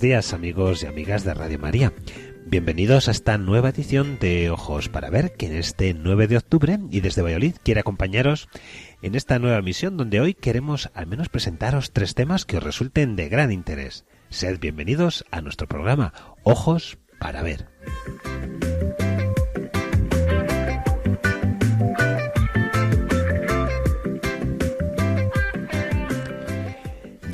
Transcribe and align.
Días 0.00 0.32
amigos 0.32 0.82
y 0.82 0.86
amigas 0.86 1.24
de 1.24 1.34
Radio 1.34 1.58
María. 1.58 1.92
Bienvenidos 2.44 3.08
a 3.08 3.10
esta 3.10 3.38
nueva 3.38 3.70
edición 3.70 4.18
de 4.18 4.50
Ojos 4.50 4.88
para 4.88 5.10
Ver, 5.10 5.32
que 5.32 5.46
en 5.46 5.56
este 5.56 5.94
9 5.94 6.26
de 6.26 6.36
octubre 6.36 6.78
y 6.90 7.00
desde 7.00 7.22
Valladolid 7.22 7.54
quiere 7.62 7.80
acompañaros 7.80 8.48
en 9.02 9.14
esta 9.14 9.38
nueva 9.38 9.62
misión 9.62 9.96
donde 9.96 10.20
hoy 10.20 10.34
queremos 10.34 10.90
al 10.94 11.06
menos 11.06 11.28
presentaros 11.28 11.92
tres 11.92 12.14
temas 12.14 12.44
que 12.44 12.58
os 12.58 12.62
resulten 12.62 13.16
de 13.16 13.28
gran 13.28 13.52
interés. 13.52 14.04
Sed 14.28 14.58
bienvenidos 14.60 15.24
a 15.30 15.40
nuestro 15.40 15.66
programa 15.66 16.12
Ojos 16.42 16.98
para 17.18 17.42
Ver. 17.42 17.66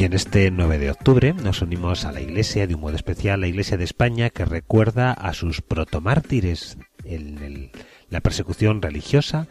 Y 0.03 0.05
en 0.05 0.15
este 0.15 0.51
9 0.51 0.79
de 0.79 0.91
octubre 0.91 1.33
nos 1.33 1.63
unimos 1.63 2.05
a 2.05 2.11
la 2.11 2.21
Iglesia, 2.21 2.67
de 2.67 2.75
un 2.75 2.81
modo 2.81 2.97
especial, 2.97 3.41
la 3.41 3.47
Iglesia 3.47 3.77
de 3.77 3.85
España, 3.85 4.31
que 4.31 4.45
recuerda 4.45 5.13
a 5.13 5.33
sus 5.33 5.61
protomártires 5.63 6.77
en 7.05 7.71
la 8.09 8.21
persecución 8.21 8.83
religiosa 8.83 9.47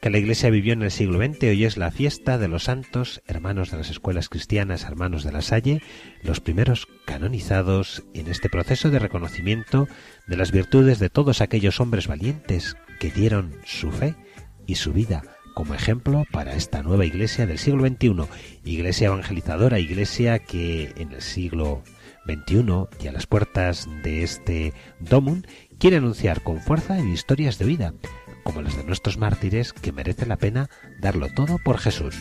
que 0.00 0.10
la 0.10 0.18
Iglesia 0.18 0.50
vivió 0.50 0.72
en 0.72 0.82
el 0.82 0.90
siglo 0.90 1.24
XX. 1.24 1.44
Hoy 1.44 1.64
es 1.64 1.76
la 1.76 1.92
fiesta 1.92 2.36
de 2.36 2.48
los 2.48 2.64
santos, 2.64 3.22
hermanos 3.28 3.70
de 3.70 3.76
las 3.76 3.90
escuelas 3.90 4.28
cristianas, 4.28 4.82
hermanos 4.82 5.22
de 5.22 5.30
la 5.30 5.40
Salle, 5.40 5.82
los 6.24 6.40
primeros 6.40 6.88
canonizados 7.04 8.02
en 8.12 8.26
este 8.26 8.48
proceso 8.48 8.90
de 8.90 8.98
reconocimiento 8.98 9.86
de 10.26 10.36
las 10.36 10.50
virtudes 10.50 10.98
de 10.98 11.10
todos 11.10 11.40
aquellos 11.40 11.78
hombres 11.78 12.08
valientes 12.08 12.76
que 12.98 13.12
dieron 13.12 13.54
su 13.64 13.92
fe 13.92 14.16
y 14.66 14.74
su 14.74 14.92
vida 14.92 15.22
como 15.54 15.74
ejemplo 15.74 16.24
para 16.30 16.54
esta 16.54 16.82
nueva 16.82 17.04
iglesia 17.04 17.46
del 17.46 17.58
siglo 17.58 17.86
XXI, 17.86 18.26
iglesia 18.64 19.06
evangelizadora, 19.06 19.78
iglesia 19.78 20.38
que 20.38 20.92
en 20.96 21.12
el 21.12 21.22
siglo 21.22 21.82
XXI 22.26 22.86
y 23.02 23.08
a 23.08 23.12
las 23.12 23.26
puertas 23.26 23.88
de 24.02 24.22
este 24.22 24.72
Domum 25.00 25.42
quiere 25.78 25.96
anunciar 25.96 26.42
con 26.42 26.60
fuerza 26.60 26.98
en 26.98 27.12
historias 27.12 27.58
de 27.58 27.64
vida, 27.64 27.94
como 28.44 28.62
las 28.62 28.76
de 28.76 28.84
nuestros 28.84 29.18
mártires, 29.18 29.72
que 29.72 29.92
merece 29.92 30.26
la 30.26 30.36
pena 30.36 30.70
darlo 31.00 31.28
todo 31.34 31.58
por 31.58 31.78
Jesús. 31.78 32.14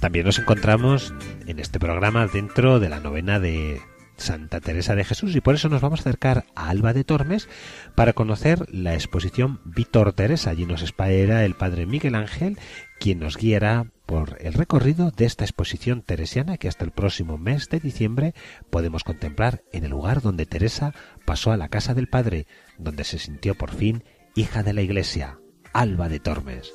También 0.00 0.26
nos 0.26 0.38
encontramos 0.40 1.14
en 1.46 1.60
este 1.60 1.78
programa 1.78 2.26
dentro 2.26 2.80
de 2.80 2.88
la 2.88 2.98
novena 2.98 3.38
de 3.38 3.80
Santa 4.22 4.60
Teresa 4.60 4.94
de 4.94 5.04
Jesús 5.04 5.34
y 5.34 5.40
por 5.40 5.56
eso 5.56 5.68
nos 5.68 5.80
vamos 5.80 6.00
a 6.00 6.02
acercar 6.02 6.46
a 6.54 6.70
Alba 6.70 6.92
de 6.92 7.02
Tormes 7.02 7.48
para 7.96 8.12
conocer 8.12 8.64
la 8.72 8.94
exposición 8.94 9.60
Víctor 9.64 10.12
Teresa. 10.12 10.50
Allí 10.50 10.64
nos 10.64 10.82
espera 10.82 11.44
el 11.44 11.54
padre 11.54 11.86
Miguel 11.86 12.14
Ángel, 12.14 12.56
quien 13.00 13.18
nos 13.18 13.36
guiará 13.36 13.86
por 14.06 14.36
el 14.40 14.54
recorrido 14.54 15.10
de 15.10 15.24
esta 15.24 15.44
exposición 15.44 16.02
teresiana 16.02 16.56
que 16.56 16.68
hasta 16.68 16.84
el 16.84 16.92
próximo 16.92 17.36
mes 17.36 17.68
de 17.68 17.80
diciembre 17.80 18.34
podemos 18.70 19.02
contemplar 19.02 19.64
en 19.72 19.84
el 19.84 19.90
lugar 19.90 20.22
donde 20.22 20.46
Teresa 20.46 20.94
pasó 21.26 21.50
a 21.50 21.56
la 21.56 21.68
casa 21.68 21.92
del 21.92 22.08
Padre, 22.08 22.46
donde 22.78 23.04
se 23.04 23.18
sintió 23.18 23.56
por 23.56 23.72
fin 23.72 24.04
hija 24.36 24.62
de 24.62 24.72
la 24.72 24.82
Iglesia, 24.82 25.38
Alba 25.72 26.08
de 26.08 26.20
Tormes. 26.20 26.72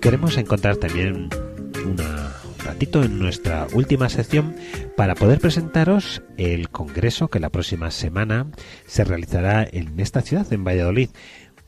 Queremos 0.00 0.36
encontrar 0.36 0.76
también 0.76 1.28
un 1.84 1.96
ratito 2.64 3.02
en 3.02 3.18
nuestra 3.18 3.66
última 3.74 4.08
sección 4.08 4.54
para 4.96 5.14
poder 5.14 5.40
presentaros 5.40 6.22
el 6.36 6.70
congreso 6.70 7.28
que 7.28 7.40
la 7.40 7.50
próxima 7.50 7.90
semana 7.90 8.46
se 8.86 9.04
realizará 9.04 9.66
en 9.70 10.00
esta 10.00 10.22
ciudad, 10.22 10.50
en 10.52 10.64
Valladolid 10.64 11.10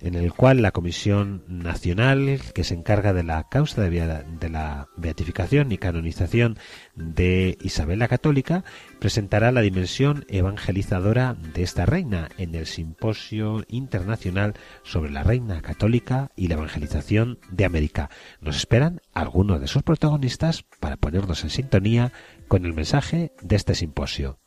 en 0.02 0.16
el 0.16 0.32
cual 0.32 0.62
la 0.62 0.72
Comisión 0.72 1.44
Nacional 1.46 2.40
que 2.54 2.64
se 2.64 2.74
encarga 2.74 3.12
de 3.12 3.22
la 3.22 3.48
causa 3.48 3.82
de, 3.82 4.48
la 4.50 4.88
beatificación 4.96 5.70
y 5.70 5.78
canonización 5.78 6.58
de 6.96 7.56
Isabel 7.62 8.00
la 8.00 8.08
Católica 8.08 8.64
presentará 9.02 9.50
la 9.50 9.62
dimensión 9.62 10.24
evangelizadora 10.28 11.34
de 11.34 11.64
esta 11.64 11.84
reina 11.86 12.28
en 12.38 12.54
el 12.54 12.66
Simposio 12.66 13.64
Internacional 13.66 14.54
sobre 14.84 15.10
la 15.10 15.24
Reina 15.24 15.60
Católica 15.60 16.30
y 16.36 16.46
la 16.46 16.54
Evangelización 16.54 17.40
de 17.50 17.64
América. 17.64 18.10
Nos 18.40 18.54
esperan 18.58 19.00
algunos 19.12 19.60
de 19.60 19.66
sus 19.66 19.82
protagonistas 19.82 20.62
para 20.78 20.98
ponernos 20.98 21.42
en 21.42 21.50
sintonía 21.50 22.12
con 22.46 22.64
el 22.64 22.74
mensaje 22.74 23.32
de 23.42 23.56
este 23.56 23.74
simposio. 23.74 24.38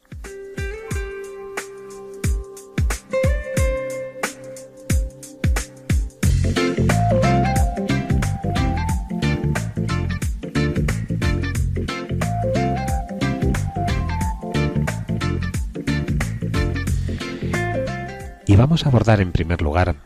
Vamos 18.66 18.84
a 18.84 18.90
abordar 18.90 19.22
en 19.22 19.32
primer 19.32 19.62
lugar 19.62 19.98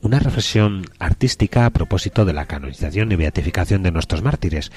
una 0.00 0.20
reflexión 0.20 0.84
artística 1.00 1.66
a 1.66 1.70
propósito 1.70 2.24
de 2.24 2.32
la 2.32 2.46
canonización 2.46 3.10
y 3.10 3.16
beatificación 3.16 3.82
de 3.82 3.90
nuestros 3.90 4.22
mártires. 4.22 4.70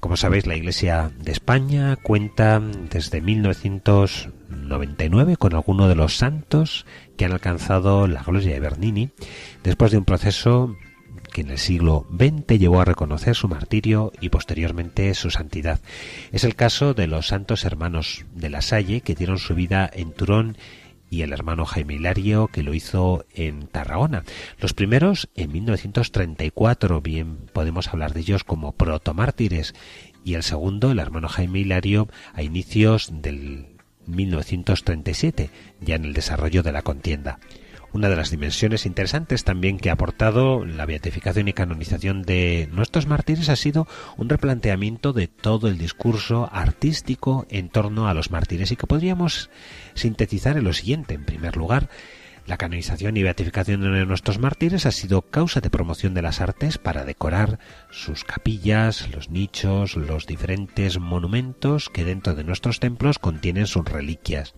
Como 0.00 0.16
sabéis, 0.16 0.48
la 0.48 0.56
Iglesia 0.56 1.12
de 1.16 1.30
España 1.30 1.94
cuenta 1.94 2.58
desde 2.58 3.20
1999 3.20 5.36
con 5.36 5.54
alguno 5.54 5.86
de 5.86 5.94
los 5.94 6.16
santos 6.16 6.86
que 7.16 7.24
han 7.24 7.30
alcanzado 7.30 8.08
la 8.08 8.24
gloria 8.24 8.52
de 8.52 8.58
Bernini, 8.58 9.10
después 9.62 9.92
de 9.92 9.98
un 9.98 10.04
proceso 10.04 10.74
que 11.32 11.42
en 11.42 11.50
el 11.50 11.58
siglo 11.58 12.04
XX 12.10 12.58
llevó 12.58 12.80
a 12.80 12.84
reconocer 12.84 13.36
su 13.36 13.46
martirio 13.46 14.10
y 14.20 14.30
posteriormente 14.30 15.14
su 15.14 15.30
santidad. 15.30 15.78
Es 16.32 16.42
el 16.42 16.56
caso 16.56 16.94
de 16.94 17.06
los 17.06 17.28
santos 17.28 17.64
hermanos 17.64 18.24
de 18.34 18.50
la 18.50 18.60
Salle 18.60 19.02
que 19.02 19.14
dieron 19.14 19.38
su 19.38 19.54
vida 19.54 19.88
en 19.92 20.12
Turón 20.12 20.56
y 21.14 21.22
el 21.22 21.32
hermano 21.32 21.64
Jaime 21.64 21.94
Hilario 21.94 22.48
que 22.48 22.64
lo 22.64 22.74
hizo 22.74 23.24
en 23.34 23.68
Tarragona. 23.68 24.24
Los 24.58 24.74
primeros 24.74 25.28
en 25.36 25.52
1934, 25.52 27.00
bien 27.00 27.36
podemos 27.52 27.86
hablar 27.86 28.12
de 28.12 28.20
ellos 28.20 28.42
como 28.42 28.72
protomártires 28.72 29.74
y 30.24 30.34
el 30.34 30.42
segundo, 30.42 30.90
el 30.90 30.98
hermano 30.98 31.28
Jaime 31.28 31.60
Hilario, 31.60 32.08
a 32.32 32.42
inicios 32.42 33.10
del 33.12 33.76
1937, 34.06 35.50
ya 35.80 35.94
en 35.94 36.04
el 36.04 36.14
desarrollo 36.14 36.64
de 36.64 36.72
la 36.72 36.82
contienda. 36.82 37.38
Una 37.94 38.08
de 38.08 38.16
las 38.16 38.32
dimensiones 38.32 38.86
interesantes 38.86 39.44
también 39.44 39.78
que 39.78 39.88
ha 39.88 39.92
aportado 39.92 40.64
la 40.64 40.84
beatificación 40.84 41.46
y 41.46 41.52
canonización 41.52 42.22
de 42.22 42.68
nuestros 42.72 43.06
mártires 43.06 43.48
ha 43.50 43.54
sido 43.54 43.86
un 44.16 44.28
replanteamiento 44.28 45.12
de 45.12 45.28
todo 45.28 45.68
el 45.68 45.78
discurso 45.78 46.48
artístico 46.50 47.46
en 47.50 47.68
torno 47.68 48.08
a 48.08 48.14
los 48.14 48.32
mártires 48.32 48.72
y 48.72 48.76
que 48.76 48.88
podríamos 48.88 49.48
sintetizar 49.94 50.56
en 50.56 50.64
lo 50.64 50.72
siguiente. 50.72 51.14
En 51.14 51.24
primer 51.24 51.56
lugar, 51.56 51.88
la 52.46 52.56
canonización 52.56 53.16
y 53.16 53.22
beatificación 53.22 53.80
de 53.80 54.04
nuestros 54.04 54.40
mártires 54.40 54.86
ha 54.86 54.90
sido 54.90 55.22
causa 55.22 55.60
de 55.60 55.70
promoción 55.70 56.14
de 56.14 56.22
las 56.22 56.40
artes 56.40 56.78
para 56.78 57.04
decorar 57.04 57.60
sus 57.90 58.24
capillas, 58.24 59.08
los 59.14 59.30
nichos, 59.30 59.94
los 59.94 60.26
diferentes 60.26 60.98
monumentos 60.98 61.90
que 61.90 62.04
dentro 62.04 62.34
de 62.34 62.42
nuestros 62.42 62.80
templos 62.80 63.20
contienen 63.20 63.68
sus 63.68 63.84
reliquias. 63.84 64.54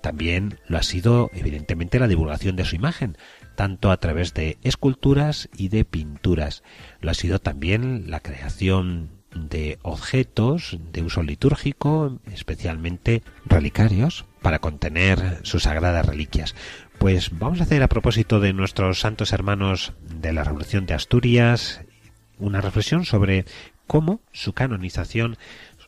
También 0.00 0.58
lo 0.66 0.78
ha 0.78 0.82
sido, 0.82 1.30
evidentemente, 1.34 1.98
la 1.98 2.08
divulgación 2.08 2.56
de 2.56 2.64
su 2.64 2.76
imagen, 2.76 3.16
tanto 3.56 3.90
a 3.90 3.96
través 3.98 4.34
de 4.34 4.58
esculturas 4.62 5.48
y 5.56 5.68
de 5.68 5.84
pinturas. 5.84 6.62
Lo 7.00 7.10
ha 7.10 7.14
sido 7.14 7.38
también 7.38 8.10
la 8.10 8.20
creación 8.20 9.10
de 9.34 9.78
objetos 9.82 10.78
de 10.92 11.02
uso 11.02 11.22
litúrgico, 11.22 12.18
especialmente 12.32 13.22
relicarios, 13.44 14.24
para 14.42 14.58
contener 14.58 15.40
sus 15.42 15.64
sagradas 15.64 16.06
reliquias. 16.06 16.54
Pues 16.98 17.30
vamos 17.38 17.60
a 17.60 17.64
hacer 17.64 17.82
a 17.82 17.88
propósito 17.88 18.40
de 18.40 18.52
nuestros 18.52 19.00
santos 19.00 19.32
hermanos 19.32 19.92
de 20.02 20.32
la 20.32 20.44
Revolución 20.44 20.86
de 20.86 20.94
Asturias 20.94 21.82
una 22.38 22.60
reflexión 22.60 23.04
sobre 23.04 23.44
cómo 23.86 24.20
su 24.32 24.52
canonización 24.52 25.36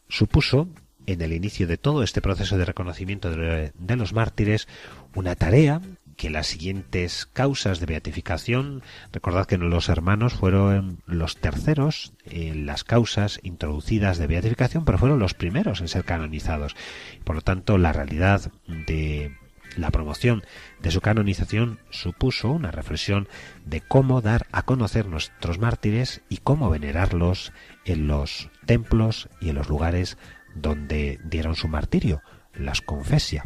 supuso 0.09 0.69
en 1.13 1.23
el 1.23 1.33
inicio 1.33 1.67
de 1.67 1.79
todo 1.79 2.03
este 2.03 2.21
proceso 2.21 2.57
de 2.59 2.65
reconocimiento 2.65 3.31
de, 3.31 3.73
los 3.97 4.13
mártires 4.13 4.69
una 5.15 5.35
tarea 5.35 5.81
que 6.17 6.31
las 6.31 6.49
siguientes 6.49 7.27
causas 7.27 7.81
de 7.81 7.87
beatificación, 7.87 8.83
recordad 9.11 9.47
que 9.47 9.57
los 9.57 9.89
hermanos 9.89 10.35
fueron 10.35 10.99
los 11.07 11.39
terceros 11.39 12.13
en 12.27 12.67
las 12.67 12.85
causas 12.85 13.41
introducidas 13.43 14.19
de 14.19 14.27
beatificación, 14.27 14.85
pero 14.85 14.99
fueron 14.99 15.19
los 15.19 15.33
primeros 15.33 15.81
en 15.81 15.89
ser 15.89 16.05
canonizados. 16.05 16.77
Por 17.25 17.37
lo 17.37 17.41
tanto, 17.41 17.79
la 17.79 17.93
realidad 17.93 18.53
de 18.67 19.35
la 19.77 19.91
promoción 19.91 20.43
de 20.81 20.91
su 20.91 21.01
canonización 21.01 21.81
supuso 21.91 22.51
una 22.51 22.71
reflexión 22.71 23.29
de 23.65 23.81
cómo 23.81 24.21
dar 24.21 24.47
a 24.53 24.63
conocer 24.63 25.07
nuestros 25.07 25.59
mártires 25.59 26.23
y 26.29 26.39
cómo 26.39 26.71
venerarlos 26.71 27.53
en 27.85 28.07
los 28.07 28.51
templos 28.67 29.29
y 29.41 29.51
en 29.51 29.57
los 29.57 29.69
lugares 29.69 30.19
donde 30.55 31.19
dieron 31.25 31.55
su 31.55 31.69
martirio, 31.69 32.23
las 32.55 32.81
confesia. 32.81 33.45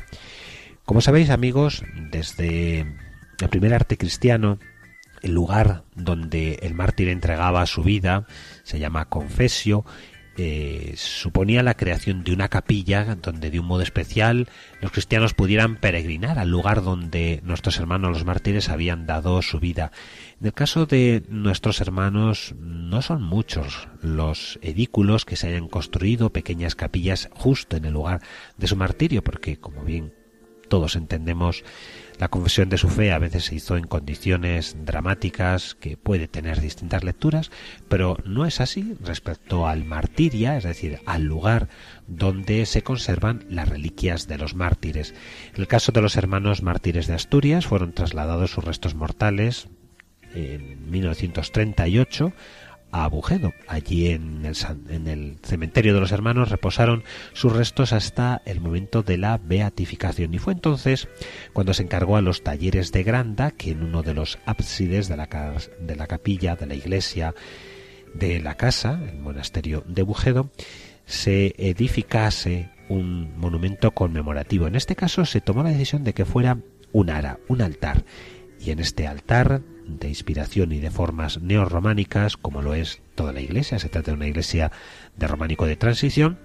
Como 0.85 1.01
sabéis 1.01 1.31
amigos, 1.31 1.83
desde 2.11 2.81
el 2.81 3.49
primer 3.51 3.75
arte 3.75 3.97
cristiano, 3.97 4.59
el 5.23 5.33
lugar 5.33 5.85
donde 5.95 6.59
el 6.63 6.75
mártir 6.75 7.09
entregaba 7.09 7.65
su 7.67 7.83
vida 7.83 8.27
se 8.63 8.79
llama 8.79 9.09
confesio, 9.09 9.85
eh, 10.37 10.95
suponía 10.97 11.63
la 11.63 11.75
creación 11.75 12.25
de 12.25 12.33
una 12.33 12.49
capilla 12.49 13.15
donde 13.15 13.51
de 13.51 13.61
un 13.61 13.67
modo 13.67 13.83
especial 13.83 14.49
los 14.81 14.91
cristianos 14.91 15.33
pudieran 15.33 15.77
peregrinar 15.77 16.39
al 16.39 16.51
lugar 16.51 16.83
donde 16.83 17.41
nuestros 17.45 17.79
hermanos 17.79 18.11
los 18.11 18.25
mártires 18.25 18.69
habían 18.69 19.07
dado 19.07 19.41
su 19.43 19.61
vida. 19.61 19.93
En 20.41 20.47
el 20.47 20.53
caso 20.53 20.87
de 20.87 21.23
nuestros 21.29 21.81
hermanos 21.81 22.55
no 22.59 23.01
son 23.03 23.23
muchos 23.23 23.89
los 24.03 24.59
edículos 24.63 25.25
que 25.25 25.37
se 25.37 25.49
hayan 25.49 25.69
construido, 25.69 26.31
pequeñas 26.31 26.75
capillas 26.75 27.29
justo 27.33 27.77
en 27.77 27.85
el 27.85 27.93
lugar 27.93 28.21
de 28.57 28.67
su 28.67 28.77
martirio, 28.77 29.23
porque 29.23 29.59
como 29.59 29.85
bien 29.85 30.13
todos 30.69 30.97
entendemos, 30.97 31.63
la 32.19 32.29
confesión 32.29 32.69
de 32.69 32.79
su 32.79 32.89
fe 32.89 33.13
a 33.13 33.19
veces 33.19 33.47
se 33.47 33.57
hizo 33.57 33.77
en 33.77 33.85
condiciones 33.87 34.77
dramáticas 34.85 35.75
que 35.75 35.97
puede 35.97 36.29
tener 36.29 36.61
distintas 36.61 37.05
lecturas, 37.05 37.51
pero 37.89 38.17
no 38.25 38.47
es 38.47 38.61
así 38.61 38.95
respecto 39.01 39.67
al 39.67 39.85
martiria, 39.85 40.57
es 40.57 40.65
decir, 40.65 41.01
al 41.07 41.25
lugar 41.25 41.69
donde 42.07 42.67
se 42.67 42.83
conservan 42.83 43.45
las 43.49 43.69
reliquias 43.69 44.29
de 44.29 44.39
los 44.39 44.55
mártires. 44.55 45.15
En 45.55 45.61
el 45.61 45.69
caso 45.69 45.93
de 45.93 46.03
los 46.03 46.17
hermanos 46.17 46.63
mártires 46.63 47.07
de 47.07 47.15
Asturias 47.15 47.67
fueron 47.67 47.93
trasladados 47.93 48.53
sus 48.53 48.65
restos 48.65 48.95
mortales 48.95 49.69
en 50.35 50.91
1938 50.91 52.33
a 52.95 53.09
Bujedo. 53.09 53.53
Allí 53.67 54.11
en 54.11 54.47
el, 54.47 54.55
el, 55.09 55.37
cementerio 55.43 55.95
de 55.95 56.01
los 56.01 56.13
hermanos 56.13 56.51
reposaron 56.51 57.03
sus 57.33 57.53
restos 57.53 57.93
hasta 57.93 58.41
el 58.47 58.61
momento 58.61 59.03
de 59.03 59.19
la 59.19 59.37
beatificación. 59.37 60.33
Y 60.33 60.39
fue 60.39 60.53
entonces 60.53 61.09
cuando 61.53 61.75
se 61.75 61.83
encargó 61.83 62.17
a 62.17 62.23
los 62.23 62.45
talleres 62.45 62.93
de 62.93 63.03
Granda 63.03 63.51
que 63.51 63.73
en 63.73 63.83
uno 63.83 64.05
de 64.05 64.15
los 64.15 64.39
ábsides 64.47 65.09
de 65.09 65.17
la, 65.17 65.29
de 65.81 65.97
la 65.97 66.07
capilla, 66.07 66.55
de 66.55 66.67
la 66.67 66.77
iglesia, 66.77 67.35
de 68.15 68.41
la 68.41 68.55
casa, 68.55 69.01
el 69.11 69.19
monasterio 69.19 69.83
de 69.89 70.03
Bujedo, 70.03 70.53
se 71.05 71.53
edificase 71.59 72.71
un 72.89 73.37
monumento 73.37 73.91
conmemorativo. 73.91 74.69
En 74.69 74.77
este 74.77 74.95
caso 74.95 75.25
se 75.25 75.41
tomó 75.41 75.65
la 75.65 75.71
decisión 75.71 76.05
de 76.05 76.15
que 76.15 76.25
fuera 76.25 76.59
un 76.93 77.11
ara, 77.11 77.41
un 77.49 77.61
altar. 77.61 78.05
Y 78.61 78.71
en 78.71 78.79
este 78.79 79.09
altar 79.09 79.63
de 79.87 80.09
inspiración 80.09 80.73
y 80.73 80.79
de 80.79 80.91
formas 80.91 81.41
neorrománicas, 81.41 82.37
como 82.37 82.63
lo 82.63 82.75
es 82.75 83.03
toda 83.15 83.33
la 83.33 83.41
iglesia, 83.41 83.79
se 83.79 83.89
trata 83.89 84.11
de 84.11 84.17
una 84.17 84.27
iglesia 84.27 84.73
de 85.17 85.27
románico 85.27 85.67
de 85.67 85.77
transición, 85.77 86.39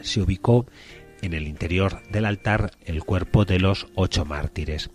se 0.00 0.20
ubicó 0.20 0.66
en 1.22 1.34
el 1.34 1.46
interior 1.46 2.02
del 2.10 2.26
altar 2.26 2.72
el 2.84 3.04
cuerpo 3.04 3.44
de 3.44 3.60
los 3.60 3.86
ocho 3.94 4.24
mártires. 4.24 4.90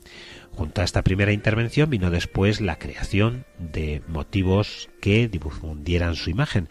Junto 0.52 0.82
a 0.82 0.84
esta 0.84 1.04
primera 1.04 1.32
intervención 1.32 1.90
vino 1.90 2.10
después 2.10 2.62
la 2.62 2.80
creación 2.80 3.46
de 3.60 4.02
motivos 4.08 4.90
que 5.02 5.28
difundieran 5.28 6.16
su 6.16 6.32
imagen. 6.32 6.68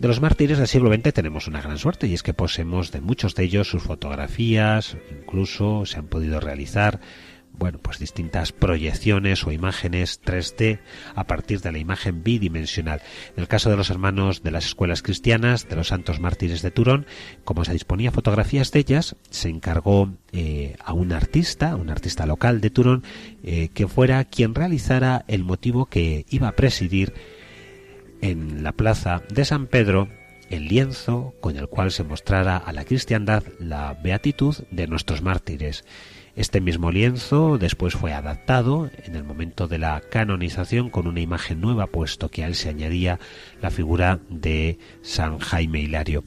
De 0.00 0.08
los 0.08 0.20
mártires 0.20 0.58
del 0.58 0.66
siglo 0.66 0.92
XX 0.92 1.12
tenemos 1.12 1.46
una 1.46 1.60
gran 1.60 1.78
suerte 1.78 2.06
y 2.06 2.14
es 2.14 2.22
que 2.22 2.34
poseemos 2.34 2.92
de 2.92 3.02
muchos 3.02 3.34
de 3.34 3.44
ellos 3.44 3.68
sus 3.68 3.82
fotografías, 3.82 4.96
incluso 5.10 5.84
se 5.86 5.98
han 5.98 6.06
podido 6.06 6.40
realizar 6.40 7.00
bueno, 7.58 7.78
pues 7.78 7.98
distintas 7.98 8.52
proyecciones 8.52 9.46
o 9.46 9.52
imágenes 9.52 10.20
3D 10.22 10.80
a 11.14 11.24
partir 11.24 11.60
de 11.60 11.72
la 11.72 11.78
imagen 11.78 12.22
bidimensional. 12.22 13.02
En 13.36 13.42
el 13.42 13.48
caso 13.48 13.70
de 13.70 13.76
los 13.76 13.90
hermanos 13.90 14.42
de 14.42 14.50
las 14.50 14.66
escuelas 14.66 15.02
cristianas, 15.02 15.68
de 15.68 15.76
los 15.76 15.88
santos 15.88 16.20
mártires 16.20 16.62
de 16.62 16.70
Turón, 16.70 17.06
como 17.44 17.64
se 17.64 17.72
disponía 17.72 18.12
fotografías 18.12 18.72
de 18.72 18.80
ellas, 18.80 19.16
se 19.30 19.48
encargó 19.48 20.12
eh, 20.32 20.76
a 20.84 20.92
un 20.92 21.12
artista, 21.12 21.76
un 21.76 21.90
artista 21.90 22.26
local 22.26 22.60
de 22.60 22.70
Turón, 22.70 23.04
eh, 23.42 23.68
que 23.72 23.88
fuera 23.88 24.24
quien 24.24 24.54
realizara 24.54 25.24
el 25.28 25.44
motivo 25.44 25.86
que 25.86 26.26
iba 26.30 26.48
a 26.48 26.56
presidir 26.56 27.14
en 28.20 28.62
la 28.62 28.72
plaza 28.72 29.22
de 29.28 29.44
San 29.44 29.66
Pedro 29.66 30.08
el 30.50 30.68
lienzo 30.68 31.34
con 31.40 31.56
el 31.56 31.68
cual 31.68 31.90
se 31.90 32.04
mostrara 32.04 32.56
a 32.56 32.72
la 32.72 32.84
cristiandad 32.84 33.42
la 33.58 33.94
beatitud 33.94 34.54
de 34.70 34.86
nuestros 34.86 35.22
mártires. 35.22 35.84
Este 36.36 36.60
mismo 36.60 36.92
lienzo 36.92 37.56
después 37.56 37.94
fue 37.94 38.12
adaptado 38.12 38.90
en 39.04 39.16
el 39.16 39.24
momento 39.24 39.68
de 39.68 39.78
la 39.78 40.02
canonización 40.02 40.90
con 40.90 41.06
una 41.06 41.20
imagen 41.20 41.62
nueva, 41.62 41.86
puesto 41.86 42.30
que 42.30 42.44
a 42.44 42.46
él 42.46 42.54
se 42.54 42.68
añadía 42.68 43.18
la 43.62 43.70
figura 43.70 44.20
de 44.28 44.78
San 45.00 45.38
Jaime 45.38 45.80
Hilario. 45.80 46.24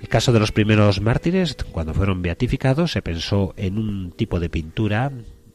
El 0.00 0.08
caso 0.08 0.32
de 0.32 0.40
los 0.40 0.50
primeros 0.50 1.00
mártires, 1.00 1.54
cuando 1.70 1.94
fueron 1.94 2.22
beatificados, 2.22 2.90
se 2.90 3.02
pensó 3.02 3.54
en 3.56 3.78
un 3.78 4.10
tipo 4.10 4.40
de 4.40 4.50
pintura 4.50 5.12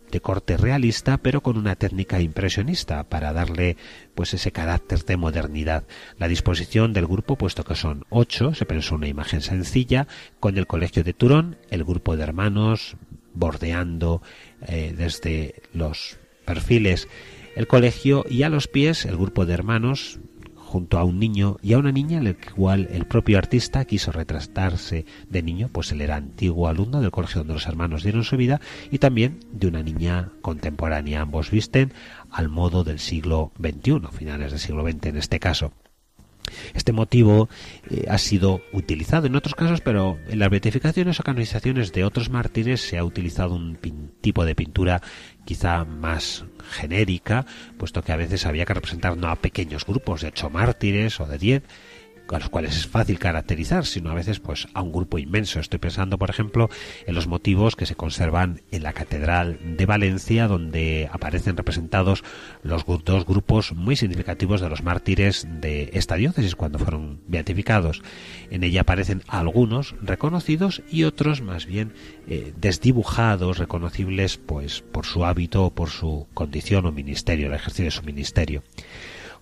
de 0.10 0.22
corte 0.22 0.56
realista, 0.56 1.18
pero 1.18 1.42
con 1.42 1.58
una 1.58 1.76
técnica 1.76 2.22
impresionista 2.22 3.04
para 3.10 3.34
darle 3.34 3.76
pues 4.16 4.34
ese 4.34 4.54
carácter 4.54 5.04
de 5.04 5.18
modernidad. 5.18 5.84
La 6.18 6.30
disposición 6.30 6.94
del 6.94 7.08
grupo, 7.08 7.36
puesto 7.36 7.66
que 7.66 7.76
son 7.76 8.06
ocho, 8.10 8.54
se 8.54 8.66
pensó 8.66 8.96
una 8.96 9.08
imagen 9.08 9.42
sencilla 9.42 10.08
con 10.40 10.58
el 10.58 10.66
colegio 10.66 11.04
de 11.04 11.14
Turón, 11.14 11.58
el 11.70 11.84
grupo 11.84 12.16
de 12.16 12.24
hermanos 12.24 12.96
bordeando 13.34 14.22
eh, 14.68 14.94
desde 14.98 15.62
los 15.74 16.18
perfiles 16.46 17.08
el 17.56 17.68
colegio 17.68 18.26
y 18.30 18.44
a 18.44 18.50
los 18.50 18.68
pies 18.68 19.06
el 19.06 19.18
grupo 19.18 19.46
de 19.46 19.54
hermanos 19.54 20.20
junto 20.72 20.98
a 20.98 21.04
un 21.04 21.20
niño 21.20 21.58
y 21.62 21.74
a 21.74 21.80
una 21.80 21.92
niña 21.92 22.20
en 22.20 22.28
el 22.28 22.38
cual 22.38 22.88
el 22.94 23.06
propio 23.06 23.38
artista 23.38 23.84
quiso 23.84 24.14
retratarse 24.14 25.06
de 25.28 25.44
niño, 25.44 25.70
pues 25.70 25.92
él 25.92 26.00
era 26.00 26.16
antiguo 26.16 26.70
alumno 26.70 27.02
del 27.02 27.12
colegio 27.12 27.40
donde 27.40 27.56
los 27.56 27.68
hermanos 27.68 28.04
dieron 28.04 28.24
su 28.24 28.38
vida, 28.38 28.62
y 28.90 29.00
también 29.00 29.40
de 29.52 29.68
una 29.68 29.84
niña 29.84 30.30
contemporánea. 30.42 31.24
Ambos 31.24 31.52
visten 31.52 31.92
al 32.30 32.48
modo 32.48 32.86
del 32.86 33.00
siglo 33.00 33.52
XXI, 33.60 34.00
finales 34.14 34.52
del 34.52 34.62
siglo 34.62 34.90
XX 34.90 35.08
en 35.08 35.18
este 35.18 35.42
caso. 35.42 35.74
Este 36.74 36.92
motivo 36.92 37.50
eh, 37.90 38.06
ha 38.10 38.18
sido 38.18 38.62
utilizado 38.74 39.28
en 39.28 39.36
otros 39.36 39.56
casos, 39.56 39.82
pero 39.82 40.20
en 40.28 40.40
las 40.40 40.50
beatificaciones 40.50 41.20
o 41.20 41.24
canonizaciones 41.24 41.92
de 41.94 42.04
otros 42.04 42.30
mártires 42.30 42.82
se 42.82 42.98
ha 42.98 43.04
utilizado 43.04 43.56
un 43.56 43.78
tipo 44.22 44.46
de 44.46 44.56
pintura 44.56 45.02
quizá 45.46 45.86
más 45.86 46.46
genérica, 46.70 47.46
puesto 47.78 48.02
que 48.04 48.12
a 48.12 48.18
veces 48.18 48.46
había 48.46 48.66
que 48.66 48.74
representar 48.74 49.18
no 49.18 49.28
a 49.28 49.36
pequeños 49.36 49.86
grupos 49.86 50.22
de 50.22 50.30
ocho 50.30 50.50
mártires 50.50 51.20
o 51.20 51.26
de 51.26 51.38
diez, 51.38 51.64
a 52.36 52.40
los 52.40 52.50
cuales 52.50 52.78
es 52.78 52.88
fácil 52.88 53.20
caracterizar, 53.20 53.86
sino 53.86 54.12
a 54.12 54.16
veces 54.16 54.40
pues 54.40 54.68
a 54.74 54.82
un 54.82 54.92
grupo 54.92 55.18
inmenso. 55.18 55.60
Estoy 55.60 55.80
pensando, 55.80 56.18
por 56.18 56.30
ejemplo, 56.30 56.70
en 57.06 57.16
los 57.16 57.28
motivos 57.28 57.76
que 57.76 57.86
se 57.86 57.96
conservan 57.96 58.62
en 58.72 58.84
la 58.84 58.94
Catedral 58.94 59.60
de 59.78 59.86
Valencia, 59.86 60.48
donde 60.48 61.10
aparecen 61.12 61.58
representados 61.58 62.24
los 62.64 62.86
dos 63.06 63.26
grupos 63.26 63.74
muy 63.74 63.96
significativos 63.96 64.62
de 64.62 64.70
los 64.70 64.84
mártires 64.84 65.48
de 65.62 65.90
esta 65.94 66.16
diócesis 66.16 66.56
cuando 66.56 66.80
fueron 66.80 67.22
beatificados. 67.28 68.02
En 68.50 68.64
ella 68.64 68.82
aparecen 68.82 69.24
algunos 69.28 69.96
reconocidos 70.02 70.82
y 70.90 71.04
otros 71.04 71.42
más 71.42 71.66
bien 71.66 71.94
eh, 72.28 72.54
desdibujados, 72.58 73.58
reconocibles 73.58 74.38
pues 74.38 74.82
por 74.82 75.06
su 75.06 75.26
hábito 75.26 75.66
o 75.66 75.74
por 75.74 75.90
su 75.90 76.28
condición 76.34 76.86
o 76.86 76.92
ministerio, 76.92 77.48
el 77.48 77.54
ejercicio 77.54 77.86
de 77.86 77.92
su 77.92 78.04
ministerio. 78.04 78.64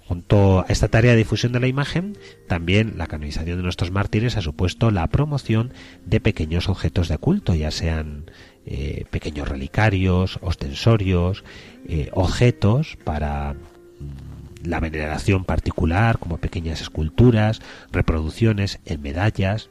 Junto 0.09 0.61
a 0.61 0.65
esta 0.69 0.87
tarea 0.87 1.11
de 1.11 1.19
difusión 1.19 1.51
de 1.51 1.59
la 1.59 1.67
imagen, 1.67 2.17
también 2.47 2.95
la 2.97 3.05
canonización 3.05 3.57
de 3.57 3.61
nuestros 3.61 3.91
mártires 3.91 4.37
ha 4.37 4.41
supuesto 4.41 4.89
la 4.89 5.05
promoción 5.05 5.71
de 6.03 6.19
pequeños 6.19 6.67
objetos 6.67 7.09
de 7.09 7.19
culto, 7.19 7.53
ya 7.53 7.69
sean 7.69 8.31
eh, 8.65 9.05
pequeños 9.11 9.47
relicarios, 9.47 10.39
ostensorios, 10.41 11.43
eh, 11.87 12.09
objetos 12.13 12.97
para 13.03 13.53
mm, 13.53 14.67
la 14.67 14.79
veneración 14.79 15.45
particular, 15.45 16.17
como 16.17 16.39
pequeñas 16.39 16.81
esculturas, 16.81 17.61
reproducciones 17.91 18.79
en 18.85 19.03
medallas 19.03 19.69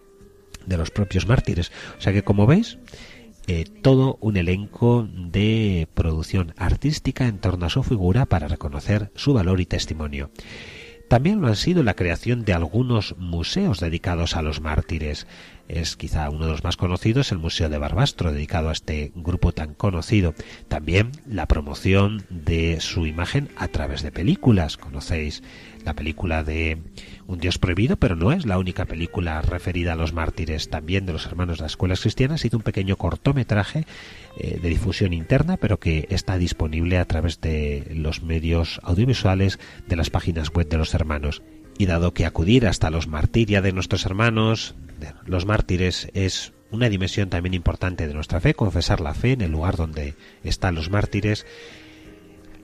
de 0.67 0.77
los 0.77 0.93
propios 0.93 1.27
mártires. 1.27 1.73
O 1.99 2.01
sea 2.01 2.13
que, 2.13 2.23
como 2.23 2.47
veis, 2.47 2.79
eh, 3.49 3.65
todo 3.65 4.19
un 4.21 4.37
elenco 4.37 5.09
de 5.11 5.89
producción 5.95 6.53
artística 6.59 7.27
en 7.27 7.39
torno 7.39 7.65
a 7.65 7.71
su 7.71 7.83
figura 7.83 8.27
para 8.27 8.47
reconocer 8.47 9.11
su 9.15 9.33
valor 9.33 9.61
y 9.61 9.67
testimonio. 9.67 10.31
También 11.09 11.41
lo 11.41 11.49
han 11.49 11.57
sido 11.57 11.83
la 11.83 11.95
creación 11.95 12.45
de 12.45 12.53
algunos 12.53 13.17
museos 13.17 13.81
dedicados 13.81 14.37
a 14.37 14.43
los 14.43 14.61
mártires. 14.61 15.27
Es 15.67 15.97
quizá 15.97 16.29
uno 16.29 16.45
de 16.45 16.53
los 16.53 16.65
más 16.65 16.77
conocidos 16.77 17.33
el 17.33 17.39
Museo 17.39 17.71
de 17.71 17.79
Barbastro, 17.79 18.31
dedicado 18.31 18.69
a 18.69 18.73
este 18.73 19.13
grupo 19.15 19.53
tan 19.53 19.73
conocido. 19.73 20.35
También 20.69 21.13
la 21.27 21.49
promoción 21.49 22.27
de 22.29 22.81
su 22.81 23.07
imagen 23.07 23.49
a 23.57 23.69
través 23.69 24.03
de 24.03 24.13
películas. 24.13 24.77
Conocéis 24.77 25.43
la 25.89 25.95
película 25.95 26.45
de 26.45 26.77
Un 27.27 27.39
Dios 27.39 27.57
Prohibido, 27.57 27.97
pero 27.97 28.15
no 28.15 28.31
es 28.31 28.45
la 28.45 28.59
única 28.59 28.85
película 28.85 29.41
referida 29.41 29.95
a 29.95 29.97
los 29.97 30.13
mártires. 30.13 30.69
También 30.69 31.07
de 31.07 31.15
los 31.15 31.25
hermanos 31.25 31.57
de 31.57 31.63
las 31.63 31.73
escuelas 31.73 32.03
cristianas 32.03 32.45
hizo 32.45 32.59
un 32.59 32.63
pequeño 32.63 32.97
cortometraje 32.97 33.87
eh, 34.37 34.59
de 34.61 34.69
difusión 34.69 35.15
interna, 35.15 35.57
pero 35.57 35.81
que 35.81 36.07
está 36.11 36.37
disponible 36.37 36.99
a 36.99 37.07
través 37.07 37.41
de 37.41 37.91
los 37.95 38.23
medios 38.23 38.81
audiovisuales 38.83 39.59
de 39.87 39.97
las 39.97 40.11
páginas 40.11 40.51
web 40.51 40.69
de 40.69 40.77
los 40.77 40.93
hermanos. 40.93 41.43
Y 41.79 41.87
dado 41.87 42.13
que 42.13 42.27
acudir 42.27 42.67
hasta 42.67 42.91
los 42.91 43.07
martiria 43.07 43.63
de 43.63 43.73
nuestros 43.73 44.05
hermanos, 44.05 44.75
los 45.25 45.47
mártires, 45.47 46.11
es 46.13 46.53
una 46.71 46.91
dimensión 46.91 47.31
también 47.31 47.55
importante 47.55 48.07
de 48.07 48.13
nuestra 48.13 48.41
fe, 48.41 48.53
confesar 48.53 49.01
la 49.01 49.15
fe 49.15 49.33
en 49.33 49.41
el 49.41 49.53
lugar 49.53 49.77
donde 49.77 50.17
están 50.45 50.75
los 50.75 50.91
mártires, 50.91 51.47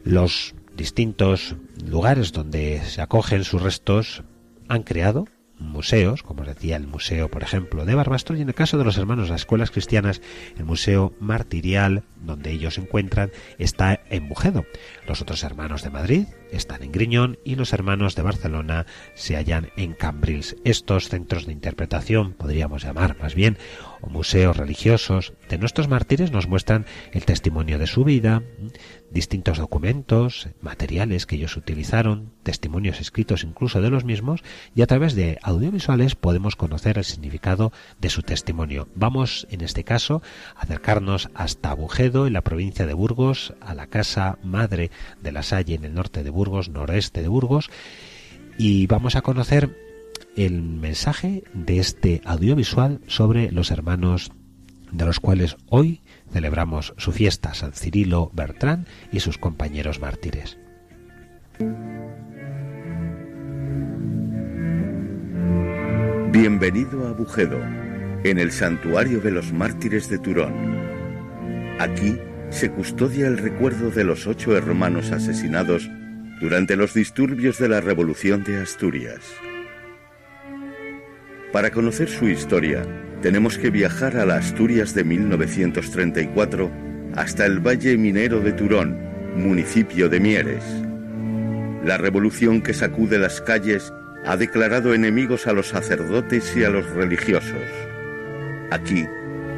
los 0.04 0.54
distintos 0.76 1.56
lugares 1.84 2.32
donde 2.32 2.82
se 2.84 3.00
acogen 3.00 3.44
sus 3.44 3.62
restos 3.62 4.22
han 4.68 4.82
creado 4.82 5.26
museos, 5.58 6.22
como 6.22 6.44
decía 6.44 6.76
el 6.76 6.86
museo, 6.86 7.30
por 7.30 7.42
ejemplo, 7.42 7.84
de 7.84 7.94
Barbastro, 7.94 8.36
y 8.36 8.42
en 8.42 8.48
el 8.48 8.54
caso 8.54 8.78
de 8.78 8.84
los 8.84 8.98
hermanos 8.98 9.26
de 9.26 9.32
las 9.32 9.42
escuelas 9.42 9.70
cristianas, 9.70 10.20
el 10.56 10.64
museo 10.64 11.14
martirial, 11.20 12.04
donde 12.20 12.50
ellos 12.50 12.74
se 12.74 12.80
encuentran, 12.80 13.30
está 13.58 14.00
en 14.10 14.28
Bujedo. 14.28 14.64
Los 15.06 15.22
otros 15.22 15.42
hermanos 15.44 15.82
de 15.82 15.90
Madrid 15.90 16.26
están 16.50 16.82
en 16.82 16.92
Griñón 16.92 17.38
y 17.44 17.54
los 17.56 17.72
hermanos 17.72 18.14
de 18.14 18.22
Barcelona 18.22 18.86
se 19.14 19.36
hallan 19.36 19.70
en 19.76 19.94
Cambrils. 19.94 20.56
Estos 20.64 21.08
centros 21.08 21.46
de 21.46 21.52
interpretación, 21.52 22.32
podríamos 22.32 22.82
llamar 22.82 23.16
más 23.20 23.34
bien, 23.34 23.58
o 24.04 24.10
museos 24.10 24.56
religiosos 24.56 25.32
de 25.48 25.58
nuestros 25.58 25.88
mártires, 25.88 26.30
nos 26.30 26.48
muestran 26.48 26.86
el 27.12 27.24
testimonio 27.24 27.78
de 27.78 27.86
su 27.86 28.04
vida, 28.04 28.42
distintos 29.10 29.58
documentos, 29.58 30.48
materiales 30.60 31.26
que 31.26 31.36
ellos 31.36 31.56
utilizaron, 31.56 32.32
testimonios 32.42 33.00
escritos 33.00 33.44
incluso 33.44 33.80
de 33.80 33.90
los 33.90 34.04
mismos, 34.04 34.42
y 34.74 34.82
a 34.82 34.86
través 34.86 35.14
de 35.14 35.38
audiovisuales 35.42 36.14
podemos 36.14 36.56
conocer 36.56 36.98
el 36.98 37.04
significado 37.04 37.72
de 38.00 38.10
su 38.10 38.22
testimonio. 38.22 38.88
Vamos, 38.94 39.46
en 39.50 39.62
este 39.62 39.84
caso, 39.84 40.22
a 40.56 40.62
acercarnos 40.62 41.30
hasta 41.34 41.74
Bujedo, 41.74 42.26
en 42.26 42.34
la 42.34 42.42
provincia 42.42 42.86
de 42.86 42.94
Burgos, 42.94 43.54
a 43.60 43.74
la 43.74 43.86
casa 43.86 44.38
madre 44.42 44.90
de 45.22 45.32
la 45.32 45.42
Salle 45.42 45.74
en 45.74 45.84
el 45.84 45.94
norte 45.94 46.22
de 46.22 46.30
Burgos, 46.30 46.68
noreste 46.68 47.22
de 47.22 47.28
Burgos, 47.28 47.70
y 48.58 48.86
vamos 48.86 49.16
a 49.16 49.22
conocer 49.22 49.83
el 50.36 50.62
mensaje 50.62 51.44
de 51.52 51.78
este 51.78 52.20
audiovisual 52.24 53.00
sobre 53.06 53.50
los 53.52 53.70
hermanos 53.70 54.32
de 54.90 55.04
los 55.04 55.20
cuales 55.20 55.56
hoy 55.68 56.00
celebramos 56.32 56.94
su 56.96 57.12
fiesta 57.12 57.54
San 57.54 57.72
Cirilo 57.72 58.30
Bertrán 58.32 58.86
y 59.12 59.20
sus 59.20 59.38
compañeros 59.38 60.00
mártires. 60.00 60.58
Bienvenido 66.30 67.06
a 67.06 67.12
Bujedo, 67.12 67.60
en 68.24 68.38
el 68.38 68.50
santuario 68.50 69.20
de 69.20 69.30
los 69.30 69.52
mártires 69.52 70.08
de 70.08 70.18
Turón. 70.18 70.54
Aquí 71.78 72.18
se 72.50 72.70
custodia 72.70 73.26
el 73.26 73.38
recuerdo 73.38 73.90
de 73.90 74.04
los 74.04 74.26
ocho 74.26 74.56
hermanos 74.56 75.10
asesinados 75.12 75.88
durante 76.40 76.76
los 76.76 76.94
disturbios 76.94 77.58
de 77.58 77.68
la 77.68 77.80
Revolución 77.80 78.42
de 78.44 78.60
Asturias. 78.60 79.22
Para 81.54 81.70
conocer 81.70 82.08
su 82.08 82.28
historia, 82.28 82.84
tenemos 83.22 83.58
que 83.58 83.70
viajar 83.70 84.16
a 84.16 84.26
la 84.26 84.38
Asturias 84.38 84.92
de 84.92 85.04
1934 85.04 86.68
hasta 87.14 87.46
el 87.46 87.64
Valle 87.64 87.96
Minero 87.96 88.40
de 88.40 88.52
Turón, 88.52 88.98
municipio 89.36 90.08
de 90.08 90.18
Mieres. 90.18 90.64
La 91.84 91.96
revolución 91.96 92.60
que 92.60 92.74
sacude 92.74 93.20
las 93.20 93.40
calles 93.40 93.92
ha 94.26 94.36
declarado 94.36 94.94
enemigos 94.94 95.46
a 95.46 95.52
los 95.52 95.68
sacerdotes 95.68 96.56
y 96.56 96.64
a 96.64 96.70
los 96.70 96.90
religiosos. 96.90 97.62
Aquí, 98.72 99.06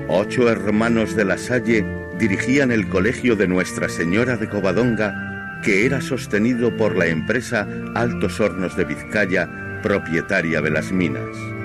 ocho 0.06 0.50
hermanos 0.50 1.16
de 1.16 1.24
la 1.24 1.38
Salle 1.38 1.82
dirigían 2.18 2.72
el 2.72 2.90
colegio 2.90 3.36
de 3.36 3.48
Nuestra 3.48 3.88
Señora 3.88 4.36
de 4.36 4.50
Covadonga, 4.50 5.62
que 5.64 5.86
era 5.86 6.02
sostenido 6.02 6.76
por 6.76 6.94
la 6.94 7.06
empresa 7.06 7.66
Altos 7.94 8.38
Hornos 8.38 8.76
de 8.76 8.84
Vizcaya, 8.84 9.80
propietaria 9.82 10.60
de 10.60 10.70
las 10.70 10.92
minas. 10.92 11.55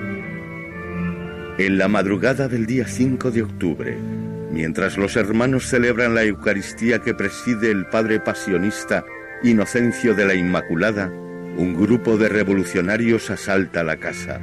En 1.58 1.76
la 1.76 1.86
madrugada 1.86 2.48
del 2.48 2.64
día 2.64 2.86
5 2.86 3.30
de 3.30 3.42
octubre, 3.42 3.98
mientras 4.50 4.96
los 4.96 5.16
hermanos 5.16 5.66
celebran 5.66 6.14
la 6.14 6.24
Eucaristía 6.24 7.00
que 7.00 7.12
preside 7.12 7.70
el 7.70 7.84
Padre 7.84 8.20
Pasionista 8.20 9.04
Inocencio 9.42 10.14
de 10.14 10.24
la 10.24 10.34
Inmaculada, 10.34 11.08
un 11.08 11.74
grupo 11.78 12.16
de 12.16 12.30
revolucionarios 12.30 13.30
asalta 13.30 13.84
la 13.84 13.98
casa. 13.98 14.40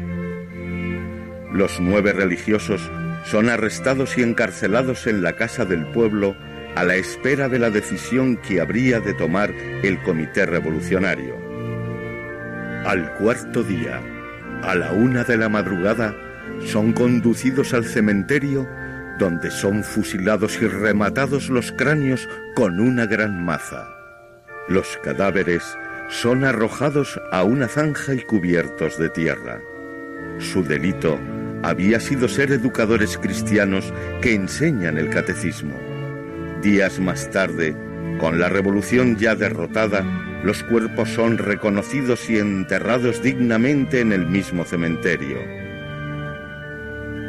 Los 1.52 1.80
nueve 1.80 2.14
religiosos 2.14 2.92
son 3.26 3.50
arrestados 3.50 4.16
y 4.20 4.22
encarcelados 4.22 5.08
en 5.08 5.24
la 5.24 5.34
casa 5.34 5.66
del 5.66 5.88
pueblo 5.88 6.36
a 6.76 6.84
la 6.84 6.96
espera 6.96 7.50
de 7.50 7.58
la 7.58 7.72
decisión 7.72 8.38
que 8.38 8.62
habría 8.62 9.00
de 9.00 9.16
tomar 9.16 9.52
el 9.82 10.00
comité 10.04 10.46
revolucionario. 10.46 11.36
Al 12.86 13.16
cuarto 13.16 13.64
día, 13.64 14.00
a 14.62 14.76
la 14.76 14.92
una 14.92 15.24
de 15.24 15.38
la 15.38 15.50
madrugada, 15.50 16.29
son 16.66 16.94
conducidos 16.94 17.74
al 17.74 17.86
cementerio 17.86 18.68
donde 19.20 19.52
son 19.52 19.84
fusilados 19.84 20.60
y 20.62 20.68
rematados 20.68 21.50
los 21.50 21.72
cráneos 21.74 22.28
con 22.56 22.80
una 22.80 23.06
gran 23.06 23.44
maza. 23.44 23.88
Los 24.68 24.98
cadáveres 25.04 25.64
son 26.10 26.44
arrojados 26.44 27.20
a 27.32 27.44
una 27.44 27.68
zanja 27.68 28.14
y 28.14 28.22
cubiertos 28.22 28.98
de 28.98 29.10
tierra. 29.10 29.60
Su 30.40 30.64
delito 30.64 31.20
había 31.62 32.00
sido 32.00 32.28
ser 32.28 32.52
educadores 32.52 33.18
cristianos 33.18 33.94
que 34.22 34.34
enseñan 34.34 34.98
el 34.98 35.10
catecismo. 35.10 35.76
Días 36.62 37.00
más 37.00 37.30
tarde, 37.30 37.76
con 38.20 38.40
la 38.40 38.50
revolución 38.50 39.18
ya 39.18 39.36
derrotada, 39.36 40.04
los 40.44 40.64
cuerpos 40.64 41.10
son 41.10 41.38
reconocidos 41.38 42.30
y 42.30 42.38
enterrados 42.38 43.22
dignamente 43.22 44.00
en 44.00 44.14
el 44.14 44.26
mismo 44.26 44.64
cementerio. 44.64 45.38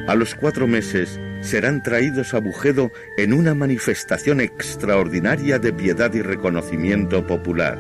A 0.07 0.15
los 0.15 0.35
cuatro 0.35 0.67
meses 0.67 1.21
serán 1.41 1.83
traídos 1.83 2.35
a 2.35 2.41
Bujedo 2.41 2.93
en 3.17 3.33
una 3.33 3.55
manifestación 3.55 4.41
extraordinaria 4.41 5.59
de 5.59 5.73
piedad 5.73 6.13
y 6.15 6.23
reconocimiento 6.23 7.27
popular. 7.27 7.79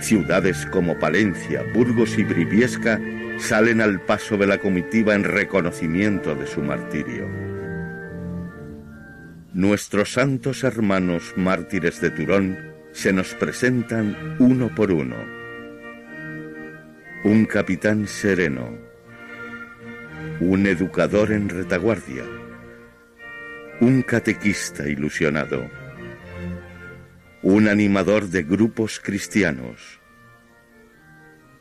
Ciudades 0.00 0.66
como 0.66 0.98
Palencia, 0.98 1.64
Burgos 1.74 2.18
y 2.18 2.24
Briviesca 2.24 3.00
salen 3.38 3.80
al 3.80 4.00
paso 4.00 4.36
de 4.36 4.46
la 4.46 4.58
comitiva 4.58 5.14
en 5.14 5.24
reconocimiento 5.24 6.34
de 6.34 6.46
su 6.46 6.60
martirio. 6.60 7.28
Nuestros 9.54 10.12
santos 10.12 10.62
hermanos 10.62 11.32
mártires 11.36 12.00
de 12.00 12.10
Turón 12.10 12.58
se 12.92 13.12
nos 13.12 13.34
presentan 13.34 14.36
uno 14.38 14.72
por 14.74 14.92
uno. 14.92 15.16
Un 17.24 17.44
capitán 17.46 18.06
sereno, 18.06 18.87
un 20.40 20.66
educador 20.66 21.32
en 21.32 21.48
retaguardia, 21.48 22.24
un 23.80 24.02
catequista 24.02 24.88
ilusionado, 24.88 25.68
un 27.42 27.66
animador 27.66 28.28
de 28.28 28.44
grupos 28.44 29.00
cristianos, 29.00 30.00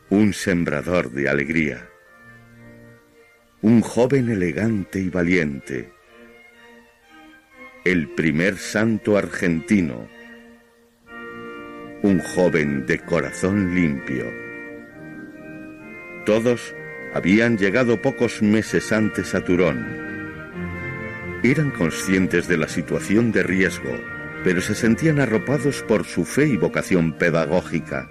un 0.10 0.34
sembrador 0.34 1.12
de 1.12 1.28
alegría, 1.28 1.90
un 3.62 3.82
joven 3.82 4.30
elegante 4.30 5.00
y 5.00 5.10
valiente, 5.10 5.92
el 7.84 8.10
primer 8.10 8.58
santo 8.58 9.18
argentino, 9.18 10.08
un 12.04 12.20
joven 12.20 12.86
de 12.86 13.00
corazón 13.00 13.74
limpio. 13.74 14.26
Todos 16.26 16.76
habían 17.14 17.58
llegado 17.58 18.02
pocos 18.02 18.42
meses 18.42 18.92
antes 18.92 19.36
a 19.36 19.44
Turón. 19.44 19.86
Eran 21.44 21.72
conscientes 21.72 22.48
de 22.48 22.58
la 22.58 22.68
situación 22.68 23.32
de 23.32 23.44
riesgo, 23.44 23.92
pero 24.44 24.62
se 24.62 24.76
sentían 24.76 25.20
arropados 25.20 25.84
por 25.84 26.06
su 26.06 26.26
fe 26.26 26.48
y 26.48 26.58
vocación 26.58 27.14
pedagógica. 27.14 28.10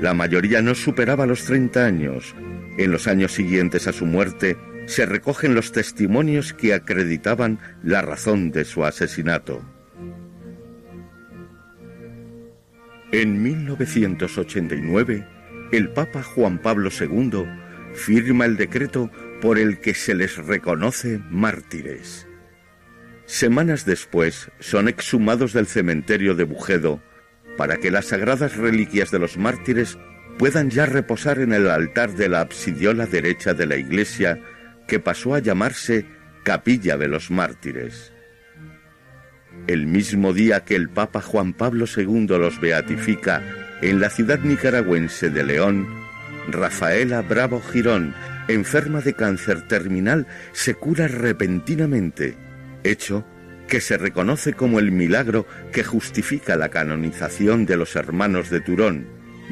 La 0.00 0.14
mayoría 0.14 0.62
no 0.62 0.74
superaba 0.74 1.26
los 1.26 1.44
30 1.44 1.84
años. 1.84 2.34
En 2.78 2.90
los 2.90 3.06
años 3.06 3.32
siguientes 3.32 3.86
a 3.86 3.92
su 3.92 4.06
muerte 4.06 4.56
se 4.86 5.06
recogen 5.06 5.54
los 5.54 5.72
testimonios 5.72 6.52
que 6.52 6.74
acreditaban 6.74 7.58
la 7.82 8.02
razón 8.02 8.50
de 8.50 8.64
su 8.64 8.84
asesinato. 8.84 9.62
En 13.12 13.42
1989, 13.42 15.26
el 15.72 15.90
Papa 15.90 16.22
Juan 16.22 16.58
Pablo 16.58 16.90
II 16.90 17.44
firma 17.94 18.44
el 18.44 18.56
decreto 18.56 19.10
por 19.40 19.58
el 19.58 19.80
que 19.80 19.94
se 19.94 20.14
les 20.14 20.36
reconoce 20.36 21.20
mártires. 21.30 22.26
Semanas 23.26 23.84
después 23.84 24.50
son 24.60 24.88
exhumados 24.88 25.52
del 25.52 25.66
cementerio 25.66 26.34
de 26.34 26.44
Bujedo 26.44 27.02
para 27.56 27.76
que 27.76 27.90
las 27.90 28.06
sagradas 28.06 28.56
reliquias 28.56 29.10
de 29.10 29.18
los 29.18 29.36
mártires 29.36 29.98
puedan 30.38 30.70
ya 30.70 30.86
reposar 30.86 31.38
en 31.38 31.52
el 31.52 31.68
altar 31.68 32.12
de 32.12 32.28
la 32.28 32.40
absidiola 32.40 33.06
derecha 33.06 33.54
de 33.54 33.66
la 33.66 33.76
iglesia 33.76 34.40
que 34.86 34.98
pasó 34.98 35.34
a 35.34 35.38
llamarse 35.38 36.06
Capilla 36.42 36.96
de 36.96 37.08
los 37.08 37.30
Mártires. 37.30 38.12
El 39.66 39.86
mismo 39.86 40.32
día 40.32 40.64
que 40.64 40.74
el 40.74 40.88
Papa 40.88 41.20
Juan 41.20 41.52
Pablo 41.52 41.84
II 41.96 42.26
los 42.26 42.60
beatifica 42.60 43.42
en 43.80 44.00
la 44.00 44.10
ciudad 44.10 44.40
nicaragüense 44.40 45.30
de 45.30 45.44
León, 45.44 46.01
Rafaela 46.48 47.22
Bravo 47.22 47.60
Girón, 47.60 48.14
enferma 48.48 49.00
de 49.00 49.14
cáncer 49.14 49.66
terminal, 49.68 50.26
se 50.52 50.74
cura 50.74 51.08
repentinamente, 51.08 52.36
hecho 52.84 53.24
que 53.68 53.80
se 53.80 53.96
reconoce 53.96 54.52
como 54.52 54.78
el 54.78 54.92
milagro 54.92 55.46
que 55.72 55.84
justifica 55.84 56.56
la 56.56 56.68
canonización 56.68 57.64
de 57.64 57.76
los 57.76 57.96
hermanos 57.96 58.50
de 58.50 58.60
Turón, 58.60 59.06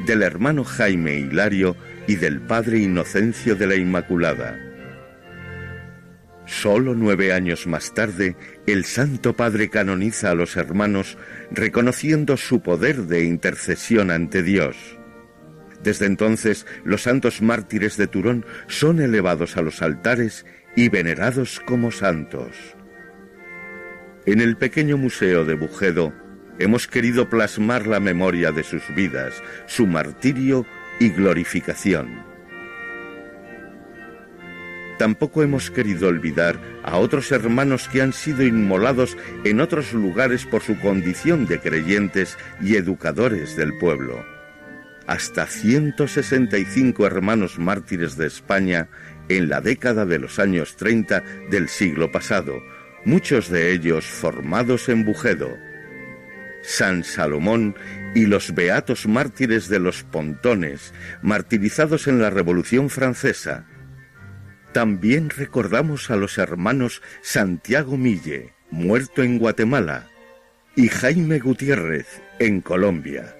del 0.05 0.21
hermano 0.21 0.63
Jaime 0.63 1.17
Hilario 1.17 1.75
y 2.07 2.15
del 2.15 2.41
padre 2.41 2.79
Inocencio 2.79 3.55
de 3.55 3.67
la 3.67 3.75
Inmaculada. 3.75 4.59
Solo 6.45 6.95
nueve 6.95 7.31
años 7.31 7.65
más 7.65 7.93
tarde, 7.93 8.35
el 8.67 8.83
Santo 8.83 9.35
Padre 9.35 9.69
canoniza 9.69 10.31
a 10.31 10.35
los 10.35 10.57
hermanos 10.57 11.17
reconociendo 11.49 12.35
su 12.35 12.61
poder 12.61 13.03
de 13.03 13.23
intercesión 13.23 14.11
ante 14.11 14.43
Dios. 14.43 14.75
Desde 15.83 16.05
entonces, 16.05 16.65
los 16.83 17.03
santos 17.03 17.41
mártires 17.41 17.97
de 17.97 18.07
Turón 18.07 18.45
son 18.67 18.99
elevados 18.99 19.57
a 19.57 19.61
los 19.61 19.81
altares 19.81 20.45
y 20.75 20.89
venerados 20.89 21.59
como 21.59 21.91
santos. 21.91 22.55
En 24.25 24.39
el 24.39 24.57
pequeño 24.57 24.97
museo 24.97 25.45
de 25.45 25.55
Bujedo 25.55 26.13
hemos 26.59 26.87
querido 26.87 27.29
plasmar 27.29 27.87
la 27.87 27.99
memoria 27.99 28.51
de 28.51 28.63
sus 28.63 28.83
vidas, 28.95 29.41
su 29.65 29.87
martirio 29.87 30.65
y 30.99 31.09
glorificación 31.09 32.31
tampoco 35.01 35.41
hemos 35.41 35.71
querido 35.71 36.09
olvidar 36.09 36.59
a 36.83 36.97
otros 36.97 37.31
hermanos 37.31 37.89
que 37.91 38.03
han 38.03 38.13
sido 38.13 38.43
inmolados 38.43 39.17
en 39.43 39.59
otros 39.59 39.93
lugares 39.93 40.45
por 40.45 40.61
su 40.61 40.77
condición 40.77 41.47
de 41.47 41.59
creyentes 41.59 42.37
y 42.61 42.75
educadores 42.75 43.55
del 43.55 43.75
pueblo. 43.79 44.23
Hasta 45.07 45.47
165 45.47 47.05
hermanos 47.05 47.59
mártires 47.59 48.17
de 48.17 48.27
España 48.27 48.89
en 49.29 49.49
la 49.49 49.61
década 49.61 50.05
de 50.05 50.19
los 50.19 50.39
años 50.39 50.75
30 50.75 51.23
del 51.49 51.69
siglo 51.69 52.11
pasado, 52.11 52.53
muchos 53.05 53.49
de 53.49 53.71
ellos 53.71 54.05
formados 54.05 54.89
en 54.89 55.05
Bujedo. 55.05 55.57
San 56.63 57.03
Salomón 57.03 57.75
y 58.13 58.27
los 58.27 58.53
beatos 58.53 59.07
mártires 59.07 59.67
de 59.67 59.79
los 59.79 60.03
Pontones, 60.03 60.93
martirizados 61.21 62.07
en 62.07 62.21
la 62.21 62.29
Revolución 62.29 62.89
Francesa, 62.89 63.65
también 64.71 65.29
recordamos 65.29 66.09
a 66.11 66.15
los 66.15 66.37
hermanos 66.37 67.01
Santiago 67.21 67.97
Mille, 67.97 68.53
muerto 68.69 69.21
en 69.21 69.37
Guatemala, 69.37 70.07
y 70.75 70.87
Jaime 70.87 71.39
Gutiérrez, 71.39 72.21
en 72.39 72.61
Colombia. 72.61 73.35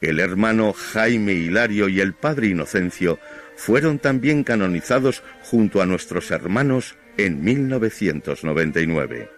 El 0.00 0.20
hermano 0.20 0.72
Jaime 0.72 1.32
Hilario 1.32 1.88
y 1.88 2.00
el 2.00 2.14
padre 2.14 2.48
Inocencio 2.48 3.18
fueron 3.56 3.98
también 3.98 4.44
canonizados 4.44 5.22
junto 5.42 5.80
a 5.80 5.86
nuestros 5.86 6.30
hermanos 6.30 6.96
en 7.16 7.42
1999. 7.42 9.30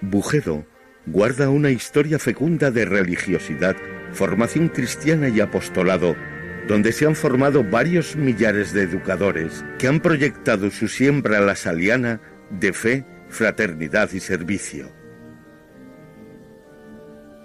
Bujedo 0.00 0.66
guarda 1.06 1.50
una 1.50 1.70
historia 1.70 2.18
fecunda 2.18 2.70
de 2.70 2.84
religiosidad, 2.84 3.76
formación 4.12 4.68
cristiana 4.68 5.28
y 5.28 5.40
apostolado 5.40 6.16
donde 6.70 6.92
se 6.92 7.06
han 7.06 7.16
formado 7.16 7.64
varios 7.64 8.16
millares 8.16 8.72
de 8.72 8.82
educadores 8.82 9.64
que 9.78 9.88
han 9.88 10.00
proyectado 10.00 10.70
su 10.70 10.88
siembra 10.88 11.40
la 11.40 11.56
saliana 11.56 12.20
de 12.50 12.72
fe, 12.72 13.04
fraternidad 13.28 14.10
y 14.12 14.20
servicio. 14.20 14.99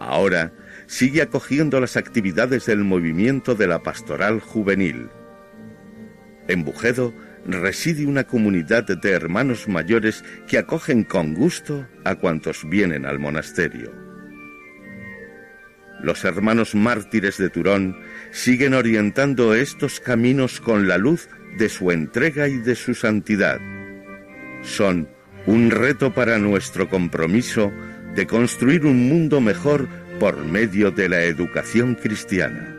Ahora 0.06 0.54
sigue 0.86 1.24
acogiendo 1.24 1.80
las 1.80 1.98
actividades 1.98 2.68
del 2.68 2.84
movimiento 2.84 3.56
de 3.56 3.65
la 3.65 3.82
pastoral 3.82 4.39
juvenil. 4.39 5.10
En 6.48 6.63
Bujedo 6.63 7.12
reside 7.48 8.06
una 8.06 8.24
comunidad 8.24 8.84
de 8.84 9.12
hermanos 9.12 9.68
mayores 9.68 10.24
que 10.48 10.60
acogen 10.60 11.04
con 11.04 11.34
gusto 11.34 11.88
a 12.04 12.15
cuantos 12.15 12.70
vienen 12.70 13.08
al 13.08 13.18
monasterio. 13.18 13.91
Los 16.04 16.24
hermanos 16.24 16.76
mártires 16.76 17.39
de 17.39 17.50
Turón 17.50 17.98
siguen 18.30 18.76
orientando 18.76 19.56
estos 19.56 20.00
caminos 20.00 20.62
con 20.62 20.88
la 20.88 21.00
luz 21.00 21.30
de 21.58 21.68
su 21.68 21.89
entrega 21.89 22.48
y 22.48 22.60
de 22.60 22.76
su 22.76 22.94
santidad. 22.94 23.60
Son 24.62 25.10
un 25.48 25.72
reto 25.72 26.13
para 26.13 26.38
nuestro 26.38 26.89
compromiso 26.89 27.72
de 28.15 28.28
construir 28.28 28.86
un 28.86 29.10
mundo 29.10 29.41
mejor 29.41 29.88
por 30.19 30.38
medio 30.45 30.91
de 30.91 31.10
la 31.10 31.23
educación 31.23 31.95
cristiana. 31.95 32.75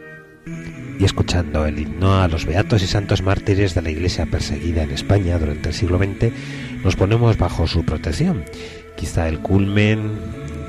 Y 0.98 1.04
escuchando 1.04 1.66
el 1.66 1.78
himno 1.78 2.20
a 2.22 2.28
los 2.28 2.46
beatos 2.46 2.82
y 2.82 2.86
santos 2.86 3.22
mártires 3.22 3.74
de 3.74 3.82
la 3.82 3.90
Iglesia 3.90 4.26
perseguida 4.26 4.82
en 4.82 4.90
España 4.90 5.38
durante 5.38 5.68
el 5.68 5.74
siglo 5.74 5.98
XX, 5.98 6.32
nos 6.82 6.96
ponemos 6.96 7.36
bajo 7.36 7.66
su 7.66 7.84
protección. 7.84 8.44
Quizá 8.96 9.28
el 9.28 9.40
culmen 9.40 10.12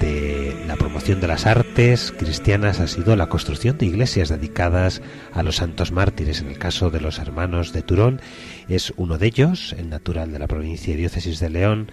de 0.01 0.53
la 0.67 0.75
promoción 0.75 1.21
de 1.21 1.27
las 1.27 1.45
artes 1.45 2.11
cristianas 2.11 2.81
ha 2.81 2.87
sido 2.87 3.15
la 3.15 3.29
construcción 3.29 3.77
de 3.77 3.85
iglesias 3.85 4.27
dedicadas 4.27 5.01
a 5.31 5.43
los 5.43 5.55
santos 5.55 5.93
mártires. 5.93 6.41
En 6.41 6.49
el 6.49 6.57
caso 6.57 6.89
de 6.89 6.99
los 6.99 7.19
hermanos 7.19 7.71
de 7.71 7.83
Turón 7.83 8.19
es 8.67 8.93
uno 8.97 9.17
de 9.17 9.27
ellos, 9.27 9.73
el 9.77 9.89
natural 9.89 10.33
de 10.33 10.39
la 10.39 10.47
provincia 10.47 10.93
y 10.93 10.97
diócesis 10.97 11.39
de 11.39 11.49
León, 11.49 11.91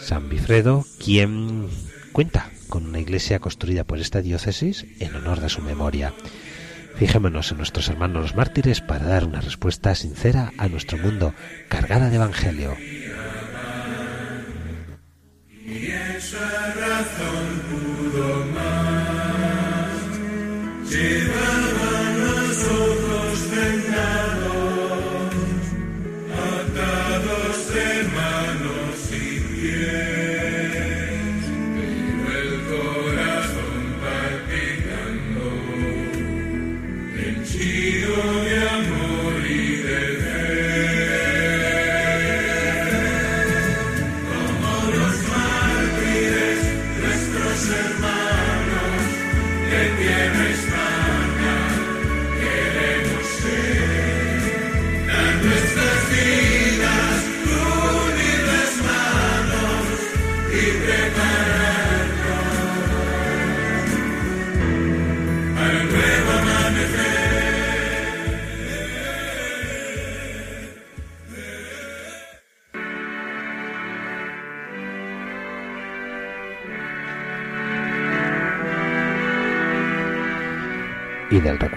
San 0.00 0.28
Bifredo, 0.28 0.84
quien 1.02 1.68
cuenta 2.18 2.50
con 2.68 2.84
una 2.84 2.98
iglesia 2.98 3.38
construida 3.38 3.84
por 3.84 4.00
esta 4.00 4.22
diócesis 4.22 4.86
en 4.98 5.14
honor 5.14 5.38
de 5.40 5.48
su 5.48 5.62
memoria. 5.62 6.12
Fijémonos 6.96 7.52
en 7.52 7.58
nuestros 7.58 7.88
hermanos 7.88 8.20
los 8.20 8.34
mártires 8.34 8.80
para 8.80 9.06
dar 9.06 9.24
una 9.24 9.40
respuesta 9.40 9.94
sincera 9.94 10.52
a 10.58 10.66
nuestro 10.66 10.98
mundo 10.98 11.32
cargada 11.68 12.10
de 12.10 12.16
evangelio. 12.16 12.76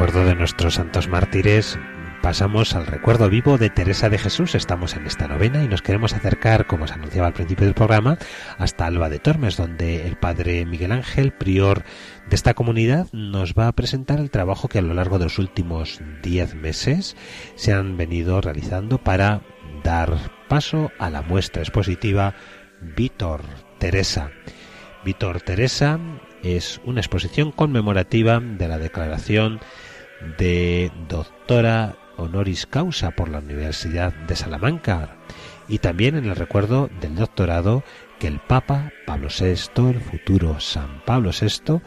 Recuerdo 0.02 0.26
de 0.26 0.34
nuestros 0.34 0.74
santos 0.74 1.08
mártires 1.08 1.78
pasamos 2.24 2.74
al 2.74 2.88
recuerdo 2.88 3.30
vivo 3.30 3.60
de 3.60 3.70
Teresa 3.70 4.10
de 4.10 4.18
Jesús. 4.18 4.56
Estamos 4.56 4.96
en 4.96 5.06
esta 5.06 5.28
novena 5.28 5.64
y 5.64 5.68
nos 5.68 5.84
queremos 5.84 6.14
acercar, 6.14 6.66
como 6.66 6.88
se 6.88 6.96
anunciaba 6.96 7.28
al 7.28 7.36
principio 7.36 7.68
del 7.68 7.76
programa, 7.76 8.18
hasta 8.58 8.88
Alba 8.88 9.10
de 9.10 9.20
Tormes, 9.20 9.58
donde 9.58 10.08
el 10.08 10.16
padre 10.16 10.66
Miguel 10.66 10.92
Ángel, 10.92 11.32
prior 11.34 11.84
de 12.28 12.36
esta 12.36 12.56
comunidad, 12.56 13.10
nos 13.12 13.54
va 13.54 13.68
a 13.68 13.74
presentar 13.74 14.18
el 14.18 14.32
trabajo 14.32 14.70
que 14.70 14.80
a 14.80 14.82
lo 14.82 14.96
largo 14.96 15.20
de 15.20 15.26
los 15.26 15.38
últimos 15.38 16.02
diez 16.24 16.56
meses 16.56 17.16
se 17.54 17.72
han 17.72 17.96
venido 17.96 18.42
realizando 18.42 18.98
para 18.98 19.44
dar 19.84 20.18
paso 20.50 20.92
a 20.98 21.12
la 21.12 21.22
muestra 21.22 21.62
expositiva 21.62 22.34
Víctor 22.82 23.44
Teresa. 23.78 24.32
Víctor 25.06 25.42
Teresa 25.42 26.00
es 26.42 26.82
una 26.86 27.02
exposición 27.02 27.52
conmemorativa 27.52 28.40
de 28.40 28.68
la 28.68 28.80
declaración 28.80 29.60
de 30.38 30.92
doctora 31.08 31.96
honoris 32.18 32.66
causa 32.66 33.12
por 33.12 33.30
la 33.30 33.40
Universidad 33.40 34.14
de 34.14 34.36
Salamanca 34.36 35.18
y 35.68 35.80
también 35.80 36.16
en 36.16 36.26
el 36.26 36.36
recuerdo 36.36 36.90
del 37.00 37.16
doctorado 37.16 37.84
que 38.20 38.28
el 38.28 38.40
Papa 38.40 38.92
Pablo 39.06 39.30
VI, 39.30 39.90
el 39.90 40.02
futuro 40.02 40.60
San 40.60 41.02
Pablo 41.06 41.32
VI, 41.32 41.82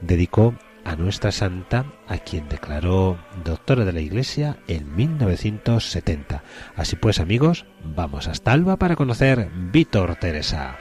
dedicó 0.00 0.54
a 0.84 0.96
nuestra 0.96 1.30
santa, 1.30 1.86
a 2.08 2.18
quien 2.18 2.48
declaró 2.48 3.18
doctora 3.44 3.84
de 3.84 3.92
la 3.92 4.00
Iglesia 4.00 4.58
en 4.66 4.94
1970. 4.96 6.42
Así 6.74 6.96
pues, 6.96 7.20
amigos, 7.20 7.66
vamos 7.84 8.28
hasta 8.28 8.52
Alba 8.52 8.76
para 8.76 8.96
conocer 8.96 9.48
Víctor 9.70 10.16
Teresa. 10.16 10.76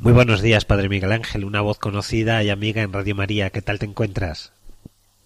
Muy 0.00 0.12
buenos 0.12 0.42
días, 0.42 0.64
Padre 0.64 0.88
Miguel 0.88 1.10
Ángel, 1.10 1.44
una 1.44 1.60
voz 1.60 1.80
conocida 1.80 2.44
y 2.44 2.50
amiga 2.50 2.82
en 2.82 2.92
Radio 2.92 3.16
María. 3.16 3.50
¿Qué 3.50 3.62
tal 3.62 3.80
te 3.80 3.86
encuentras? 3.86 4.52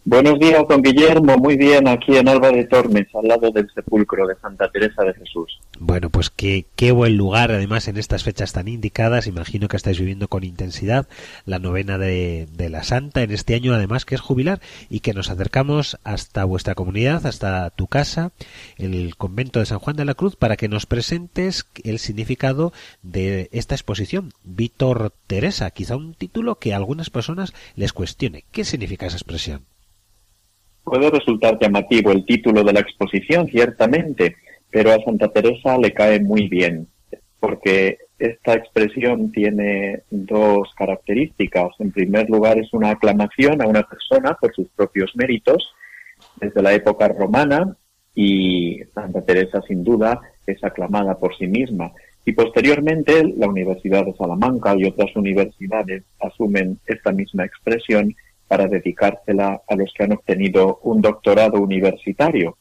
Buenos 0.05 0.37
días, 0.41 0.65
don 0.69 0.83
Guillermo. 0.83 1.37
Muy 1.37 1.57
bien, 1.57 1.87
aquí 1.87 2.17
en 2.17 2.29
Alba 2.29 2.51
de 2.51 2.65
Tormes, 2.65 3.07
al 3.15 3.29
lado 3.29 3.53
del 3.53 3.71
sepulcro 3.73 4.27
de 4.27 4.35
Santa 4.35 4.69
Teresa 4.69 5.05
de 5.05 5.15
Jesús. 5.15 5.61
Bueno, 5.79 6.11
pues 6.11 6.29
qué, 6.29 6.67
qué 6.75 6.91
buen 6.91 7.17
lugar, 7.17 7.53
además, 7.53 7.87
en 7.87 7.97
estas 7.97 8.25
fechas 8.25 8.53
tan 8.53 8.67
indicadas. 8.67 9.29
Imagino 9.29 9.69
que 9.69 9.77
estáis 9.77 10.01
viviendo 10.01 10.27
con 10.27 10.43
intensidad 10.43 11.07
la 11.47 11.61
novena 11.61 11.99
de, 11.99 12.49
de 12.53 12.69
la 12.69 12.83
Santa 12.83 13.23
en 13.23 13.31
este 13.31 13.55
año, 13.55 13.75
además, 13.75 14.05
que 14.05 14.17
es 14.17 14.21
jubilar 14.21 14.61
y 14.91 15.01
que 15.01 15.15
nos 15.15 15.31
acercamos 15.31 15.99
hasta 16.03 16.45
vuestra 16.45 16.75
comunidad, 16.75 17.25
hasta 17.25 17.71
tu 17.71 17.87
casa, 17.87 18.33
el 18.79 19.15
convento 19.15 19.61
de 19.61 19.67
San 19.67 19.79
Juan 19.79 19.95
de 19.95 20.05
la 20.05 20.15
Cruz, 20.15 20.35
para 20.35 20.57
que 20.57 20.69
nos 20.69 20.87
presentes 20.87 21.67
el 21.85 22.01
significado 22.01 22.73
de 23.03 23.49
esta 23.53 23.77
exposición, 23.77 24.33
Víctor 24.43 25.15
Teresa. 25.29 25.71
Quizá 25.71 25.95
un 25.95 26.15
título 26.15 26.57
que 26.57 26.73
a 26.73 26.77
algunas 26.77 27.09
personas 27.09 27.55
les 27.77 27.93
cuestione. 27.93 28.43
¿Qué 28.51 28.65
significa 28.65 29.07
esa 29.07 29.17
expresión? 29.17 29.63
Puede 30.85 31.11
resultar 31.11 31.59
llamativo 31.61 32.13
el 32.13 32.25
título 32.25 32.65
de 32.65 32.73
la 32.73 32.81
exposición, 32.81 33.47
ciertamente, 33.49 34.37
pero 34.71 34.91
a 34.93 35.05
Santa 35.05 35.29
Teresa 35.29 35.79
le 35.79 35.93
cae 35.93 36.21
muy 36.21 36.49
bien, 36.49 36.89
porque 37.39 37.99
esta 38.19 38.55
expresión 38.55 39.33
tiene 39.33 40.03
dos 40.11 40.73
características. 40.77 41.69
En 41.79 41.93
primer 41.93 42.29
lugar, 42.31 42.59
es 42.59 42.73
una 42.73 42.91
aclamación 42.91 43.61
a 43.63 43.67
una 43.67 43.83
persona 43.83 44.37
por 44.41 44.55
sus 44.55 44.69
propios 44.71 45.13
méritos 45.15 45.73
desde 46.41 46.63
la 46.63 46.73
época 46.73 47.09
romana 47.09 47.77
y 48.15 48.81
Santa 48.95 49.23
Teresa, 49.23 49.61
sin 49.67 49.83
duda, 49.83 50.21
es 50.47 50.63
aclamada 50.63 51.19
por 51.19 51.37
sí 51.37 51.47
misma. 51.47 51.93
Y 52.25 52.33
posteriormente, 52.33 53.25
la 53.37 53.49
Universidad 53.49 54.05
de 54.05 54.15
Salamanca 54.15 54.75
y 54.77 54.85
otras 54.85 55.15
universidades 55.17 56.05
asumen 56.21 56.79
esta 56.87 57.11
misma 57.13 57.45
expresión 57.45 58.15
para 58.53 58.69
dedicársela 58.69 59.63
a 59.67 59.77
los 59.77 59.91
que 59.97 60.05
han 60.05 60.13
obtenido 60.13 60.79
un 60.83 61.01
doctorado 61.01 61.59
universitario. 61.59 62.59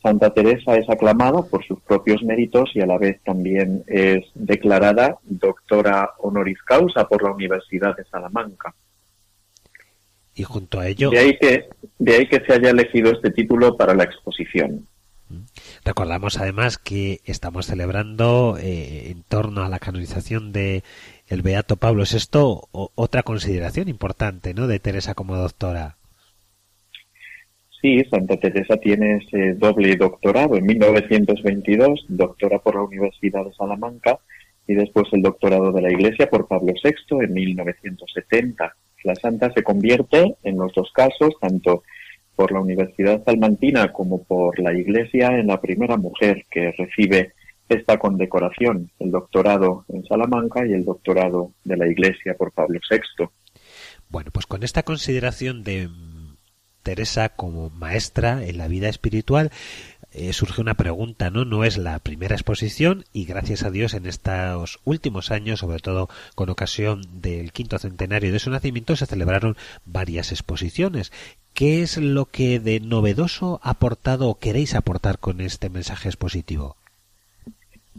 Santa 0.00 0.32
Teresa 0.32 0.76
es 0.76 0.88
aclamada 0.88 1.42
por 1.42 1.66
sus 1.66 1.80
propios 1.80 2.22
méritos 2.22 2.70
y 2.74 2.80
a 2.80 2.86
la 2.86 2.96
vez 2.96 3.20
también 3.24 3.82
es 3.88 4.24
declarada 4.36 5.18
doctora 5.24 6.10
honoris 6.18 6.62
causa 6.62 7.08
por 7.08 7.24
la 7.24 7.32
Universidad 7.32 7.96
de 7.96 8.04
Salamanca. 8.04 8.72
Y 10.36 10.44
junto 10.44 10.78
a 10.78 10.86
ello... 10.86 11.10
De 11.10 11.18
ahí 11.18 11.36
que, 11.36 11.68
de 11.98 12.14
ahí 12.14 12.28
que 12.28 12.40
se 12.46 12.52
haya 12.52 12.70
elegido 12.70 13.10
este 13.10 13.32
título 13.32 13.76
para 13.76 13.94
la 13.94 14.04
exposición. 14.04 14.86
Recordamos 15.84 16.38
además 16.38 16.78
que 16.78 17.20
estamos 17.24 17.66
celebrando 17.66 18.56
eh, 18.60 19.10
en 19.10 19.24
torno 19.24 19.64
a 19.64 19.68
la 19.68 19.80
canonización 19.80 20.52
de 20.52 20.84
el 21.28 21.42
Beato 21.42 21.76
Pablo 21.76 22.04
VI 22.04 22.68
otra 22.94 23.22
consideración 23.24 23.88
importante, 23.88 24.54
¿no? 24.54 24.68
De 24.68 24.78
Teresa 24.78 25.14
como 25.14 25.36
doctora. 25.36 25.96
Sí, 27.80 28.00
Santa 28.08 28.36
Teresa 28.36 28.76
tiene 28.76 29.16
ese 29.16 29.54
doble 29.54 29.96
doctorado. 29.96 30.56
En 30.56 30.66
1922, 30.66 32.06
doctora 32.08 32.60
por 32.60 32.76
la 32.76 32.82
Universidad 32.82 33.44
de 33.44 33.52
Salamanca 33.52 34.20
y 34.68 34.74
después 34.74 35.08
el 35.10 35.22
doctorado 35.22 35.72
de 35.72 35.82
la 35.82 35.90
Iglesia 35.90 36.30
por 36.30 36.46
Pablo 36.46 36.74
VI 36.80 37.24
en 37.24 37.32
1970. 37.34 38.76
La 39.02 39.16
santa 39.16 39.52
se 39.52 39.64
convierte 39.64 40.36
en 40.44 40.58
los 40.58 40.72
dos 40.74 40.92
casos, 40.94 41.34
tanto 41.40 41.82
por 42.36 42.52
la 42.52 42.60
Universidad 42.60 43.24
Salmantina 43.24 43.92
como 43.92 44.24
por 44.24 44.58
la 44.58 44.72
Iglesia, 44.72 45.38
en 45.38 45.48
la 45.48 45.60
primera 45.60 45.96
mujer 45.96 46.44
que 46.50 46.72
recibe 46.72 47.32
esta 47.68 47.98
condecoración, 47.98 48.90
el 48.98 49.10
doctorado 49.10 49.84
en 49.88 50.04
Salamanca 50.04 50.66
y 50.66 50.72
el 50.72 50.84
doctorado 50.84 51.52
de 51.64 51.76
la 51.76 51.86
Iglesia 51.86 52.34
por 52.36 52.52
Pablo 52.52 52.80
VI. 52.90 53.26
Bueno, 54.08 54.30
pues 54.32 54.46
con 54.46 54.62
esta 54.62 54.82
consideración 54.82 55.62
de 55.62 55.88
Teresa 56.82 57.30
como 57.30 57.70
maestra 57.70 58.44
en 58.44 58.58
la 58.58 58.68
vida 58.68 58.88
espiritual, 58.88 59.50
eh, 60.14 60.32
surge 60.32 60.60
una 60.60 60.74
pregunta, 60.74 61.30
¿no? 61.30 61.44
No 61.44 61.64
es 61.64 61.78
la 61.78 61.98
primera 61.98 62.34
exposición 62.34 63.04
y 63.12 63.24
gracias 63.24 63.62
a 63.62 63.70
Dios 63.70 63.94
en 63.94 64.06
estos 64.06 64.80
últimos 64.84 65.30
años, 65.30 65.60
sobre 65.60 65.78
todo 65.78 66.08
con 66.34 66.50
ocasión 66.50 67.02
del 67.20 67.52
quinto 67.52 67.78
centenario 67.78 68.32
de 68.32 68.38
su 68.38 68.50
nacimiento, 68.50 68.94
se 68.96 69.06
celebraron 69.06 69.56
varias 69.86 70.30
exposiciones. 70.30 71.12
¿Qué 71.54 71.82
es 71.82 71.96
lo 71.98 72.26
que 72.26 72.60
de 72.60 72.80
novedoso 72.80 73.60
ha 73.62 73.70
aportado 73.70 74.28
o 74.28 74.38
queréis 74.38 74.74
aportar 74.74 75.18
con 75.18 75.40
este 75.40 75.70
mensaje 75.70 76.08
expositivo? 76.08 76.76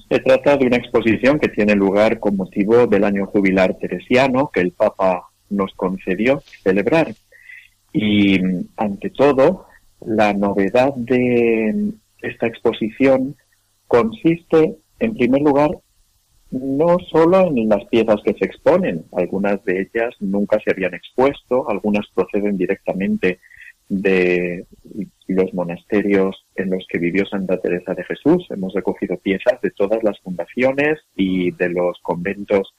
Se 0.10 0.20
trata 0.20 0.58
de 0.58 0.66
una 0.66 0.78
exposición 0.78 1.40
que 1.40 1.50
tiene 1.50 1.76
lugar 1.76 2.20
con 2.20 2.36
motivo 2.36 2.88
del 2.88 3.04
año 3.04 3.26
jubilar 3.28 3.76
teresiano 3.80 4.50
que 4.54 4.62
el 4.62 4.72
Papa 4.72 5.30
nos 5.50 5.74
concedió 5.74 6.42
celebrar. 6.64 7.14
Y 7.92 8.40
ante 8.76 9.12
todo, 9.12 9.68
la 10.06 10.34
novedad 10.34 10.94
de 10.96 11.94
esta 12.24 12.48
exposición 12.48 13.36
consiste, 13.88 14.76
en 15.00 15.14
primer 15.14 15.42
lugar, 15.42 15.70
no 16.50 16.98
solo 17.12 17.48
en 17.48 17.70
las 17.70 17.86
piezas 17.86 18.22
que 18.24 18.34
se 18.34 18.46
exponen, 18.46 19.06
algunas 19.12 19.64
de 19.66 19.82
ellas 19.82 20.16
nunca 20.20 20.60
se 20.64 20.72
habían 20.72 20.94
expuesto, 20.94 21.70
algunas 21.70 22.08
proceden 22.14 22.58
directamente 22.58 23.40
de 23.90 24.66
los 25.28 25.54
monasterios 25.54 26.46
en 26.56 26.70
los 26.70 26.86
que 26.88 27.00
vivió 27.00 27.26
Santa 27.26 27.58
Teresa 27.58 27.94
de 27.94 28.04
Jesús. 28.04 28.46
Hemos 28.50 28.74
recogido 28.74 29.18
piezas 29.18 29.60
de 29.62 29.72
todas 29.72 30.04
las 30.04 30.20
fundaciones 30.22 31.00
y 31.16 31.52
de 31.52 31.70
los 31.70 32.00
conventos 32.02 32.74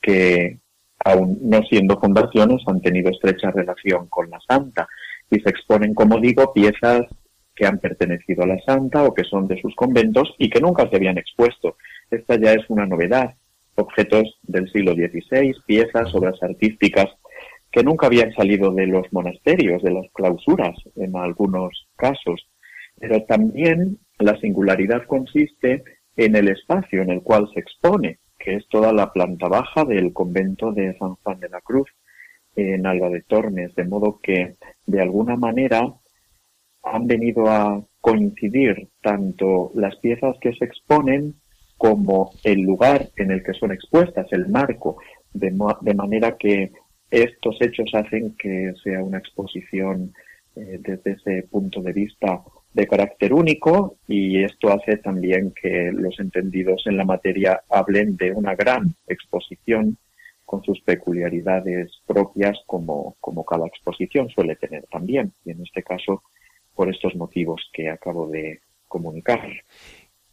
que, 0.00 0.58
aun 1.04 1.38
no 1.42 1.62
siendo 1.62 2.00
fundaciones, 2.00 2.62
han 2.66 2.80
tenido 2.80 3.10
estrecha 3.10 3.50
relación 3.50 4.08
con 4.08 4.30
la 4.30 4.40
Santa. 4.46 4.88
Y 5.30 5.40
se 5.40 5.50
exponen, 5.50 5.94
como 5.94 6.18
digo, 6.18 6.52
piezas 6.52 7.02
que 7.58 7.66
han 7.66 7.78
pertenecido 7.78 8.44
a 8.44 8.46
la 8.46 8.58
Santa 8.60 9.02
o 9.02 9.12
que 9.12 9.24
son 9.24 9.48
de 9.48 9.60
sus 9.60 9.74
conventos 9.74 10.32
y 10.38 10.48
que 10.48 10.60
nunca 10.60 10.88
se 10.88 10.94
habían 10.94 11.18
expuesto. 11.18 11.76
Esta 12.08 12.36
ya 12.36 12.52
es 12.52 12.64
una 12.68 12.86
novedad. 12.86 13.34
Objetos 13.74 14.38
del 14.42 14.70
siglo 14.70 14.92
XVI, 14.92 15.52
piezas, 15.66 16.14
obras 16.14 16.40
artísticas 16.40 17.06
que 17.72 17.82
nunca 17.82 18.06
habían 18.06 18.32
salido 18.32 18.70
de 18.70 18.86
los 18.86 19.12
monasterios, 19.12 19.82
de 19.82 19.90
las 19.90 20.06
clausuras 20.12 20.76
en 20.94 21.16
algunos 21.16 21.88
casos. 21.96 22.48
Pero 22.98 23.24
también 23.24 23.98
la 24.18 24.38
singularidad 24.40 25.04
consiste 25.06 25.82
en 26.16 26.36
el 26.36 26.48
espacio 26.48 27.02
en 27.02 27.10
el 27.10 27.22
cual 27.22 27.48
se 27.52 27.60
expone, 27.60 28.20
que 28.38 28.54
es 28.54 28.68
toda 28.68 28.92
la 28.92 29.12
planta 29.12 29.48
baja 29.48 29.84
del 29.84 30.12
convento 30.12 30.72
de 30.72 30.96
San 30.98 31.16
Juan 31.16 31.40
de 31.40 31.48
la 31.48 31.60
Cruz 31.60 31.88
en 32.54 32.86
Alba 32.86 33.08
de 33.10 33.22
Tormes, 33.22 33.74
de 33.74 33.84
modo 33.84 34.20
que 34.22 34.56
de 34.86 35.02
alguna 35.02 35.36
manera 35.36 35.92
han 36.92 37.06
venido 37.06 37.48
a 37.48 37.82
coincidir 38.00 38.88
tanto 39.02 39.70
las 39.74 39.96
piezas 39.96 40.36
que 40.40 40.52
se 40.54 40.64
exponen 40.64 41.34
como 41.76 42.32
el 42.44 42.60
lugar 42.62 43.08
en 43.16 43.30
el 43.30 43.42
que 43.42 43.54
son 43.54 43.72
expuestas, 43.72 44.26
el 44.32 44.48
marco, 44.48 44.98
de, 45.32 45.50
manera 45.94 46.36
que 46.36 46.72
estos 47.10 47.56
hechos 47.60 47.90
hacen 47.94 48.34
que 48.36 48.72
sea 48.82 49.02
una 49.02 49.18
exposición 49.18 50.12
eh, 50.56 50.78
desde 50.80 51.12
ese 51.12 51.46
punto 51.48 51.80
de 51.80 51.92
vista 51.92 52.42
de 52.74 52.86
carácter 52.86 53.32
único 53.32 53.96
y 54.06 54.42
esto 54.42 54.70
hace 54.70 54.96
también 54.98 55.52
que 55.60 55.90
los 55.92 56.18
entendidos 56.20 56.82
en 56.86 56.96
la 56.96 57.04
materia 57.04 57.62
hablen 57.70 58.16
de 58.16 58.32
una 58.32 58.54
gran 58.54 58.94
exposición 59.06 59.96
con 60.44 60.62
sus 60.64 60.80
peculiaridades 60.80 61.90
propias 62.06 62.58
como, 62.66 63.16
como 63.20 63.44
cada 63.44 63.66
exposición 63.66 64.28
suele 64.30 64.56
tener 64.56 64.86
también, 64.90 65.32
y 65.44 65.50
en 65.50 65.62
este 65.62 65.82
caso 65.82 66.22
por 66.78 66.88
estos 66.88 67.16
motivos 67.16 67.68
que 67.72 67.90
acabo 67.90 68.28
de 68.28 68.60
comunicar. 68.86 69.40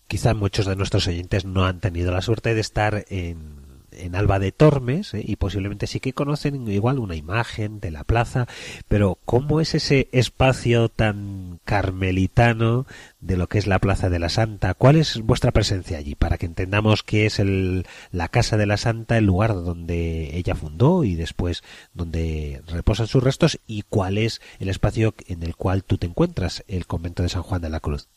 Quizá 0.05 0.35
muchos 0.35 0.67
de 0.67 0.75
nuestros 0.75 1.07
oyentes 1.07 1.43
no 1.43 1.65
han 1.65 1.79
tenido 1.79 2.11
la 2.11 2.21
suerte 2.21 2.53
de 2.53 2.61
estar 2.61 3.03
en 3.09 3.64
en 3.97 4.15
Alba 4.15 4.39
de 4.39 4.51
Tormes 4.51 5.13
¿eh? 5.13 5.23
y 5.25 5.35
posiblemente 5.35 5.87
sí 5.87 5.99
que 5.99 6.13
conocen 6.13 6.67
igual 6.69 6.99
una 6.99 7.15
imagen 7.15 7.79
de 7.79 7.91
la 7.91 8.03
plaza, 8.03 8.47
pero 8.87 9.17
¿cómo 9.25 9.61
es 9.61 9.75
ese 9.75 10.09
espacio 10.11 10.89
tan 10.89 11.59
carmelitano 11.65 12.85
de 13.19 13.37
lo 13.37 13.47
que 13.47 13.57
es 13.57 13.67
la 13.67 13.79
Plaza 13.79 14.09
de 14.09 14.19
la 14.19 14.29
Santa? 14.29 14.73
¿Cuál 14.73 14.95
es 14.97 15.19
vuestra 15.21 15.51
presencia 15.51 15.97
allí 15.97 16.15
para 16.15 16.37
que 16.37 16.45
entendamos 16.45 17.03
qué 17.03 17.25
es 17.25 17.39
el, 17.39 17.85
la 18.11 18.27
Casa 18.27 18.57
de 18.57 18.65
la 18.65 18.77
Santa, 18.77 19.17
el 19.17 19.25
lugar 19.25 19.53
donde 19.53 20.35
ella 20.37 20.55
fundó 20.55 21.03
y 21.03 21.15
después 21.15 21.63
donde 21.93 22.61
reposan 22.67 23.07
sus 23.07 23.23
restos 23.23 23.59
y 23.67 23.83
cuál 23.83 24.17
es 24.17 24.41
el 24.59 24.69
espacio 24.69 25.15
en 25.27 25.43
el 25.43 25.55
cual 25.55 25.83
tú 25.83 25.97
te 25.97 26.07
encuentras, 26.07 26.63
el 26.67 26.85
convento 26.85 27.23
de 27.23 27.29
San 27.29 27.43
Juan 27.43 27.61
de 27.61 27.69
la 27.69 27.79
Cruz? 27.79 28.07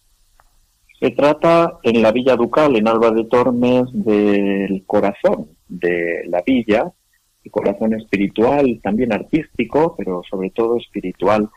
Se 1.01 1.13
trata 1.13 1.79
en 1.85 2.03
la 2.03 2.11
Villa 2.11 2.35
Ducal, 2.35 2.75
en 2.75 2.89
Alba 2.89 3.13
de 3.13 3.25
Tormes, 3.27 3.85
del 3.93 4.83
corazón 4.85 5.51
de 5.69 6.25
la 6.27 6.43
villa, 6.45 6.93
el 7.45 7.51
corazón 7.53 7.95
espiritual, 7.95 8.81
también 8.83 9.13
artístico, 9.13 9.95
pero 9.97 10.23
sobre 10.29 10.51
todo 10.51 10.77
espiritual. 10.77 11.49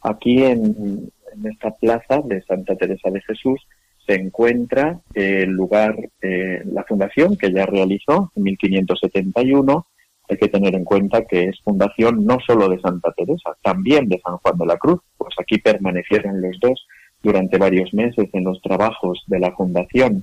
Aquí 0.00 0.42
en, 0.42 1.12
esta 1.44 1.76
plaza 1.76 2.22
de 2.24 2.42
Santa 2.42 2.76
Teresa 2.76 3.10
de 3.10 3.20
Jesús 3.20 3.60
se 4.06 4.14
encuentra 4.14 4.98
el 5.12 5.50
lugar, 5.50 5.94
eh, 6.22 6.62
la 6.64 6.82
fundación 6.84 7.36
que 7.36 7.52
ya 7.52 7.66
realizó 7.66 8.32
en 8.34 8.42
1571. 8.42 9.86
Hay 10.30 10.36
que 10.38 10.48
tener 10.48 10.74
en 10.74 10.84
cuenta 10.84 11.26
que 11.26 11.44
es 11.44 11.60
fundación 11.62 12.24
no 12.24 12.38
solo 12.46 12.68
de 12.70 12.80
Santa 12.80 13.12
Teresa, 13.12 13.54
también 13.62 14.08
de 14.08 14.18
San 14.24 14.38
Juan 14.38 14.56
de 14.56 14.66
la 14.66 14.78
Cruz, 14.78 15.00
pues 15.18 15.34
aquí 15.38 15.58
permanecieron 15.58 16.40
los 16.40 16.58
dos 16.58 16.86
durante 17.22 17.58
varios 17.58 17.92
meses 17.94 18.28
en 18.32 18.44
los 18.44 18.60
trabajos 18.62 19.22
de 19.26 19.40
la 19.40 19.52
fundación. 19.52 20.22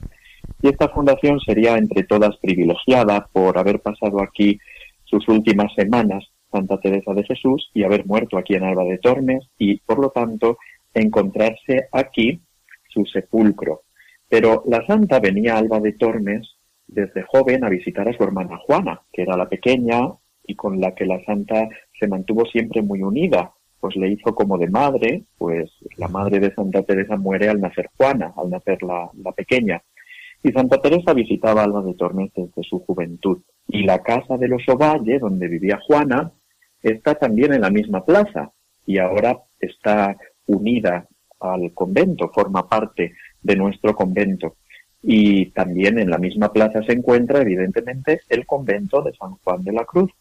Y 0.61 0.69
esta 0.69 0.89
fundación 0.89 1.39
sería 1.39 1.77
entre 1.77 2.03
todas 2.03 2.37
privilegiada 2.37 3.27
por 3.31 3.57
haber 3.57 3.81
pasado 3.81 4.21
aquí 4.21 4.59
sus 5.03 5.27
últimas 5.27 5.73
semanas 5.75 6.25
Santa 6.51 6.79
Teresa 6.79 7.13
de 7.13 7.23
Jesús 7.23 7.69
y 7.73 7.83
haber 7.83 8.05
muerto 8.05 8.37
aquí 8.37 8.55
en 8.55 8.63
Alba 8.63 8.85
de 8.85 8.97
Tormes 8.97 9.45
y, 9.57 9.79
por 9.79 9.99
lo 9.99 10.09
tanto, 10.09 10.57
encontrarse 10.93 11.87
aquí 11.91 12.39
su 12.87 13.05
sepulcro. 13.05 13.81
Pero 14.29 14.63
la 14.67 14.85
santa 14.85 15.19
venía 15.19 15.55
a 15.55 15.57
Alba 15.57 15.79
de 15.81 15.93
Tormes 15.93 16.55
desde 16.87 17.23
joven 17.23 17.65
a 17.65 17.69
visitar 17.69 18.07
a 18.07 18.13
su 18.13 18.23
hermana 18.23 18.57
Juana, 18.57 19.01
que 19.11 19.23
era 19.23 19.35
la 19.35 19.49
pequeña 19.49 20.13
y 20.47 20.55
con 20.55 20.79
la 20.79 20.95
que 20.95 21.05
la 21.05 21.23
santa 21.25 21.67
se 21.99 22.07
mantuvo 22.07 22.45
siempre 22.45 22.81
muy 22.81 23.01
unida, 23.01 23.51
pues 23.85 23.97
le 23.97 24.09
hizo 24.09 24.33
como 24.33 24.57
de 24.57 24.67
madre, 24.67 25.25
pues 25.37 25.69
la 25.97 26.07
madre 26.07 26.39
de 26.39 26.51
Santa 26.55 26.81
Teresa 26.81 27.17
muere 27.17 27.49
al 27.49 27.61
nacer 27.61 27.91
Juana, 27.95 28.33
al 28.35 28.49
nacer 28.49 28.81
la, 28.81 29.11
pequeña. 29.33 29.79
Y 30.41 30.51
Santa 30.53 30.81
Teresa 30.81 31.13
visitaba 31.13 31.61
Alba 31.61 31.83
de 31.83 31.93
Tormes 31.93 32.31
desde 32.35 32.63
su 32.67 32.79
juventud. 32.79 33.43
Y 33.67 33.83
la 33.83 34.01
casa 34.01 34.37
de 34.37 34.47
los 34.47 34.67
Ovalle, 34.67 35.19
donde 35.19 35.47
vivía 35.47 35.79
Juana, 35.85 36.31
está 36.81 37.13
también 37.13 37.53
en 37.53 37.61
la 37.61 37.69
misma 37.69 38.03
plaza 38.03 38.53
y 38.87 38.97
ahora 38.97 39.37
está 39.59 40.17
unida 40.47 41.07
al 41.39 41.71
convento, 41.75 42.31
forma 42.33 42.67
parte 42.67 43.13
de 43.43 43.55
nuestro 43.55 43.93
convento. 43.93 44.55
Y 45.03 45.51
también 45.51 45.99
en 45.99 46.09
la 46.09 46.17
misma 46.17 46.51
plaza 46.51 46.81
se 46.81 46.93
encuentra, 46.93 47.39
evidentemente, 47.39 48.21
el 48.29 48.47
convento 48.47 49.03
de 49.03 49.13
San 49.13 49.35
Juan 49.43 49.63
de 49.63 49.73
la 49.73 49.85
Cruz, 49.85 50.11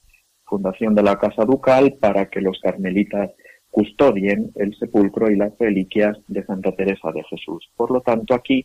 fundación 0.44 0.94
de 0.94 1.02
la 1.02 1.18
Casa 1.18 1.46
Ducal 1.46 1.94
para 1.98 2.26
que 2.26 2.42
los 2.42 2.60
carmelitas 2.60 3.30
custodien 3.74 4.52
el 4.54 4.72
sepulcro 4.76 5.28
y 5.28 5.34
las 5.34 5.52
reliquias 5.58 6.16
de 6.28 6.44
Santa 6.44 6.70
Teresa 6.70 7.10
de 7.10 7.24
Jesús. 7.24 7.68
Por 7.74 7.90
lo 7.90 8.00
tanto, 8.02 8.32
aquí 8.32 8.64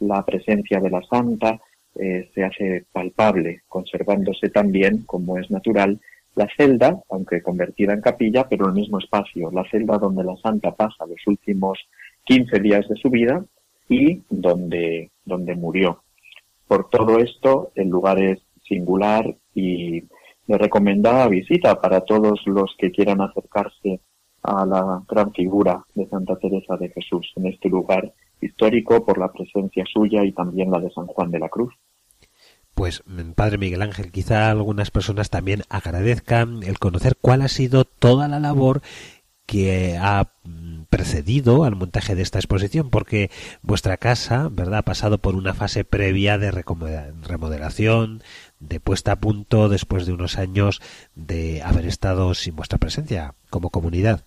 la 0.00 0.22
presencia 0.22 0.80
de 0.80 0.90
la 0.90 1.00
santa 1.10 1.58
eh, 1.94 2.30
se 2.34 2.44
hace 2.44 2.84
palpable, 2.92 3.62
conservándose 3.68 4.50
también, 4.50 5.04
como 5.06 5.38
es 5.38 5.50
natural, 5.50 5.98
la 6.34 6.46
celda, 6.58 7.00
aunque 7.08 7.40
convertida 7.40 7.94
en 7.94 8.02
capilla, 8.02 8.46
pero 8.50 8.66
el 8.66 8.74
mismo 8.74 8.98
espacio, 8.98 9.50
la 9.50 9.64
celda 9.70 9.96
donde 9.96 10.24
la 10.24 10.36
santa 10.36 10.72
pasa 10.72 11.06
los 11.06 11.26
últimos 11.26 11.78
15 12.24 12.60
días 12.60 12.86
de 12.86 12.96
su 12.96 13.08
vida 13.08 13.42
y 13.88 14.20
donde, 14.28 15.10
donde 15.24 15.54
murió. 15.54 16.02
Por 16.68 16.90
todo 16.90 17.18
esto, 17.18 17.72
el 17.76 17.88
lugar 17.88 18.22
es 18.22 18.38
singular 18.68 19.24
y 19.54 20.02
le 20.46 20.58
recomendaba 20.58 21.28
visita 21.28 21.80
para 21.80 22.02
todos 22.02 22.42
los 22.44 22.76
que 22.78 22.90
quieran 22.90 23.22
acercarse 23.22 24.00
a 24.42 24.64
la 24.64 25.02
gran 25.08 25.32
figura 25.32 25.84
de 25.94 26.08
Santa 26.08 26.36
Teresa 26.36 26.76
de 26.76 26.88
Jesús 26.90 27.32
en 27.36 27.46
este 27.46 27.68
lugar 27.68 28.12
histórico 28.40 29.04
por 29.04 29.18
la 29.18 29.32
presencia 29.32 29.84
suya 29.92 30.24
y 30.24 30.32
también 30.32 30.70
la 30.70 30.80
de 30.80 30.90
San 30.90 31.06
Juan 31.06 31.30
de 31.30 31.38
la 31.38 31.48
Cruz. 31.48 31.72
Pues, 32.74 33.02
Padre 33.34 33.58
Miguel 33.58 33.82
Ángel, 33.82 34.10
quizá 34.10 34.50
algunas 34.50 34.90
personas 34.90 35.28
también 35.28 35.64
agradezcan 35.68 36.62
el 36.62 36.78
conocer 36.78 37.16
cuál 37.20 37.42
ha 37.42 37.48
sido 37.48 37.84
toda 37.84 38.26
la 38.26 38.40
labor 38.40 38.80
que 39.50 39.98
ha 40.00 40.30
mm, 40.44 40.82
precedido 40.88 41.64
al 41.64 41.74
montaje 41.74 42.14
de 42.14 42.22
esta 42.22 42.38
exposición, 42.38 42.88
porque 42.88 43.30
vuestra 43.62 43.96
casa, 43.96 44.48
¿verdad?, 44.50 44.78
ha 44.78 44.82
pasado 44.82 45.18
por 45.18 45.34
una 45.34 45.54
fase 45.54 45.84
previa 45.84 46.38
de 46.38 46.52
remodelación, 46.52 48.22
de 48.60 48.78
puesta 48.78 49.12
a 49.12 49.16
punto 49.16 49.68
después 49.68 50.06
de 50.06 50.12
unos 50.12 50.38
años 50.38 50.80
de 51.16 51.62
haber 51.62 51.86
estado 51.86 52.32
sin 52.34 52.54
vuestra 52.54 52.78
presencia 52.78 53.34
como 53.50 53.70
comunidad. 53.70 54.24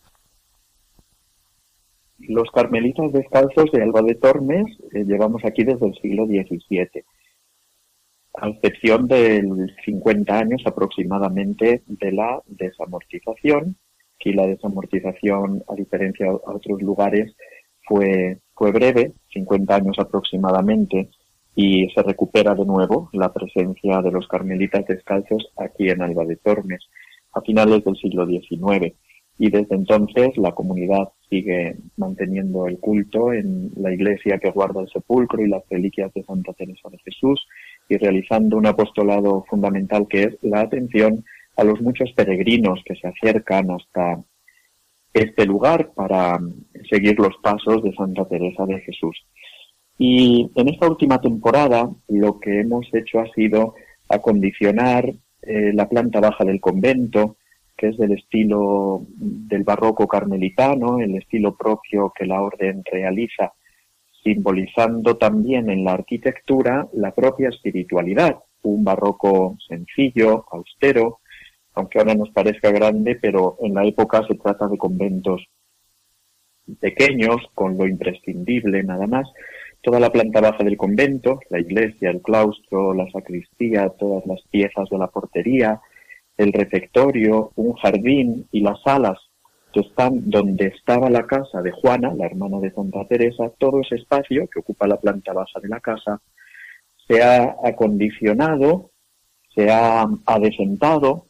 Los 2.30 2.50
carmelitas 2.52 3.12
descalzos 3.12 3.72
de 3.72 3.84
Alba 3.84 4.02
de 4.02 4.16
Tormes 4.16 4.66
eh, 4.94 5.04
llevamos 5.06 5.44
aquí 5.44 5.64
desde 5.64 5.88
el 5.88 5.96
siglo 5.96 6.26
XVII, 6.26 7.04
a 8.36 8.48
excepción 8.50 9.08
del 9.08 9.76
50 9.84 10.38
años 10.38 10.62
aproximadamente 10.66 11.84
de 11.86 12.12
la 12.12 12.42
desamortización. 12.46 13.76
Aquí 14.16 14.32
la 14.32 14.48
desamortización, 14.48 15.64
a 15.68 15.76
diferencia 15.76 16.28
de 16.28 16.40
otros 16.46 16.82
lugares, 16.82 17.36
fue, 17.86 18.40
fue 18.54 18.72
breve, 18.72 19.14
50 19.34 19.76
años 19.76 19.98
aproximadamente, 20.00 21.10
y 21.56 21.90
se 21.90 22.02
recupera 22.04 22.56
de 22.56 22.66
nuevo 22.66 23.10
la 23.12 23.34
presencia 23.34 24.02
de 24.02 24.12
los 24.12 24.28
carmelitas 24.28 24.86
descalzos 24.88 25.52
aquí 25.58 25.90
en 25.90 26.02
Alba 26.02 26.26
de 26.26 26.38
Tormes 26.38 26.88
a 27.34 27.42
finales 27.42 27.84
del 27.84 27.96
siglo 27.98 28.26
XIX 28.26 28.96
y 29.44 29.50
desde 29.50 29.76
entonces 29.76 30.38
la 30.38 30.54
comunidad 30.54 31.10
sigue 31.30 31.76
manteniendo 31.98 32.66
el 32.66 32.80
culto 32.80 33.34
en 33.34 33.74
la 33.76 33.92
iglesia 33.92 34.40
que 34.40 34.52
guarda 34.52 34.80
el 34.80 34.88
sepulcro 34.88 35.44
y 35.44 35.50
las 35.50 35.64
reliquias 35.70 36.14
de 36.14 36.24
Santa 36.24 36.54
Teresa 36.54 36.88
de 36.90 36.98
Jesús 37.00 37.46
y 37.90 37.98
realizando 37.98 38.56
un 38.56 38.68
apostolado 38.68 39.44
fundamental 39.50 40.08
que 40.08 40.24
es 40.24 40.38
la 40.44 40.62
atención 40.62 41.26
a 41.58 41.66
los 41.66 41.82
muchos 41.82 42.14
peregrinos 42.14 42.82
que 42.86 42.96
se 42.96 43.06
acercan 43.06 43.70
hasta 43.72 44.24
este 45.14 45.46
lugar 45.46 45.92
para 45.94 46.40
seguir 46.90 47.20
los 47.20 47.36
pasos 47.44 47.84
de 47.84 47.94
Santa 47.96 48.24
Teresa 48.26 48.66
de 48.66 48.80
Jesús. 48.80 49.26
Y 49.98 50.50
en 50.56 50.70
esta 50.70 50.88
última 50.88 51.20
temporada 51.20 51.90
lo 52.08 52.40
que 52.40 52.62
hemos 52.62 52.88
hecho 52.94 53.20
ha 53.20 53.30
sido 53.34 53.76
acondicionar 54.08 55.14
eh, 55.42 55.74
la 55.74 55.90
planta 55.90 56.22
baja 56.22 56.46
del 56.46 56.62
convento, 56.62 57.36
que 57.76 57.90
es 57.90 57.98
del 57.98 58.14
estilo 58.14 59.06
del 59.10 59.64
barroco 59.64 60.08
carmelitano, 60.08 61.00
el 61.00 61.16
estilo 61.16 61.56
propio 61.56 62.12
que 62.16 62.26
la 62.26 62.42
orden 62.42 62.84
realiza, 62.90 63.54
simbolizando 64.24 65.18
también 65.18 65.70
en 65.70 65.84
la 65.84 65.94
arquitectura 65.94 66.88
la 66.94 67.14
propia 67.14 67.50
espiritualidad, 67.50 68.40
un 68.64 68.84
barroco 68.84 69.58
sencillo, 69.68 70.46
austero, 70.52 71.20
aunque 71.74 72.00
ahora 72.00 72.16
nos 72.16 72.30
parezca 72.30 72.72
grande, 72.72 73.16
pero 73.16 73.58
en 73.62 73.74
la 73.74 73.86
época 73.86 74.26
se 74.28 74.36
trata 74.36 74.68
de 74.68 74.78
conventos 74.78 75.46
pequeños, 76.80 77.38
con 77.54 77.78
lo 77.78 77.88
imprescindible 77.88 78.84
nada 78.84 79.08
más. 79.08 79.28
Toda 79.82 80.00
la 80.00 80.12
planta 80.12 80.40
baja 80.40 80.64
del 80.64 80.78
convento, 80.78 81.40
la 81.50 81.60
iglesia, 81.60 82.10
el 82.10 82.22
claustro, 82.22 82.94
la 82.94 83.10
sacristía, 83.12 83.90
todas 83.90 84.26
las 84.26 84.42
piezas 84.50 84.88
de 84.90 84.98
la 84.98 85.08
portería, 85.08 85.82
el 86.38 86.52
refectorio, 86.52 87.52
un 87.56 87.74
jardín 87.74 88.48
y 88.52 88.62
las 88.62 88.82
salas 88.82 89.20
que 89.72 89.82
están 89.82 90.30
donde 90.30 90.68
estaba 90.68 91.10
la 91.10 91.26
casa 91.26 91.62
de 91.62 91.72
Juana, 91.72 92.14
la 92.14 92.28
hermana 92.28 92.60
de 92.60 92.72
Santa 92.72 93.06
Teresa, 93.08 93.52
todo 93.58 93.82
ese 93.82 93.96
espacio 93.96 94.48
que 94.48 94.60
ocupa 94.60 94.88
la 94.88 95.00
planta 95.00 95.34
baja 95.34 95.60
de 95.60 95.68
la 95.68 95.80
casa 95.80 96.22
se 97.08 97.22
ha 97.22 97.56
acondicionado, 97.64 98.92
se 99.54 99.70
ha 99.70 100.06
adecentado 100.26 101.28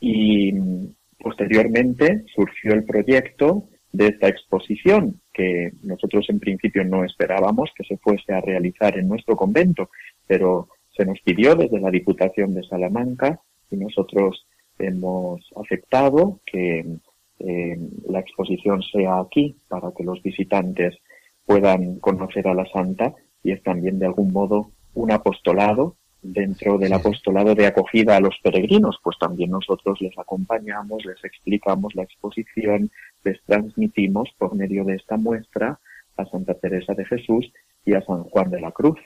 Y 0.00 0.52
mm, 0.52 0.94
posteriormente 1.18 2.24
surgió 2.34 2.72
el 2.72 2.84
proyecto 2.84 3.64
de 3.92 4.08
esta 4.08 4.28
exposición, 4.28 5.20
que 5.32 5.72
nosotros 5.82 6.26
en 6.28 6.38
principio 6.38 6.84
no 6.84 7.04
esperábamos 7.04 7.70
que 7.76 7.84
se 7.84 7.96
fuese 7.96 8.32
a 8.32 8.40
realizar 8.40 8.96
en 8.96 9.08
nuestro 9.08 9.34
convento, 9.34 9.90
pero 10.26 10.68
se 10.96 11.04
nos 11.04 11.20
pidió 11.20 11.56
desde 11.56 11.80
la 11.80 11.90
Diputación 11.90 12.54
de 12.54 12.62
Salamanca 12.62 13.40
y 13.70 13.76
nosotros 13.76 14.46
hemos 14.78 15.48
aceptado 15.56 16.40
que 16.46 16.84
eh, 17.40 17.78
la 18.08 18.20
exposición 18.20 18.82
sea 18.82 19.20
aquí 19.20 19.56
para 19.68 19.92
que 19.96 20.04
los 20.04 20.22
visitantes 20.22 20.96
puedan 21.44 21.98
conocer 21.98 22.46
a 22.48 22.54
la 22.54 22.66
Santa 22.66 23.14
y 23.42 23.52
es 23.52 23.62
también 23.62 23.98
de 23.98 24.06
algún 24.06 24.32
modo 24.32 24.70
un 24.94 25.12
apostolado 25.12 25.96
dentro 26.20 26.78
del 26.78 26.92
apostolado 26.92 27.54
de 27.54 27.66
acogida 27.66 28.16
a 28.16 28.20
los 28.20 28.36
peregrinos, 28.42 28.98
pues 29.02 29.16
también 29.18 29.50
nosotros 29.50 30.00
les 30.00 30.16
acompañamos, 30.18 31.04
les 31.04 31.22
explicamos 31.24 31.94
la 31.94 32.02
exposición, 32.02 32.90
les 33.24 33.40
transmitimos 33.44 34.28
por 34.36 34.54
medio 34.54 34.84
de 34.84 34.96
esta 34.96 35.16
muestra 35.16 35.78
a 36.16 36.24
Santa 36.26 36.54
Teresa 36.54 36.94
de 36.94 37.04
Jesús 37.04 37.52
y 37.84 37.94
a 37.94 38.02
San 38.02 38.24
Juan 38.24 38.50
de 38.50 38.60
la 38.60 38.72
Cruz. 38.72 38.98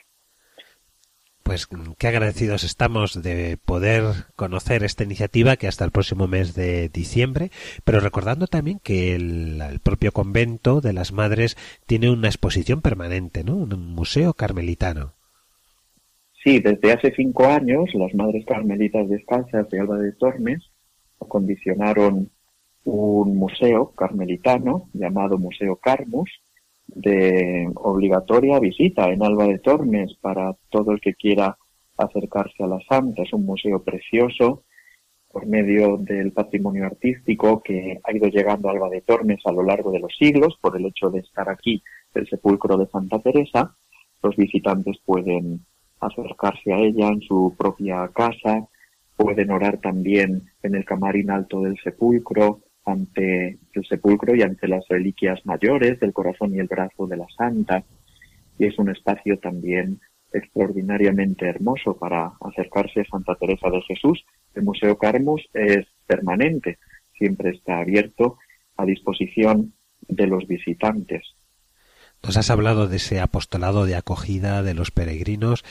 Pues 1.43 1.67
qué 1.97 2.07
agradecidos 2.07 2.63
estamos 2.63 3.21
de 3.21 3.57
poder 3.57 4.03
conocer 4.37 4.83
esta 4.83 5.03
iniciativa 5.03 5.57
que 5.57 5.67
hasta 5.67 5.83
el 5.83 5.91
próximo 5.91 6.25
mes 6.25 6.55
de 6.55 6.87
diciembre, 6.87 7.51
pero 7.83 7.99
recordando 7.99 8.47
también 8.47 8.79
que 8.79 9.13
el, 9.13 9.61
propio 9.83 10.13
convento 10.13 10.79
de 10.79 10.93
las 10.93 11.11
madres 11.11 11.57
tiene 11.85 12.09
una 12.09 12.29
exposición 12.29 12.81
permanente, 12.81 13.43
¿no? 13.43 13.57
Un 13.57 13.93
museo 13.93 14.33
carmelitano. 14.33 15.15
Sí, 16.43 16.59
desde 16.59 16.93
hace 16.93 17.13
cinco 17.13 17.45
años 17.45 17.89
las 17.93 18.13
Madres 18.13 18.45
Carmelitas 18.45 19.09
Descalzas 19.09 19.69
de 19.69 19.79
Alba 19.79 19.97
de 19.97 20.13
Tormes 20.13 20.61
acondicionaron 21.19 22.29
un 22.85 23.37
museo 23.37 23.91
carmelitano 23.91 24.89
llamado 24.93 25.37
Museo 25.37 25.75
Carmus 25.77 26.29
de 26.95 27.69
obligatoria 27.75 28.59
visita 28.59 29.09
en 29.09 29.23
Alba 29.23 29.47
de 29.47 29.59
Tormes 29.59 30.15
para 30.21 30.55
todo 30.69 30.91
el 30.91 31.01
que 31.01 31.15
quiera 31.15 31.57
acercarse 31.97 32.63
a 32.63 32.67
la 32.67 32.79
Santa. 32.87 33.23
Es 33.23 33.33
un 33.33 33.45
museo 33.45 33.83
precioso 33.83 34.63
por 35.31 35.47
medio 35.47 35.97
del 35.97 36.31
patrimonio 36.31 36.85
artístico 36.85 37.61
que 37.63 37.99
ha 38.03 38.15
ido 38.15 38.27
llegando 38.27 38.69
a 38.69 38.71
Alba 38.71 38.89
de 38.89 39.01
Tormes 39.01 39.39
a 39.45 39.51
lo 39.51 39.63
largo 39.63 39.91
de 39.91 39.99
los 39.99 40.15
siglos 40.15 40.57
por 40.61 40.77
el 40.77 40.85
hecho 40.85 41.09
de 41.09 41.19
estar 41.19 41.49
aquí 41.49 41.81
el 42.13 42.27
sepulcro 42.27 42.77
de 42.77 42.87
Santa 42.87 43.19
Teresa. 43.19 43.75
Los 44.21 44.35
visitantes 44.35 44.97
pueden 45.03 45.65
acercarse 45.99 46.71
a 46.71 46.77
ella 46.77 47.07
en 47.07 47.21
su 47.21 47.55
propia 47.57 48.07
casa, 48.13 48.67
pueden 49.15 49.51
orar 49.51 49.79
también 49.79 50.51
en 50.61 50.75
el 50.75 50.85
camarín 50.85 51.31
alto 51.31 51.61
del 51.61 51.77
sepulcro, 51.83 52.61
ante 52.85 53.57
el 53.73 53.85
sepulcro 53.87 54.35
y 54.35 54.41
ante 54.41 54.67
las 54.67 54.87
reliquias 54.87 55.45
mayores 55.45 55.99
del 55.99 56.13
corazón 56.13 56.53
y 56.53 56.59
el 56.59 56.67
brazo 56.67 57.07
de 57.07 57.17
la 57.17 57.27
santa. 57.35 57.83
Y 58.57 58.65
es 58.65 58.77
un 58.77 58.89
espacio 58.89 59.39
también 59.39 59.99
extraordinariamente 60.31 61.47
hermoso 61.47 61.97
para 61.97 62.33
acercarse 62.41 63.01
a 63.01 63.05
Santa 63.05 63.35
Teresa 63.35 63.69
de 63.69 63.81
Jesús. 63.81 64.25
El 64.55 64.63
Museo 64.63 64.97
Carmus 64.97 65.41
es 65.53 65.85
permanente, 66.05 66.79
siempre 67.17 67.51
está 67.51 67.79
abierto 67.79 68.37
a 68.77 68.85
disposición 68.85 69.73
de 70.07 70.27
los 70.27 70.47
visitantes. 70.47 71.23
Nos 72.23 72.37
has 72.37 72.49
hablado 72.49 72.87
de 72.87 72.97
ese 72.97 73.19
apostolado 73.19 73.85
de 73.85 73.95
acogida 73.95 74.63
de 74.63 74.73
los 74.73 74.91
peregrinos 74.91 75.63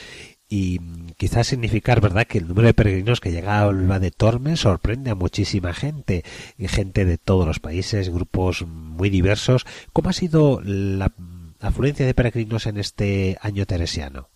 y 0.55 0.77
quizás 1.17 1.47
significar, 1.47 1.99
¿verdad?, 1.99 2.27
que 2.27 2.37
el 2.37 2.47
número 2.47 2.67
de 2.67 2.75
peregrinos 2.75 3.19
que 3.19 3.31
llega 3.31 3.57
a 3.57 3.63
Alba 3.63 3.97
de 3.97 4.11
Tormes 4.11 4.59
sorprende 4.59 5.09
a 5.09 5.15
muchísima 5.15 5.73
gente, 5.73 6.21
y 6.59 6.67
gente 6.67 7.05
de 7.05 7.17
todos 7.17 7.47
los 7.47 7.59
países, 7.59 8.13
grupos 8.13 8.63
muy 8.67 9.09
diversos. 9.09 9.65
¿Cómo 9.93 10.09
ha 10.09 10.13
sido 10.13 10.61
la 10.63 11.11
afluencia 11.59 12.05
de 12.05 12.13
peregrinos 12.13 12.67
en 12.67 12.77
este 12.77 13.35
año 13.41 13.65
teresiano? 13.65 14.29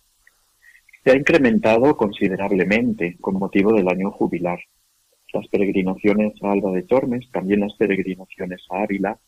Se 1.04 1.12
ha 1.12 1.16
incrementado 1.16 1.96
considerablemente 1.96 3.16
con 3.20 3.34
motivo 3.34 3.72
del 3.72 3.88
año 3.88 4.10
jubilar. 4.10 4.58
Las 5.32 5.46
peregrinaciones 5.46 6.32
a 6.42 6.50
Alba 6.50 6.72
de 6.72 6.82
Tormes, 6.82 7.30
también 7.30 7.60
las 7.60 7.74
peregrinaciones 7.74 8.60
a 8.70 8.82
Ávila, 8.82 9.20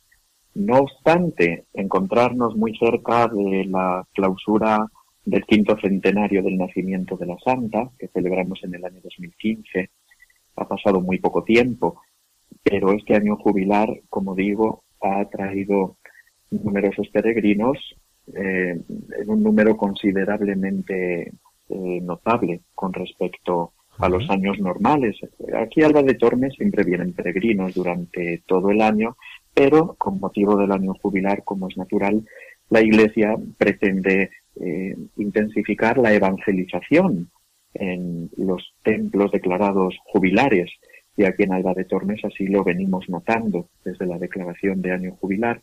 no 0.56 0.78
obstante 0.78 1.66
encontrarnos 1.72 2.56
muy 2.56 2.76
cerca 2.76 3.28
de 3.28 3.66
la 3.66 4.04
clausura 4.12 4.88
del 5.24 5.44
quinto 5.44 5.76
centenario 5.80 6.42
del 6.42 6.56
nacimiento 6.56 7.16
de 7.16 7.26
la 7.26 7.38
Santa, 7.38 7.90
que 7.98 8.08
celebramos 8.08 8.62
en 8.64 8.74
el 8.74 8.84
año 8.84 9.00
2015, 9.02 9.90
ha 10.56 10.68
pasado 10.68 11.00
muy 11.00 11.18
poco 11.18 11.44
tiempo, 11.44 12.02
pero 12.62 12.92
este 12.92 13.14
año 13.14 13.36
jubilar, 13.36 13.88
como 14.08 14.34
digo, 14.34 14.84
ha 15.00 15.24
traído 15.26 15.96
numerosos 16.50 17.08
peregrinos 17.08 17.78
eh, 18.34 18.80
en 19.20 19.30
un 19.30 19.42
número 19.42 19.76
considerablemente 19.76 21.32
eh, 21.68 22.00
notable 22.02 22.62
con 22.74 22.92
respecto 22.92 23.72
a 23.98 24.08
los 24.08 24.28
años 24.30 24.58
normales. 24.58 25.16
Aquí 25.56 25.82
Alba 25.82 26.02
de 26.02 26.14
Tormes 26.14 26.54
siempre 26.54 26.84
vienen 26.84 27.12
peregrinos 27.12 27.74
durante 27.74 28.42
todo 28.46 28.70
el 28.70 28.80
año 28.80 29.16
pero 29.54 29.94
con 29.98 30.20
motivo 30.20 30.56
del 30.56 30.72
año 30.72 30.94
jubilar, 31.02 31.42
como 31.44 31.68
es 31.68 31.76
natural, 31.76 32.24
la 32.68 32.80
Iglesia 32.80 33.36
pretende 33.58 34.30
eh, 34.60 34.96
intensificar 35.16 35.98
la 35.98 36.12
evangelización 36.12 37.30
en 37.74 38.30
los 38.36 38.74
templos 38.82 39.30
declarados 39.32 39.96
jubilares, 40.04 40.70
y 41.16 41.24
aquí 41.24 41.44
en 41.44 41.52
Alba 41.52 41.74
de 41.74 41.84
Tormes 41.84 42.24
así 42.24 42.46
lo 42.46 42.64
venimos 42.64 43.08
notando 43.08 43.68
desde 43.84 44.06
la 44.06 44.18
declaración 44.18 44.80
de 44.80 44.92
año 44.92 45.16
jubilar. 45.20 45.60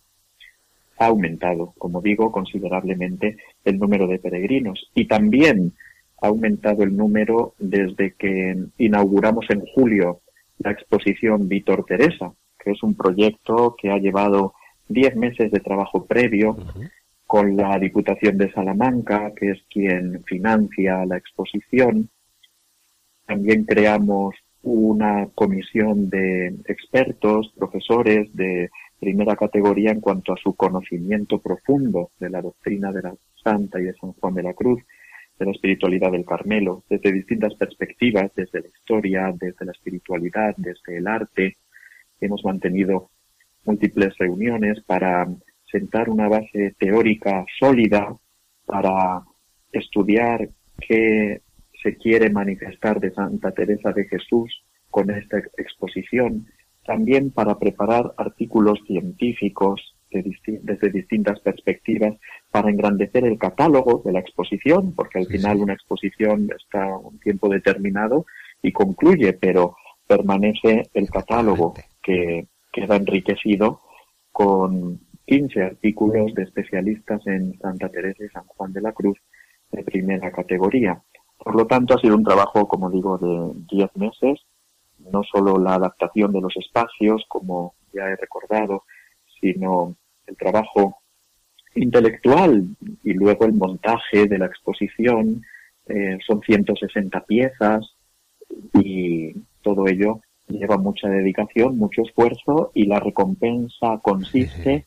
Ha 1.00 1.08
aumentado, 1.08 1.74
como 1.78 2.02
digo, 2.02 2.32
considerablemente 2.32 3.38
el 3.64 3.78
número 3.78 4.08
de 4.08 4.20
peregrinos. 4.20 4.90
Y 4.94 5.06
también 5.06 5.74
ha 6.22 6.28
aumentado 6.28 6.84
el 6.84 6.96
número 6.96 7.54
desde 7.60 8.14
que 8.14 8.56
inauguramos 8.78 9.46
en 9.50 9.62
julio 9.62 10.22
la 10.60 10.72
exposición 10.72 11.48
Víctor 11.48 11.86
Teresa, 11.86 12.34
es 12.72 12.84
un 12.84 12.96
proyecto 12.96 13.76
que 13.80 13.90
ha 13.90 13.98
llevado 13.98 14.54
10 14.90 15.16
meses 15.16 15.52
de 15.52 15.60
trabajo 15.60 16.06
previo 16.06 16.58
con 17.28 17.56
la 17.56 17.78
Diputación 17.78 18.38
de 18.38 18.52
Salamanca, 18.52 19.34
que 19.36 19.52
es 19.52 19.60
quien 19.70 20.24
financia 20.24 21.06
la 21.06 21.18
exposición. 21.18 22.10
También 23.26 23.66
creamos 23.66 24.34
una 24.64 25.28
comisión 25.36 26.10
de 26.10 26.48
expertos, 26.66 27.54
profesores 27.56 28.34
de 28.34 28.70
primera 29.00 29.36
categoría 29.36 29.92
en 29.92 30.02
cuanto 30.02 30.34
a 30.34 30.38
su 30.38 30.56
conocimiento 30.56 31.40
profundo 31.40 32.12
de 32.20 32.30
la 32.30 32.42
doctrina 32.42 32.92
de 32.92 33.04
la 33.04 33.16
Santa 33.44 33.80
y 33.80 33.84
de 33.84 33.94
San 33.94 34.14
Juan 34.14 34.34
de 34.34 34.44
la 34.44 34.54
Cruz, 34.54 34.82
de 35.38 35.46
la 35.46 35.52
espiritualidad 35.52 36.12
del 36.12 36.26
Carmelo, 36.26 36.84
desde 36.90 37.12
distintas 37.12 37.54
perspectivas, 37.56 38.32
desde 38.36 38.62
la 38.62 38.68
historia, 38.70 39.34
desde 39.40 39.66
la 39.66 39.74
espiritualidad, 39.74 40.56
desde 40.58 40.98
el 40.98 41.08
arte, 41.08 41.58
Hemos 42.20 42.44
mantenido 42.44 43.12
múltiples 43.64 44.18
reuniones 44.18 44.82
para 44.82 45.28
sentar 45.72 46.10
una 46.10 46.28
base 46.28 46.76
teórica 46.80 47.46
sólida 47.60 48.16
para 48.66 49.24
estudiar 49.72 50.50
qué 50.80 51.42
se 51.82 51.96
quiere 51.98 52.30
manifestar 52.30 53.00
de 53.00 53.12
Santa 53.12 53.52
Teresa 53.52 53.92
de 53.92 54.06
Jesús 54.06 54.64
con 54.90 55.10
esta 55.12 55.38
exposición, 55.58 56.48
también 56.86 57.32
para 57.32 57.60
preparar 57.60 58.14
artículos 58.18 58.80
científicos 58.88 59.94
desde 60.10 60.90
distintas 60.90 61.40
perspectivas 61.42 62.16
para 62.50 62.70
engrandecer 62.70 63.26
el 63.26 63.38
catálogo 63.38 64.02
de 64.06 64.14
la 64.14 64.20
exposición, 64.20 64.94
porque 64.96 65.20
al 65.20 65.28
final 65.28 65.58
una 65.58 65.74
exposición 65.74 66.50
está 66.58 66.98
un 66.98 67.20
tiempo 67.20 67.50
determinado 67.50 68.26
y 68.62 68.72
concluye, 68.72 69.34
pero 69.34 69.76
permanece 70.08 70.90
el 70.94 71.10
catálogo 71.10 71.74
que 72.02 72.48
queda 72.72 72.96
enriquecido 72.96 73.82
con 74.32 75.02
15 75.28 75.62
artículos 75.62 76.34
de 76.34 76.44
especialistas 76.44 77.26
en 77.28 77.60
Santa 77.60 77.90
Teresa 77.90 78.24
y 78.24 78.30
San 78.30 78.46
Juan 78.46 78.72
de 78.72 78.82
la 78.82 78.94
Cruz 78.94 79.20
de 79.72 79.84
primera 79.84 80.32
categoría. 80.32 81.02
Por 81.38 81.56
lo 81.56 81.68
tanto, 81.68 81.94
ha 81.94 82.00
sido 82.00 82.16
un 82.16 82.24
trabajo, 82.24 82.68
como 82.68 82.90
digo, 82.90 83.18
de 83.18 83.78
10 83.78 83.96
meses, 83.98 84.40
no 85.12 85.24
solo 85.24 85.60
la 85.60 85.76
adaptación 85.76 86.32
de 86.32 86.42
los 86.42 86.56
espacios, 86.56 87.26
como 87.28 87.76
ya 87.94 88.06
he 88.06 88.16
recordado, 88.16 88.86
sino 89.40 89.96
el 90.26 90.38
trabajo 90.38 91.02
intelectual 91.76 92.66
y 93.04 93.14
luego 93.14 93.46
el 93.46 93.54
montaje 93.54 94.28
de 94.28 94.38
la 94.38 94.46
exposición. 94.46 95.44
Eh, 95.88 96.18
son 96.26 96.42
160 96.42 97.26
piezas 97.26 97.96
y 98.74 99.34
todo 99.62 99.88
ello 99.88 100.22
lleva 100.48 100.78
mucha 100.78 101.10
dedicación, 101.10 101.78
mucho 101.78 102.02
esfuerzo 102.02 102.72
y 102.74 102.86
la 102.86 103.00
recompensa 103.00 104.00
consiste 104.02 104.86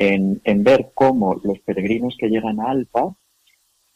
en, 0.00 0.62
ver 0.62 0.90
cómo 0.94 1.40
los 1.42 1.58
peregrinos 1.60 2.16
que 2.18 2.28
llegan 2.28 2.60
a 2.60 2.70
Alpa 2.70 3.16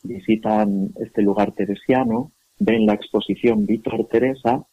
visitan 0.03 0.91
este 0.97 1.23
lugar 1.23 1.53
teresiano, 1.53 2.33
ven 2.59 2.87
la 2.87 2.95
exposición 2.95 3.67
Víctor 3.67 4.09
Teresa, 4.09 4.67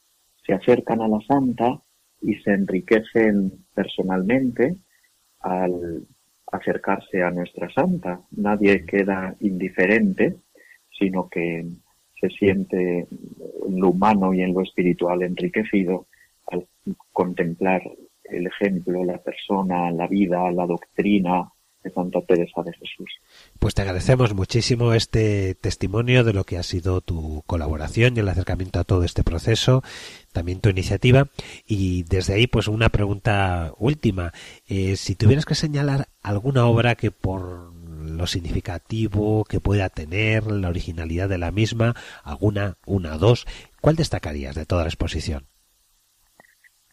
se 0.44 0.54
acercan 0.54 1.02
a 1.02 1.08
la 1.08 1.20
Santa 1.22 1.82
y 2.22 2.34
se 2.38 2.52
enriquecen 2.52 3.66
personalmente 3.76 4.78
al 5.42 6.08
acercarse 6.52 7.22
a 7.22 7.30
nuestra 7.30 7.70
santa. 7.70 8.22
Nadie 8.32 8.86
queda 8.88 9.36
indiferente, 9.40 10.38
sino 10.98 11.30
que 11.30 11.68
se 12.20 12.30
siente 12.30 13.02
en 13.02 13.80
lo 13.80 13.90
humano 13.90 14.34
y 14.34 14.42
en 14.42 14.54
lo 14.54 14.62
espiritual 14.64 15.22
enriquecido 15.22 16.08
al 16.48 16.68
contemplar 17.12 17.84
el 18.32 18.48
ejemplo, 18.48 19.04
la 19.04 19.18
persona, 19.18 19.92
la 19.92 20.08
vida, 20.08 20.52
la 20.52 20.66
doctrina, 20.66 21.52
de 21.84 21.92
Santa 21.92 22.20
Teresa 22.22 22.62
de 22.64 22.74
Jesús. 22.74 23.10
Pues 23.58 23.74
te 23.74 23.82
agradecemos 23.82 24.34
muchísimo 24.34 24.94
este 24.94 25.56
testimonio 25.56 26.24
de 26.24 26.34
lo 26.34 26.44
que 26.44 26.58
ha 26.58 26.64
sido 26.64 27.02
tu 27.02 27.44
colaboración 27.46 28.16
y 28.16 28.20
el 28.20 28.30
acercamiento 28.30 28.80
a 28.80 28.84
todo 28.84 29.04
este 29.04 29.24
proceso, 29.24 29.84
también 30.34 30.60
tu 30.60 30.70
iniciativa. 30.70 31.30
Y 31.66 32.04
desde 32.04 32.34
ahí, 32.34 32.48
pues 32.48 32.68
una 32.68 32.90
pregunta 32.90 33.74
última. 33.78 34.34
Eh, 34.68 34.96
si 34.96 35.16
tuvieras 35.16 35.46
que 35.46 35.56
señalar 35.56 36.08
alguna 36.22 36.66
obra 36.66 36.96
que 36.96 37.12
por 37.12 37.74
lo 37.74 38.28
significativo 38.28 39.46
que 39.46 39.60
pueda 39.60 39.90
tener, 39.90 40.48
la 40.48 40.70
originalidad 40.70 41.30
de 41.30 41.38
la 41.38 41.52
misma, 41.52 41.96
alguna, 42.24 42.78
una 42.86 43.18
dos, 43.18 43.46
¿cuál 43.82 43.96
destacarías 43.96 44.56
de 44.56 44.66
toda 44.66 44.84
la 44.84 44.90
exposición? 44.90 45.46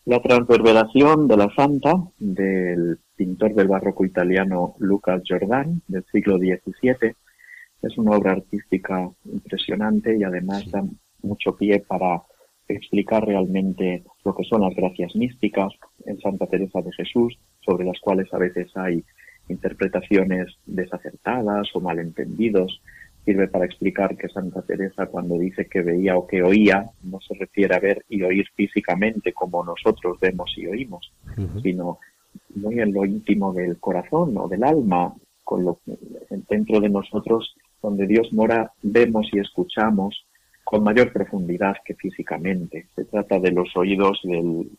La 0.06 0.22
transverberación 0.22 1.26
de 1.26 1.36
la 1.36 1.52
Santa 1.56 1.96
del 2.20 3.00
pintor 3.16 3.54
del 3.54 3.66
barroco 3.66 4.04
italiano 4.04 4.76
Luca 4.78 5.20
Giordani 5.20 5.80
del 5.88 6.04
siglo 6.12 6.38
XVII 6.38 7.12
es 7.82 7.98
una 7.98 8.12
obra 8.12 8.30
artística 8.30 9.10
impresionante 9.24 10.16
y 10.16 10.22
además 10.22 10.70
da 10.70 10.84
mucho 11.22 11.56
pie 11.56 11.80
para 11.80 12.22
explicar 12.68 13.26
realmente 13.26 14.04
lo 14.24 14.32
que 14.36 14.44
son 14.44 14.60
las 14.60 14.76
gracias 14.76 15.16
místicas 15.16 15.72
en 16.04 16.20
Santa 16.20 16.46
Teresa 16.46 16.80
de 16.82 16.92
Jesús, 16.92 17.36
sobre 17.64 17.84
las 17.84 17.98
cuales 17.98 18.32
a 18.32 18.38
veces 18.38 18.70
hay 18.76 19.04
interpretaciones 19.48 20.54
desacertadas 20.66 21.66
o 21.74 21.80
malentendidos 21.80 22.80
sirve 23.26 23.48
para 23.48 23.66
explicar 23.66 24.16
que 24.16 24.28
Santa 24.28 24.62
Teresa 24.62 25.06
cuando 25.06 25.36
dice 25.36 25.66
que 25.66 25.82
veía 25.82 26.16
o 26.16 26.28
que 26.28 26.42
oía 26.42 26.88
no 27.02 27.20
se 27.20 27.34
refiere 27.34 27.74
a 27.74 27.80
ver 27.80 28.04
y 28.08 28.22
oír 28.22 28.46
físicamente 28.54 29.32
como 29.32 29.64
nosotros 29.64 30.18
vemos 30.20 30.54
y 30.56 30.66
oímos, 30.68 31.12
sino 31.60 31.98
muy 32.54 32.78
en 32.78 32.92
lo 32.92 33.04
íntimo 33.04 33.52
del 33.52 33.78
corazón 33.78 34.38
o 34.38 34.46
del 34.46 34.62
alma, 34.62 35.12
con 35.42 35.64
lo 35.64 35.80
dentro 36.48 36.80
de 36.80 36.88
nosotros 36.88 37.56
donde 37.82 38.06
Dios 38.06 38.32
mora 38.32 38.72
vemos 38.82 39.28
y 39.32 39.40
escuchamos 39.40 40.24
con 40.62 40.84
mayor 40.84 41.12
profundidad 41.12 41.76
que 41.84 41.94
físicamente. 41.94 42.86
Se 42.94 43.04
trata 43.06 43.40
de 43.40 43.50
los 43.50 43.76
oídos 43.76 44.20
del, 44.22 44.70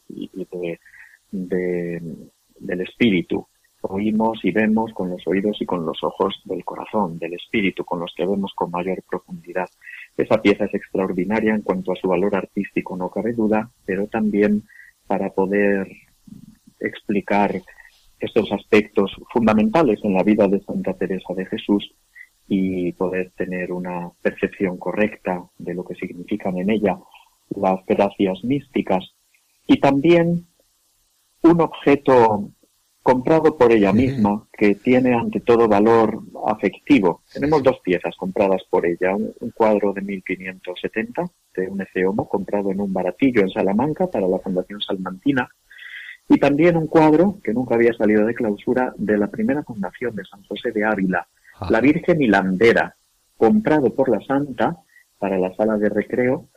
del 1.31 2.81
espíritu 2.81 3.45
oímos 3.81 4.39
y 4.43 4.51
vemos 4.51 4.91
con 4.93 5.09
los 5.09 5.25
oídos 5.27 5.61
y 5.61 5.65
con 5.65 5.85
los 5.85 6.03
ojos 6.03 6.41
del 6.45 6.63
corazón, 6.65 7.17
del 7.19 7.33
espíritu, 7.33 7.85
con 7.85 7.99
los 7.99 8.13
que 8.15 8.25
vemos 8.25 8.53
con 8.55 8.71
mayor 8.71 9.03
profundidad. 9.09 9.69
Esa 10.15 10.41
pieza 10.41 10.65
es 10.65 10.73
extraordinaria 10.73 11.53
en 11.53 11.61
cuanto 11.61 11.91
a 11.91 11.95
su 11.95 12.07
valor 12.07 12.35
artístico, 12.35 12.97
no 12.97 13.09
cabe 13.09 13.33
duda, 13.33 13.69
pero 13.85 14.07
también 14.07 14.63
para 15.05 15.29
poder 15.29 15.87
explicar 16.79 17.61
estos 18.19 18.51
aspectos 18.51 19.15
fundamentales 19.31 19.99
en 20.03 20.13
la 20.13 20.23
vida 20.23 20.47
de 20.47 20.61
Santa 20.61 20.93
Teresa 20.93 21.33
de 21.35 21.45
Jesús 21.45 21.93
y 22.47 22.93
poder 22.93 23.31
tener 23.31 23.71
una 23.71 24.09
percepción 24.21 24.77
correcta 24.77 25.43
de 25.57 25.73
lo 25.73 25.83
que 25.85 25.95
significan 25.95 26.57
en 26.57 26.69
ella 26.69 26.97
las 27.49 27.85
gracias 27.85 28.43
místicas 28.43 29.13
y 29.67 29.79
también 29.79 30.47
un 31.43 31.61
objeto 31.61 32.49
comprado 33.07 33.57
por 33.57 33.71
ella 33.71 33.93
misma, 33.93 34.45
que 34.51 34.75
tiene 34.75 35.13
ante 35.13 35.39
todo 35.39 35.69
valor 35.69 36.23
afectivo. 36.45 37.21
Tenemos 37.31 37.63
dos 37.63 37.79
piezas 37.79 38.13
compradas 38.17 38.63
por 38.69 38.85
ella, 38.85 39.15
un, 39.15 39.51
cuadro 39.51 39.93
de 39.93 40.01
1570 40.01 41.23
de 41.55 41.69
un 41.69 41.79
Eceomo 41.79 42.27
comprado 42.27 42.69
en 42.69 42.81
un 42.81 42.91
baratillo 42.91 43.39
en 43.39 43.49
Salamanca 43.49 44.07
para 44.07 44.27
la 44.27 44.39
Fundación 44.39 44.81
Salmantina, 44.81 45.47
y 46.27 46.37
también 46.37 46.75
un 46.75 46.87
cuadro 46.87 47.39
que 47.41 47.53
nunca 47.53 47.75
había 47.75 47.93
salido 47.93 48.25
de 48.25 48.35
clausura 48.35 48.93
de 48.97 49.17
la 49.17 49.27
primera 49.27 49.63
fundación 49.63 50.13
de 50.13 50.25
San 50.25 50.43
José 50.43 50.73
de 50.73 50.83
Ávila, 50.83 51.25
ah. 51.61 51.67
la 51.69 51.79
Virgen 51.79 52.21
Hilandera, 52.21 52.93
comprado 53.37 53.95
por 53.95 54.09
la 54.09 54.19
Santa 54.19 54.75
para 55.17 55.39
la 55.39 55.55
sala 55.55 55.77
de 55.77 55.87
recreo 55.87 56.49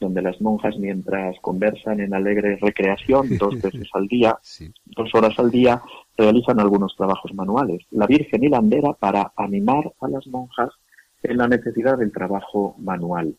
donde 0.00 0.22
las 0.22 0.40
monjas 0.40 0.76
mientras 0.78 1.36
conversan 1.40 2.00
en 2.00 2.14
alegre 2.14 2.56
recreación 2.60 3.26
dos 3.38 3.60
veces 3.60 3.88
al 3.92 4.06
día, 4.06 4.38
dos 4.84 5.14
horas 5.14 5.38
al 5.38 5.50
día, 5.50 5.82
realizan 6.16 6.60
algunos 6.60 6.94
trabajos 6.96 7.32
manuales. 7.34 7.84
La 7.90 8.06
Virgen 8.06 8.44
y 8.44 8.48
la 8.48 8.58
Andera 8.58 8.92
para 8.92 9.32
animar 9.36 9.92
a 10.00 10.08
las 10.08 10.26
monjas 10.26 10.70
en 11.22 11.36
la 11.36 11.48
necesidad 11.48 11.98
del 11.98 12.12
trabajo 12.12 12.76
manual. 12.78 13.36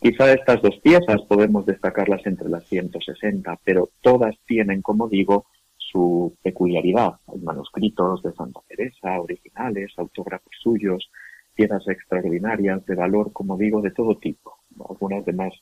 Quizá 0.00 0.32
estas 0.32 0.62
dos 0.62 0.78
piezas 0.82 1.22
podemos 1.28 1.66
destacarlas 1.66 2.24
entre 2.26 2.48
las 2.48 2.64
160, 2.68 3.58
pero 3.64 3.90
todas 4.00 4.36
tienen, 4.46 4.80
como 4.80 5.08
digo, 5.08 5.46
su 5.76 6.36
peculiaridad. 6.42 7.14
Hay 7.26 7.40
manuscritos 7.40 8.22
de 8.22 8.32
Santa 8.32 8.60
Teresa, 8.68 9.20
originales, 9.20 9.92
autógrafos 9.96 10.52
suyos, 10.62 11.10
piezas 11.54 11.88
extraordinarias 11.88 12.86
de 12.86 12.94
valor, 12.94 13.32
como 13.32 13.56
digo, 13.56 13.80
de 13.80 13.90
todo 13.90 14.16
tipo 14.18 14.57
algunas 14.88 15.24
de 15.24 15.32
más 15.32 15.52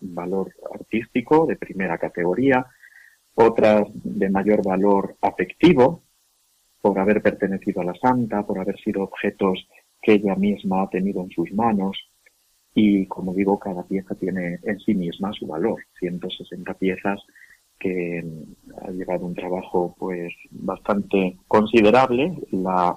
valor 0.00 0.52
artístico, 0.72 1.46
de 1.46 1.56
primera 1.56 1.98
categoría, 1.98 2.66
otras 3.34 3.86
de 3.92 4.28
mayor 4.30 4.64
valor 4.64 5.16
afectivo, 5.20 6.02
por 6.80 6.98
haber 6.98 7.22
pertenecido 7.22 7.80
a 7.80 7.84
la 7.84 7.94
santa, 7.94 8.44
por 8.44 8.58
haber 8.58 8.78
sido 8.80 9.02
objetos 9.02 9.66
que 10.00 10.14
ella 10.14 10.34
misma 10.34 10.82
ha 10.82 10.90
tenido 10.90 11.22
en 11.22 11.30
sus 11.30 11.52
manos. 11.52 11.96
Y 12.74 13.06
como 13.06 13.34
digo, 13.34 13.58
cada 13.58 13.84
pieza 13.84 14.14
tiene 14.14 14.58
en 14.62 14.80
sí 14.80 14.94
misma 14.94 15.32
su 15.32 15.46
valor. 15.46 15.80
160 16.00 16.74
piezas 16.74 17.20
que 17.78 18.24
ha 18.82 18.90
llevado 18.90 19.26
un 19.26 19.34
trabajo 19.34 19.94
pues 19.98 20.32
bastante 20.50 21.36
considerable, 21.48 22.38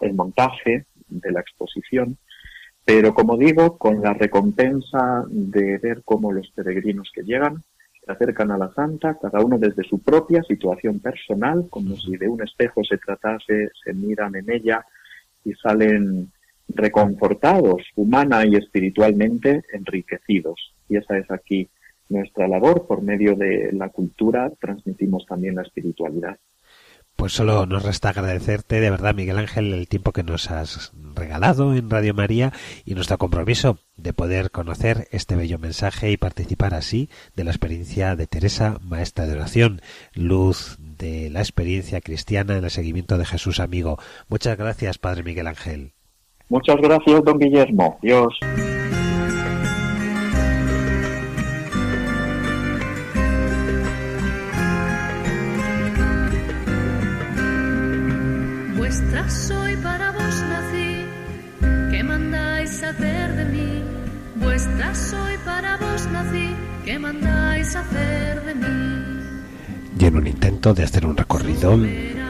el 0.02 0.14
montaje 0.14 0.86
de 1.08 1.32
la 1.32 1.42
exposición, 1.42 2.18
pero 2.86 3.16
como 3.16 3.36
digo, 3.36 3.80
con 3.80 4.02
la 4.02 4.14
recompensa 4.14 5.26
de 5.28 5.80
ver 5.80 6.04
cómo 6.06 6.32
los 6.32 6.52
peregrinos 6.52 7.12
que 7.14 7.24
llegan 7.24 7.64
se 8.06 8.12
acercan 8.12 8.52
a 8.52 8.60
la 8.60 8.72
santa, 8.74 9.18
cada 9.20 9.44
uno 9.44 9.58
desde 9.58 9.84
su 9.84 10.00
propia 10.00 10.44
situación 10.44 11.00
personal, 11.00 11.66
como 11.72 11.96
si 11.96 12.16
de 12.16 12.28
un 12.28 12.44
espejo 12.44 12.84
se 12.84 13.00
tratase, 13.00 13.72
se 13.84 13.94
miran 13.94 14.36
en 14.36 14.52
ella 14.52 14.86
y 15.44 15.54
salen 15.56 16.32
reconfortados, 16.68 17.82
humana 17.96 18.46
y 18.46 18.56
espiritualmente 18.56 19.64
enriquecidos. 19.74 20.76
Y 20.88 20.98
esa 20.98 21.18
es 21.18 21.30
aquí 21.32 21.68
nuestra 22.10 22.48
labor. 22.48 22.86
Por 22.86 23.02
medio 23.02 23.36
de 23.36 23.72
la 23.74 23.90
cultura 23.90 24.52
transmitimos 24.60 25.26
también 25.26 25.56
la 25.56 25.64
espiritualidad. 25.64 26.38
Pues 27.16 27.34
solo 27.34 27.66
nos 27.66 27.84
resta 27.84 28.10
agradecerte 28.10 28.80
de 28.80 28.90
verdad, 28.90 29.16
Miguel 29.16 29.38
Ángel, 29.38 29.74
el 29.74 29.88
tiempo 29.88 30.12
que 30.12 30.24
nos 30.24 30.52
has 30.52 30.92
regalado 31.16 31.74
en 31.74 31.90
Radio 31.90 32.14
María 32.14 32.52
y 32.84 32.94
nuestro 32.94 33.18
compromiso 33.18 33.78
de 33.96 34.12
poder 34.12 34.52
conocer 34.52 35.08
este 35.12 35.36
bello 35.36 35.58
mensaje 35.58 36.12
y 36.12 36.18
participar 36.18 36.74
así 36.74 37.10
de 37.36 37.46
la 37.46 37.52
experiencia 37.52 38.16
de 38.16 38.28
Teresa, 38.28 38.80
maestra 38.82 39.26
de 39.26 39.34
oración, 39.34 39.82
luz 40.14 40.78
de 40.80 41.30
la 41.30 41.40
experiencia 41.40 42.02
cristiana 42.02 42.58
en 42.58 42.64
el 42.64 42.72
seguimiento 42.72 43.18
de 43.18 43.26
Jesús 43.26 43.60
amigo. 43.60 43.98
Muchas 44.28 44.58
gracias, 44.58 44.98
Padre 44.98 45.24
Miguel 45.24 45.48
Ángel. 45.48 45.94
Muchas 46.50 46.78
gracias, 46.78 47.24
don 47.24 47.40
Guillermo. 47.40 47.98
Dios. 48.02 48.38
Soy 59.30 59.76
para 59.78 60.12
vos 60.12 60.44
nací, 60.50 61.06
¿qué 61.92 62.04
mandáis 62.04 62.84
hacer 62.84 63.36
de 63.36 63.46
mí? 63.46 63.84
Vuestra 64.36 64.96
soy 64.96 65.38
para 65.46 65.78
vos 65.78 66.08
nací, 66.12 66.56
¿qué 66.86 66.98
mandáis 67.00 67.76
hacer 67.76 68.44
de 68.46 68.56
mí? 68.56 69.06
Y 70.00 70.06
en 70.06 70.16
un 70.18 70.28
intento 70.28 70.74
de 70.74 70.84
hacer 70.84 71.06
un 71.06 71.18
recorrido 71.18 71.78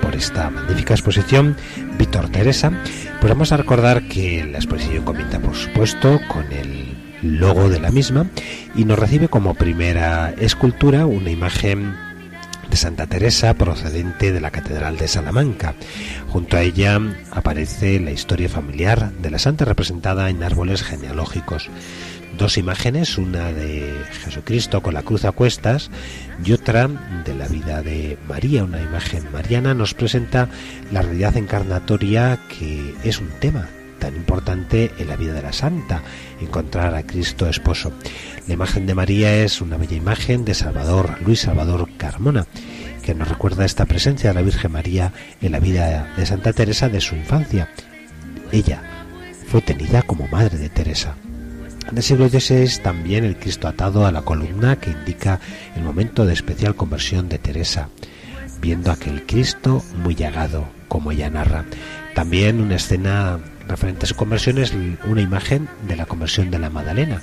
por 0.02 0.16
esta 0.16 0.50
magnífica 0.50 0.94
exposición, 0.94 1.56
Víctor 1.98 2.30
Teresa, 2.30 2.72
pues 3.20 3.32
vamos 3.32 3.52
a 3.52 3.58
recordar 3.58 4.08
que 4.08 4.44
la 4.46 4.58
exposición 4.58 5.04
comienza, 5.04 5.40
por 5.40 5.56
supuesto, 5.56 6.20
con 6.28 6.52
el 6.52 6.96
logo 7.22 7.70
de 7.70 7.80
la 7.80 7.92
misma 7.92 8.28
y 8.76 8.86
nos 8.86 9.00
recibe 9.00 9.28
como 9.28 9.56
primera 9.56 10.34
escultura 10.38 11.06
una 11.06 11.32
imagen 11.32 11.96
de 12.70 12.78
Santa 12.78 13.08
Teresa 13.08 13.54
procedente 13.54 14.32
de 14.32 14.42
la 14.42 14.52
Catedral 14.52 14.98
de 14.98 15.08
Salamanca. 15.08 15.76
Junto 16.30 16.58
a 16.58 16.62
ella 16.62 17.00
aparece 17.32 18.00
la 18.00 18.12
historia 18.12 18.50
familiar 18.50 19.12
de 19.14 19.32
la 19.32 19.40
santa 19.40 19.66
representada 19.66 20.30
en 20.30 20.44
árboles 20.44 20.84
genealógicos. 20.84 21.70
dos 22.38 22.58
imágenes, 22.58 23.18
una 23.18 23.54
de 23.54 23.94
Jesucristo 24.24 24.82
con 24.82 24.94
la 24.94 25.04
cruz 25.04 25.24
a 25.24 25.32
cuestas 25.32 25.90
y 26.44 26.52
otra 26.52 26.90
de 27.24 27.34
la 27.34 27.48
vida 27.48 27.82
de 27.82 28.18
María, 28.28 28.66
una 28.66 28.82
imagen 28.82 29.32
mariana, 29.32 29.74
nos 29.74 29.94
presenta 29.94 30.50
la 30.92 31.02
realidad 31.02 31.38
encarnatoria 31.38 32.40
que 32.50 32.94
es 33.06 33.20
un 33.20 33.30
tema 33.40 33.70
tan 34.06 34.16
importante 34.16 34.92
en 35.00 35.08
la 35.08 35.16
vida 35.16 35.34
de 35.34 35.42
la 35.42 35.52
santa, 35.52 36.04
encontrar 36.40 36.94
a 36.94 37.08
Cristo 37.08 37.50
esposo. 37.50 37.92
La 38.48 38.54
imagen 38.54 38.86
de 38.86 38.94
María 38.94 39.36
es 39.44 39.62
una 39.62 39.78
bella 39.78 39.96
imagen 39.96 40.46
de 40.46 40.54
Salvador, 40.54 41.18
Luis 41.26 41.40
Salvador 41.40 41.90
Carmona, 41.98 42.46
que 43.02 43.16
nos 43.16 43.30
recuerda 43.30 43.66
esta 43.66 43.86
presencia 43.86 44.30
de 44.30 44.36
la 44.36 44.44
Virgen 44.44 44.74
María 44.74 45.12
en 45.42 45.54
la 45.54 45.60
vida 45.60 46.14
de 46.16 46.26
Santa 46.28 46.54
Teresa 46.54 46.88
de 46.88 47.02
su 47.02 47.16
infancia. 47.16 47.68
Ella 48.52 48.84
fue 49.48 49.62
tenida 49.62 50.04
como 50.04 50.28
madre 50.28 50.60
de 50.60 50.70
Teresa. 50.70 51.16
En 51.90 51.98
el 51.98 52.04
siglo 52.04 52.30
XVI 52.30 52.84
también 52.84 53.24
el 53.24 53.38
Cristo 53.38 53.68
atado 53.68 54.06
a 54.06 54.12
la 54.12 54.22
columna 54.22 54.76
que 54.76 54.92
indica 54.92 55.40
el 55.76 55.82
momento 55.82 56.28
de 56.28 56.34
especial 56.34 56.76
conversión 56.76 57.28
de 57.28 57.40
Teresa, 57.40 57.90
viendo 58.62 58.92
aquel 58.92 59.26
Cristo 59.26 59.84
muy 60.04 60.14
llagado, 60.14 60.68
como 60.90 61.12
ella 61.12 61.32
narra. 61.32 61.66
También 62.16 62.62
una 62.62 62.78
escena 62.78 63.40
referente 63.68 64.06
a 64.06 64.08
su 64.08 64.16
conversión 64.16 64.58
es 64.58 64.74
una 65.06 65.22
imagen 65.22 65.68
de 65.86 65.98
la 65.98 66.06
conversión 66.06 66.50
de 66.50 66.60
la 66.60 66.70
Magdalena. 66.70 67.22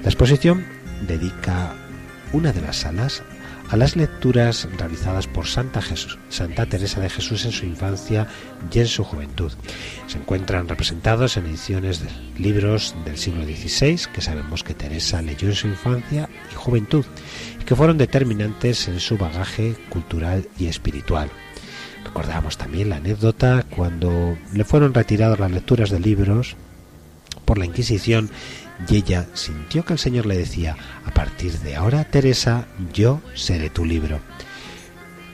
La 0.00 0.08
exposición 0.08 0.64
dedica 1.08 1.74
una 2.32 2.52
de 2.52 2.60
las 2.60 2.76
salas 2.76 3.24
a 3.68 3.76
las 3.76 3.96
lecturas 3.96 4.68
realizadas 4.78 5.26
por 5.26 5.48
Santa 5.48 5.80
Teresa 6.68 7.00
de 7.00 7.10
Jesús 7.10 7.44
en 7.44 7.50
su 7.50 7.66
infancia 7.66 8.28
y 8.72 8.78
en 8.78 8.86
su 8.86 9.02
juventud. 9.02 9.50
Se 10.06 10.18
encuentran 10.18 10.68
representados 10.68 11.36
en 11.36 11.46
ediciones 11.46 12.00
de 12.00 12.10
libros 12.38 12.94
del 13.04 13.18
siglo 13.18 13.44
XVI 13.44 14.12
que 14.14 14.20
sabemos 14.20 14.62
que 14.62 14.74
Teresa 14.74 15.20
leyó 15.20 15.48
en 15.48 15.56
su 15.56 15.66
infancia 15.66 16.28
y 16.52 16.54
juventud 16.54 17.04
y 17.60 17.64
que 17.64 17.74
fueron 17.74 17.98
determinantes 17.98 18.86
en 18.86 19.00
su 19.00 19.18
bagaje 19.18 19.74
cultural 19.88 20.48
y 20.60 20.66
espiritual. 20.66 21.28
Recordamos 22.14 22.58
también 22.58 22.90
la 22.90 22.96
anécdota 22.96 23.64
cuando 23.74 24.36
le 24.52 24.64
fueron 24.64 24.92
retiradas 24.92 25.40
las 25.40 25.50
lecturas 25.50 25.88
de 25.88 25.98
libros 25.98 26.56
por 27.46 27.56
la 27.56 27.64
Inquisición 27.64 28.28
y 28.86 28.96
ella 28.96 29.26
sintió 29.32 29.86
que 29.86 29.94
el 29.94 29.98
Señor 29.98 30.26
le 30.26 30.36
decía, 30.36 30.76
a 31.06 31.14
partir 31.14 31.58
de 31.60 31.74
ahora, 31.74 32.04
Teresa, 32.04 32.66
yo 32.92 33.22
seré 33.32 33.70
tu 33.70 33.86
libro. 33.86 34.20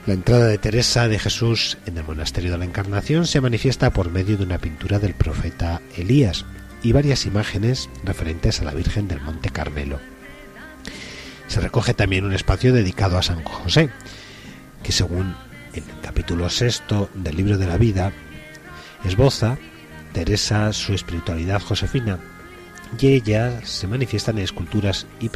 La 0.05 0.13
entrada 0.13 0.47
de 0.47 0.57
Teresa 0.57 1.09
de 1.09 1.19
Jesús 1.19 1.77
en 1.85 1.97
el 1.97 2.05
monasterio 2.05 2.51
de 2.51 2.59
la 2.59 2.63
Encarnación 2.63 3.27
se 3.27 3.41
manifiesta 3.41 3.91
por 3.91 4.09
medio 4.09 4.37
de 4.37 4.45
una 4.45 4.59
pintura 4.59 4.99
del 4.99 5.15
profeta 5.15 5.81
Elías 5.97 6.45
y 6.81 6.93
varias 6.93 7.25
imágenes 7.25 7.89
referentes 8.05 8.61
a 8.61 8.63
la 8.63 8.73
Virgen 8.73 9.09
del 9.09 9.19
Monte 9.19 9.49
Carmelo. 9.49 9.99
Se 11.47 11.59
recoge 11.59 11.93
también 11.93 12.23
un 12.23 12.33
espacio 12.33 12.71
dedicado 12.71 13.17
a 13.17 13.21
San 13.21 13.43
José, 13.43 13.89
que 14.81 14.93
según 14.93 15.35
el 15.73 15.83
capítulo 16.01 16.49
sexto 16.49 17.09
del 17.13 17.37
libro 17.37 17.57
de 17.57 17.67
la 17.67 17.77
vida, 17.77 18.11
esboza 19.03 19.57
Teresa 20.13 20.73
su 20.73 20.93
espiritualidad 20.93 21.61
josefina 21.61 22.19
y 22.99 23.07
ellas 23.07 23.69
se 23.69 23.87
manifiestan 23.87 24.37
en 24.37 24.45
esculturas 24.45 25.05
y, 25.19 25.29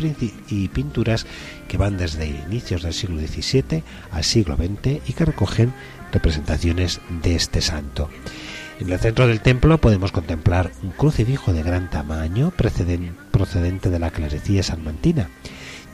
y, 0.50 0.68
pinturas 0.70 1.26
que 1.68 1.78
van 1.78 1.98
desde 1.98 2.28
inicios 2.28 2.82
del 2.82 2.94
siglo 2.94 3.20
XVII 3.20 3.84
al 4.12 4.24
siglo 4.24 4.56
XX 4.56 5.08
y 5.08 5.14
que 5.14 5.26
recogen 5.26 5.74
representaciones 6.12 7.00
de 7.22 7.36
este 7.36 7.62
santo. 7.62 8.10
En 8.80 8.92
el 8.92 9.00
centro 9.00 9.28
del 9.28 9.42
templo 9.42 9.78
podemos 9.78 10.12
contemplar 10.12 10.72
un 10.82 10.92
crucifijo 10.92 11.54
de 11.54 11.64
gran 11.64 11.90
tamaño 11.90 12.52
procedente 12.52 13.90
de 13.90 14.00
la 14.00 14.10
clerecía 14.10 14.64
salmantina 14.64 15.30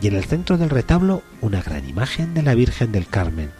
y 0.01 0.07
en 0.07 0.15
el 0.15 0.23
centro 0.23 0.57
del 0.57 0.69
retablo 0.69 1.23
una 1.41 1.61
gran 1.61 1.87
imagen 1.87 2.33
de 2.33 2.41
la 2.41 2.55
Virgen 2.55 2.93
del 2.93 3.07
Carmen, 3.07 3.51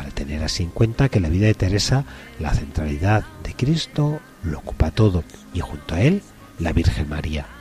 para 0.00 0.12
tener 0.12 0.42
así 0.42 0.62
en 0.62 0.70
cuenta 0.70 1.10
que 1.10 1.20
la 1.20 1.28
vida 1.28 1.46
de 1.46 1.52
Teresa 1.52 2.06
la 2.38 2.54
centralidad 2.54 3.22
de 3.44 3.52
Cristo 3.52 4.18
lo 4.42 4.60
ocupa 4.60 4.92
todo 4.92 5.24
y 5.52 5.60
junto 5.60 5.94
a 5.94 6.00
él 6.00 6.22
la 6.58 6.72
Virgen 6.72 7.06
María. 7.10 7.59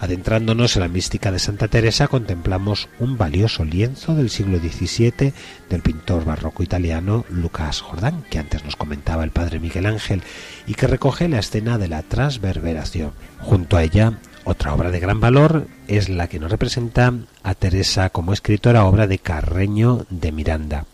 Adentrándonos 0.00 0.76
en 0.76 0.82
la 0.82 0.88
mística 0.88 1.30
de 1.30 1.38
Santa 1.38 1.68
Teresa 1.68 2.08
contemplamos 2.08 2.88
un 2.98 3.16
valioso 3.16 3.64
lienzo 3.64 4.14
del 4.14 4.30
siglo 4.30 4.58
XVII 4.58 5.32
del 5.70 5.82
pintor 5.82 6.24
barroco 6.24 6.62
italiano 6.62 7.24
Lucas 7.28 7.80
Jordán, 7.80 8.24
que 8.28 8.38
antes 8.38 8.64
nos 8.64 8.76
comentaba 8.76 9.24
el 9.24 9.30
padre 9.30 9.60
Miguel 9.60 9.86
Ángel, 9.86 10.22
y 10.66 10.74
que 10.74 10.86
recoge 10.86 11.28
la 11.28 11.38
escena 11.38 11.78
de 11.78 11.88
la 11.88 12.02
transverberación. 12.02 13.12
Junto 13.40 13.76
a 13.76 13.82
ella, 13.82 14.18
otra 14.44 14.74
obra 14.74 14.90
de 14.90 15.00
gran 15.00 15.20
valor 15.20 15.68
es 15.88 16.08
la 16.08 16.28
que 16.28 16.38
nos 16.38 16.50
representa 16.50 17.14
a 17.42 17.54
Teresa 17.54 18.10
como 18.10 18.32
escritora, 18.32 18.84
obra 18.84 19.06
de 19.06 19.18
Carreño 19.18 20.06
de 20.10 20.32
Miranda 20.32 20.84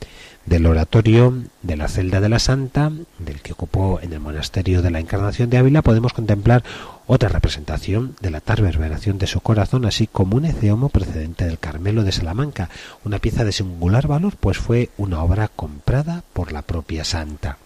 del 0.46 0.66
oratorio 0.66 1.44
de 1.62 1.76
la 1.76 1.88
celda 1.88 2.20
de 2.20 2.28
la 2.28 2.38
Santa, 2.38 2.90
del 3.18 3.40
que 3.40 3.52
ocupó 3.52 4.00
en 4.02 4.12
el 4.12 4.20
monasterio 4.20 4.82
de 4.82 4.90
la 4.90 4.98
Encarnación 4.98 5.50
de 5.50 5.58
Ávila, 5.58 5.82
podemos 5.82 6.12
contemplar 6.12 6.64
otra 7.06 7.28
representación 7.28 8.14
de 8.20 8.30
la 8.30 8.40
transverberación 8.40 9.18
de 9.18 9.26
su 9.26 9.40
corazón, 9.40 9.84
así 9.84 10.06
como 10.06 10.36
un 10.36 10.44
eceomo 10.44 10.88
precedente 10.88 11.44
del 11.44 11.58
Carmelo 11.58 12.04
de 12.04 12.12
Salamanca, 12.12 12.70
una 13.04 13.18
pieza 13.18 13.44
de 13.44 13.52
singular 13.52 14.06
valor, 14.06 14.34
pues 14.38 14.58
fue 14.58 14.90
una 14.96 15.22
obra 15.22 15.48
comprada 15.48 16.22
por 16.32 16.52
la 16.52 16.62
propia 16.62 17.04
Santa. 17.04 17.58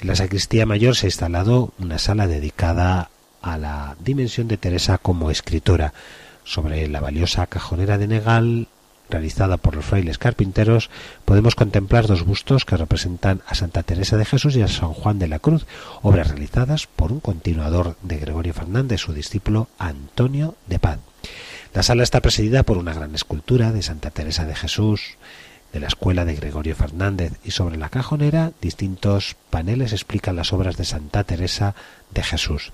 En 0.00 0.08
la 0.08 0.16
sacristía 0.16 0.66
mayor 0.66 0.96
se 0.96 1.06
ha 1.06 1.08
instalado 1.08 1.72
una 1.78 1.98
sala 1.98 2.26
dedicada 2.26 3.10
a 3.42 3.58
la 3.58 3.96
dimensión 4.00 4.48
de 4.48 4.56
Teresa 4.56 4.98
como 4.98 5.30
escritora. 5.30 5.92
Sobre 6.44 6.88
la 6.88 7.00
valiosa 7.00 7.46
cajonera 7.46 7.98
de 7.98 8.08
Negal 8.08 8.68
realizada 9.12 9.58
por 9.58 9.76
los 9.76 9.84
frailes 9.84 10.18
carpinteros, 10.18 10.90
podemos 11.24 11.54
contemplar 11.54 12.06
dos 12.06 12.24
bustos 12.24 12.64
que 12.64 12.76
representan 12.76 13.42
a 13.46 13.54
Santa 13.54 13.82
Teresa 13.82 14.16
de 14.16 14.24
Jesús 14.24 14.56
y 14.56 14.62
a 14.62 14.68
San 14.68 14.92
Juan 14.92 15.18
de 15.18 15.28
la 15.28 15.38
Cruz, 15.38 15.66
obras 16.02 16.28
realizadas 16.28 16.86
por 16.86 17.12
un 17.12 17.20
continuador 17.20 17.96
de 18.02 18.18
Gregorio 18.18 18.54
Fernández, 18.54 19.00
su 19.00 19.12
discípulo 19.12 19.68
Antonio 19.78 20.56
de 20.66 20.78
Paz. 20.78 20.98
La 21.74 21.82
sala 21.82 22.02
está 22.02 22.20
presidida 22.20 22.64
por 22.64 22.76
una 22.76 22.92
gran 22.92 23.14
escultura 23.14 23.72
de 23.72 23.82
Santa 23.82 24.10
Teresa 24.10 24.44
de 24.44 24.54
Jesús, 24.54 25.16
de 25.72 25.80
la 25.80 25.86
escuela 25.86 26.24
de 26.24 26.34
Gregorio 26.34 26.76
Fernández, 26.76 27.32
y 27.44 27.52
sobre 27.52 27.76
la 27.76 27.88
cajonera 27.88 28.52
distintos 28.60 29.36
paneles 29.50 29.92
explican 29.92 30.36
las 30.36 30.52
obras 30.52 30.76
de 30.76 30.84
Santa 30.84 31.24
Teresa 31.24 31.74
de 32.10 32.22
Jesús. 32.22 32.72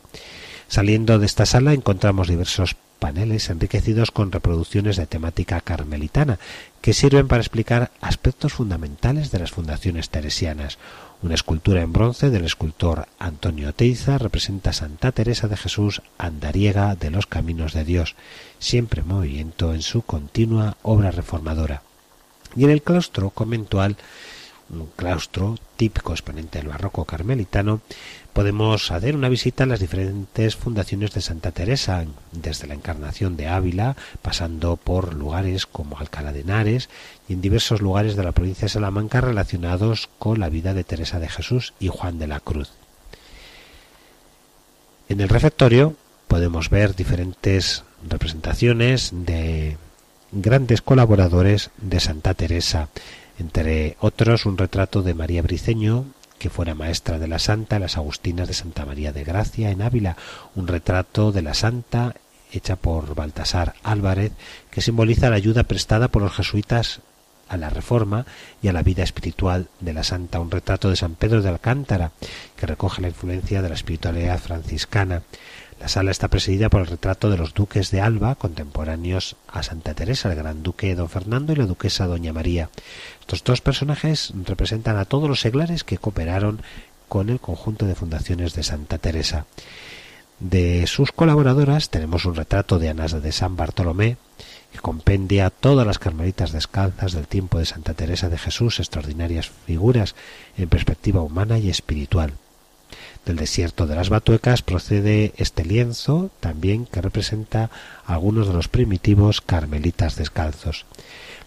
Saliendo 0.66 1.18
de 1.18 1.26
esta 1.26 1.46
sala 1.46 1.72
encontramos 1.74 2.28
diversos 2.28 2.76
paneles 2.98 3.48
enriquecidos 3.50 4.10
con 4.10 4.32
reproducciones 4.32 4.96
de 4.96 5.06
temática 5.06 5.60
carmelitana 5.60 6.38
que 6.80 6.92
sirven 6.92 7.28
para 7.28 7.42
explicar 7.42 7.90
aspectos 8.00 8.52
fundamentales 8.52 9.30
de 9.30 9.38
las 9.38 9.50
fundaciones 9.50 10.10
teresianas. 10.10 10.78
Una 11.22 11.34
escultura 11.34 11.82
en 11.82 11.92
bronce 11.92 12.30
del 12.30 12.44
escultor 12.44 13.08
Antonio 13.18 13.72
Teiza 13.72 14.18
representa 14.18 14.70
a 14.70 14.74
Santa 14.74 15.12
Teresa 15.12 15.48
de 15.48 15.56
Jesús, 15.56 16.02
andariega 16.16 16.94
de 16.94 17.10
los 17.10 17.26
caminos 17.26 17.72
de 17.72 17.84
Dios, 17.84 18.14
siempre 18.58 19.00
en 19.00 19.08
movimiento 19.08 19.74
en 19.74 19.82
su 19.82 20.02
continua 20.02 20.76
obra 20.82 21.10
reformadora. 21.10 21.82
Y 22.56 22.64
en 22.64 22.70
el 22.70 22.82
claustro 22.82 23.30
conventual, 23.30 23.96
un 24.70 24.86
claustro 24.96 25.56
típico 25.76 26.12
exponente 26.12 26.58
del 26.58 26.68
barroco 26.68 27.04
carmelitano, 27.04 27.80
podemos 28.38 28.92
hacer 28.92 29.16
una 29.16 29.28
visita 29.28 29.64
a 29.64 29.66
las 29.66 29.80
diferentes 29.80 30.54
fundaciones 30.54 31.10
de 31.10 31.20
Santa 31.20 31.50
Teresa, 31.50 32.04
desde 32.30 32.68
la 32.68 32.74
Encarnación 32.74 33.36
de 33.36 33.48
Ávila, 33.48 33.96
pasando 34.22 34.76
por 34.76 35.12
lugares 35.12 35.66
como 35.66 35.98
Alcalá 35.98 36.32
de 36.32 36.42
Henares 36.42 36.88
y 37.28 37.32
en 37.32 37.40
diversos 37.40 37.80
lugares 37.80 38.14
de 38.14 38.22
la 38.22 38.30
provincia 38.30 38.66
de 38.66 38.68
Salamanca 38.68 39.20
relacionados 39.20 40.08
con 40.20 40.38
la 40.38 40.50
vida 40.50 40.72
de 40.72 40.84
Teresa 40.84 41.18
de 41.18 41.28
Jesús 41.28 41.74
y 41.80 41.88
Juan 41.88 42.20
de 42.20 42.28
la 42.28 42.38
Cruz. 42.38 42.70
En 45.08 45.20
el 45.20 45.28
refectorio 45.28 45.96
podemos 46.28 46.70
ver 46.70 46.94
diferentes 46.94 47.82
representaciones 48.08 49.10
de 49.12 49.78
grandes 50.30 50.80
colaboradores 50.80 51.72
de 51.78 51.98
Santa 51.98 52.34
Teresa, 52.34 52.88
entre 53.40 53.96
otros 53.98 54.46
un 54.46 54.58
retrato 54.58 55.02
de 55.02 55.14
María 55.14 55.42
Briceño, 55.42 56.04
que 56.38 56.50
fuera 56.50 56.74
maestra 56.74 57.18
de 57.18 57.28
la 57.28 57.38
santa 57.38 57.78
las 57.78 57.96
Agustinas 57.96 58.48
de 58.48 58.54
Santa 58.54 58.86
María 58.86 59.12
de 59.12 59.24
Gracia 59.24 59.70
en 59.70 59.82
Ávila, 59.82 60.16
un 60.54 60.66
retrato 60.66 61.32
de 61.32 61.42
la 61.42 61.54
santa 61.54 62.14
hecha 62.52 62.76
por 62.76 63.14
Baltasar 63.14 63.74
Álvarez 63.82 64.32
que 64.70 64.80
simboliza 64.80 65.30
la 65.30 65.36
ayuda 65.36 65.64
prestada 65.64 66.08
por 66.08 66.22
los 66.22 66.34
jesuitas 66.34 67.00
a 67.48 67.56
la 67.56 67.70
reforma 67.70 68.26
y 68.62 68.68
a 68.68 68.72
la 68.72 68.82
vida 68.82 69.02
espiritual 69.02 69.68
de 69.80 69.94
la 69.94 70.04
santa, 70.04 70.40
un 70.40 70.50
retrato 70.50 70.90
de 70.90 70.96
San 70.96 71.14
Pedro 71.14 71.42
de 71.42 71.48
Alcántara 71.48 72.12
que 72.56 72.66
recoge 72.66 73.02
la 73.02 73.08
influencia 73.08 73.62
de 73.62 73.68
la 73.68 73.74
espiritualidad 73.74 74.38
franciscana. 74.38 75.22
La 75.80 75.88
sala 75.88 76.10
está 76.10 76.26
presidida 76.28 76.68
por 76.68 76.80
el 76.80 76.88
retrato 76.88 77.30
de 77.30 77.38
los 77.38 77.54
duques 77.54 77.92
de 77.92 78.00
Alba, 78.00 78.34
contemporáneos 78.34 79.36
a 79.46 79.62
Santa 79.62 79.94
Teresa, 79.94 80.30
el 80.30 80.36
gran 80.36 80.62
duque 80.62 80.94
don 80.96 81.08
Fernando 81.08 81.52
y 81.52 81.56
la 81.56 81.66
duquesa 81.66 82.06
doña 82.06 82.32
María. 82.32 82.68
Estos 83.28 83.44
dos 83.44 83.60
personajes 83.60 84.32
representan 84.46 84.96
a 84.96 85.04
todos 85.04 85.28
los 85.28 85.40
seglares 85.40 85.84
que 85.84 85.98
cooperaron 85.98 86.62
con 87.10 87.28
el 87.28 87.40
conjunto 87.40 87.84
de 87.84 87.94
fundaciones 87.94 88.54
de 88.54 88.62
Santa 88.62 88.96
Teresa. 88.96 89.44
De 90.40 90.86
sus 90.86 91.12
colaboradoras 91.12 91.90
tenemos 91.90 92.24
un 92.24 92.36
retrato 92.36 92.78
de 92.78 92.88
Ana 92.88 93.06
de 93.06 93.32
San 93.32 93.54
Bartolomé, 93.54 94.16
que 94.72 94.78
compendia 94.78 95.50
todas 95.50 95.86
las 95.86 95.98
carmelitas 95.98 96.52
descalzas 96.52 97.12
del 97.12 97.26
tiempo 97.26 97.58
de 97.58 97.66
Santa 97.66 97.92
Teresa 97.92 98.30
de 98.30 98.38
Jesús, 98.38 98.78
extraordinarias 98.78 99.50
figuras 99.66 100.14
en 100.56 100.70
perspectiva 100.70 101.20
humana 101.20 101.58
y 101.58 101.68
espiritual. 101.68 102.32
Del 103.26 103.36
desierto 103.36 103.86
de 103.86 103.94
las 103.94 104.08
Batuecas 104.08 104.62
procede 104.62 105.34
este 105.36 105.66
lienzo, 105.66 106.30
también 106.40 106.86
que 106.86 107.02
representa 107.02 107.68
algunos 108.06 108.46
de 108.46 108.54
los 108.54 108.68
primitivos 108.68 109.42
carmelitas 109.42 110.16
descalzos. 110.16 110.86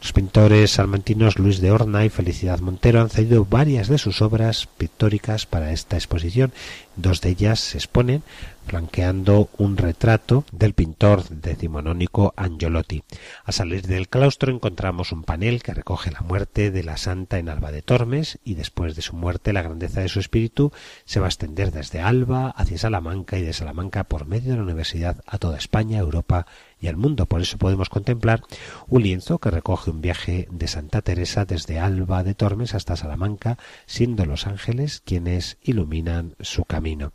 Los 0.01 0.13
pintores 0.13 0.71
salmantinos 0.71 1.37
Luis 1.37 1.61
de 1.61 1.69
Horna 1.69 2.03
y 2.03 2.09
Felicidad 2.09 2.59
Montero 2.59 3.01
han 3.01 3.11
cedido 3.11 3.45
varias 3.45 3.87
de 3.87 3.99
sus 3.99 4.23
obras 4.23 4.67
pictóricas 4.77 5.45
para 5.45 5.71
esta 5.71 5.95
exposición. 5.95 6.51
Dos 6.95 7.21
de 7.21 7.29
ellas 7.29 7.59
se 7.59 7.77
exponen 7.77 8.23
flanqueando 8.65 9.49
un 9.57 9.77
retrato 9.77 10.45
del 10.51 10.73
pintor 10.73 11.27
decimonónico 11.29 12.33
Angelotti. 12.37 13.03
A 13.43 13.51
salir 13.51 13.87
del 13.87 14.07
claustro 14.07 14.51
encontramos 14.51 15.11
un 15.11 15.23
panel 15.23 15.61
que 15.61 15.73
recoge 15.73 16.11
la 16.11 16.21
muerte 16.21 16.71
de 16.71 16.83
la 16.83 16.97
santa 16.97 17.39
en 17.39 17.49
Alba 17.49 17.71
de 17.71 17.81
Tormes 17.81 18.39
y 18.43 18.55
después 18.55 18.95
de 18.95 19.01
su 19.01 19.15
muerte 19.15 19.53
la 19.53 19.61
grandeza 19.61 20.01
de 20.01 20.09
su 20.09 20.19
espíritu 20.19 20.71
se 21.05 21.19
va 21.19 21.27
a 21.27 21.29
extender 21.29 21.71
desde 21.71 22.01
Alba 22.01 22.49
hacia 22.49 22.77
Salamanca 22.77 23.37
y 23.37 23.41
de 23.41 23.53
Salamanca 23.53 24.03
por 24.03 24.25
medio 24.25 24.51
de 24.51 24.57
la 24.57 24.63
universidad 24.63 25.23
a 25.25 25.37
toda 25.37 25.57
España, 25.57 25.99
Europa 25.99 26.45
y 26.79 26.87
al 26.87 26.97
mundo. 26.97 27.25
Por 27.25 27.41
eso 27.41 27.57
podemos 27.57 27.89
contemplar 27.89 28.41
un 28.87 29.03
lienzo 29.03 29.39
que 29.39 29.51
recoge 29.51 29.91
un 29.91 30.01
viaje 30.01 30.47
de 30.51 30.67
Santa 30.67 31.01
Teresa 31.01 31.45
desde 31.45 31.79
Alba 31.79 32.23
de 32.23 32.35
Tormes 32.35 32.73
hasta 32.73 32.95
Salamanca, 32.95 33.57
siendo 33.85 34.25
los 34.25 34.47
ángeles 34.47 35.01
quienes 35.05 35.57
iluminan 35.61 36.35
su 36.39 36.65
camino 36.65 37.13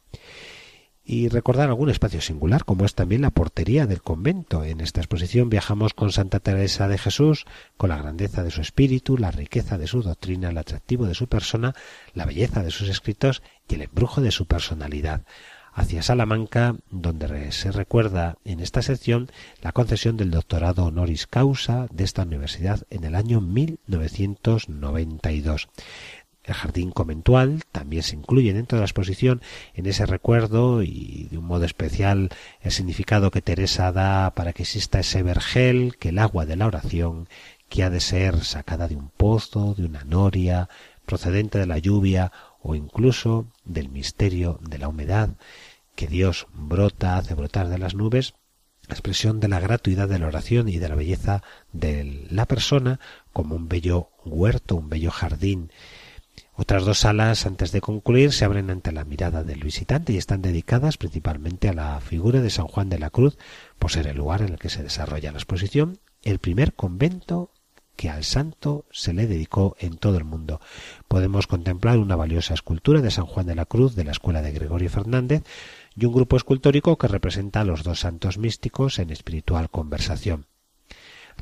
y 1.07 1.29
recordar 1.29 1.69
algún 1.69 1.89
espacio 1.89 2.21
singular, 2.21 2.65
como 2.65 2.85
es 2.85 2.97
también 2.97 3.23
la 3.23 3.31
portería 3.31 3.87
del 3.87 4.03
convento. 4.03 4.65
En 4.65 4.81
esta 4.81 5.01
exposición 5.01 5.49
viajamos 5.49 5.95
con 5.95 6.11
Santa 6.11 6.41
Teresa 6.41 6.89
de 6.89 6.99
Jesús, 6.99 7.47
con 7.77 7.91
la 7.91 7.99
grandeza 7.99 8.43
de 8.43 8.51
su 8.51 8.61
espíritu, 8.61 9.17
la 9.17 9.31
riqueza 9.31 9.79
de 9.79 9.87
su 9.87 10.03
doctrina, 10.03 10.51
el 10.51 10.59
atractivo 10.59 11.07
de 11.07 11.15
su 11.15 11.29
persona, 11.29 11.77
la 12.13 12.27
belleza 12.27 12.65
de 12.65 12.73
sus 12.73 12.89
escritos 12.89 13.45
y 13.69 13.77
el 13.77 13.83
embrujo 13.83 14.21
de 14.21 14.33
su 14.33 14.47
personalidad. 14.47 15.23
Hacia 15.73 16.03
Salamanca, 16.03 16.75
donde 16.91 17.53
se 17.53 17.71
recuerda 17.71 18.39
en 18.45 18.59
esta 18.61 18.83
sección 18.83 19.31
la 19.61 19.73
concesión 19.73 20.17
del 20.17 20.31
doctorado 20.31 20.87
honoris 20.87 21.27
causa 21.27 21.87
de 21.93 22.03
esta 22.03 22.23
universidad 22.23 22.85
en 22.91 23.05
el 23.05 23.15
año 23.15 23.43
1992. 23.43 25.69
El 26.47 26.55
jardín 26.55 26.93
conventual 26.93 27.65
también 27.73 28.05
se 28.05 28.15
incluye 28.15 28.53
dentro 28.53 28.79
de 28.79 28.83
la 28.83 28.87
exposición 28.87 29.43
en 29.75 29.87
ese 29.87 30.07
recuerdo 30.07 30.83
y 30.83 31.27
de 31.31 31.39
un 31.39 31.45
modo 31.45 31.65
especial 31.65 32.31
el 32.61 32.71
significado 32.71 33.33
que 33.33 33.43
Teresa 33.43 33.91
da 33.91 34.31
para 34.31 34.53
que 34.53 34.63
exista 34.63 35.01
ese 35.01 35.25
vergel, 35.25 35.97
que 35.99 36.11
el 36.11 36.21
agua 36.21 36.47
de 36.47 36.55
la 36.55 36.67
oración, 36.67 37.29
que 37.69 37.83
ha 37.83 37.91
de 37.91 38.01
ser 38.01 38.45
sacada 38.45 38.87
de 38.87 38.95
un 38.95 39.09
pozo, 39.11 39.75
de 39.75 39.87
una 39.87 40.05
noria, 40.05 40.69
procedente 41.05 41.59
de 41.59 41.67
la 41.67 41.79
lluvia 41.79 42.31
o 42.63 42.77
incluso 42.77 43.47
del 43.65 43.89
misterio 43.89 44.61
de 44.63 44.79
la 44.79 44.89
humedad, 44.89 45.31
que 45.97 46.07
Dios 46.07 46.47
brota, 46.53 47.17
hace 47.17 47.35
brotar 47.35 47.69
de 47.69 47.79
las 47.79 47.95
nubes, 47.95 48.35
expresión 48.89 49.41
de 49.41 49.49
la 49.49 49.59
gratuidad 49.59 50.09
de 50.09 50.21
la 50.21 50.29
oración 50.29 50.69
y 50.69 50.79
de 50.79 50.89
la 50.89 50.95
belleza 50.95 51.43
de 51.73 52.27
la 52.31 52.47
persona 52.47 53.01
como 53.33 53.57
un 53.57 53.69
bello 53.69 54.11
huerto, 54.25 54.77
un 54.77 54.89
bello 54.89 55.11
jardín, 55.11 55.73
otras 56.57 56.85
dos 56.85 57.01
salas, 57.01 57.47
antes 57.47 57.71
de 57.71 57.81
concluir, 57.81 58.33
se 58.33 58.45
abren 58.45 58.71
ante 58.71 58.91
la 58.91 59.05
mirada 59.05 59.45
del 59.45 59.63
visitante 59.63 60.13
y 60.13 60.17
están 60.17 60.43
dedicadas 60.43 60.97
principalmente 60.97 61.69
a 61.69 61.75
la 61.75 62.01
figura 62.01 62.41
de 62.41 62.51
San 62.51 62.67
Juan 62.67 62.89
de 62.89 62.99
la 62.99 63.11
Cruz, 63.11 63.37
por 63.79 63.91
ser 63.91 64.07
el 64.07 64.17
lugar 64.17 64.43
en 64.43 64.55
el 64.55 64.59
que 64.59 64.71
se 64.71 64.83
desarrolla 64.83 65.33
la 65.33 65.39
exposición, 65.39 65.99
el 66.23 66.39
primer 66.39 66.75
convento 66.75 67.51
que 67.97 68.11
al 68.11 68.25
santo 68.25 68.85
se 68.91 69.13
le 69.13 69.27
dedicó 69.27 69.77
en 69.79 69.97
todo 69.97 70.19
el 70.19 70.25
mundo. 70.25 70.61
Podemos 71.09 71.47
contemplar 71.47 71.99
una 71.99 72.17
valiosa 72.17 72.55
escultura 72.55 73.01
de 73.01 73.11
San 73.11 73.27
Juan 73.27 73.47
de 73.47 73.55
la 73.55 73.65
Cruz 73.65 73.95
de 73.95 74.05
la 74.05 74.13
escuela 74.13 74.43
de 74.43 74.53
Gregorio 74.53 74.91
Fernández 74.91 75.43
y 75.95 76.05
un 76.05 76.13
grupo 76.13 76.37
escultórico 76.37 76.99
que 76.99 77.09
representa 77.09 77.61
a 77.61 77.65
los 77.65 77.83
dos 77.83 78.01
santos 78.01 78.39
místicos 78.39 78.99
en 78.99 79.11
espiritual 79.11 79.71
conversación. 79.71 80.47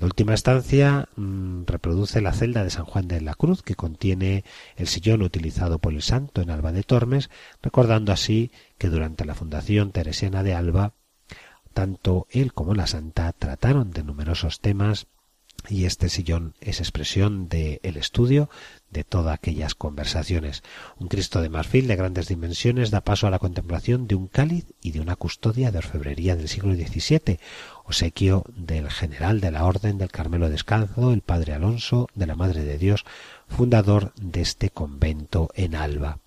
La 0.01 0.07
última 0.07 0.35
estancia 0.35 1.09
mm, 1.17 1.65
reproduce 1.67 2.21
la 2.21 2.33
celda 2.33 2.65
de 2.65 2.71
San 2.71 2.85
Juan 2.85 3.07
de 3.07 3.21
la 3.21 3.35
Cruz, 3.35 3.63
que 3.63 3.77
contiene 3.77 4.45
el 4.77 4.89
sillón 4.89 5.23
utilizado 5.23 5.79
por 5.79 5.93
el 5.93 6.03
santo 6.03 6.43
en 6.43 6.51
Alba 6.51 6.73
de 6.73 6.83
Tormes, 6.83 7.31
recordando 7.63 8.13
así 8.13 8.51
que 8.77 8.89
durante 8.89 9.25
la 9.25 9.35
fundación 9.35 9.93
teresiana 9.93 10.43
de 10.43 10.55
Alba, 10.55 10.95
tanto 11.73 12.27
él 12.31 12.53
como 12.53 12.75
la 12.75 12.87
santa 12.87 13.33
trataron 13.33 13.91
de 13.91 14.05
numerosos 14.05 14.61
temas 14.61 15.07
y 15.69 15.85
este 15.87 16.09
sillón 16.09 16.55
es 16.61 16.81
expresión 16.81 17.49
del 17.49 17.81
el 17.83 17.97
estudio 17.97 18.51
de 18.95 19.05
todas 19.05 19.35
aquellas 19.35 19.75
conversaciones. 19.75 20.63
Un 20.97 21.09
Cristo 21.09 21.43
de 21.43 21.51
marfil 21.51 21.87
de 21.87 21.97
grandes 21.97 22.29
dimensiones 22.29 22.91
da 22.91 23.03
paso 23.03 23.27
a 23.27 23.31
la 23.31 23.39
contemplación 23.39 24.07
de 24.09 24.15
un 24.15 24.29
cáliz 24.29 24.65
y 24.81 24.93
de 24.93 25.01
una 25.01 25.17
custodia 25.17 25.71
de 25.71 25.79
orfebrería 25.79 26.37
del 26.37 26.49
siglo 26.49 26.73
XVII, 26.75 27.39
obsequio 27.85 28.45
del 28.57 28.89
general 28.89 29.43
de 29.43 29.51
la 29.51 29.65
Orden 29.65 29.99
del 29.99 30.11
Carmelo 30.11 30.49
Descalzo, 30.49 31.13
el 31.13 31.21
padre 31.21 31.53
Alonso 31.53 32.09
de 32.15 32.27
la 32.27 32.37
Madre 32.37 32.65
de 32.65 32.79
Dios, 32.79 33.05
fundador 33.49 34.15
de 34.17 34.41
este 34.41 34.71
convento 34.71 35.51
en 35.55 35.75
Alba. 35.75 36.21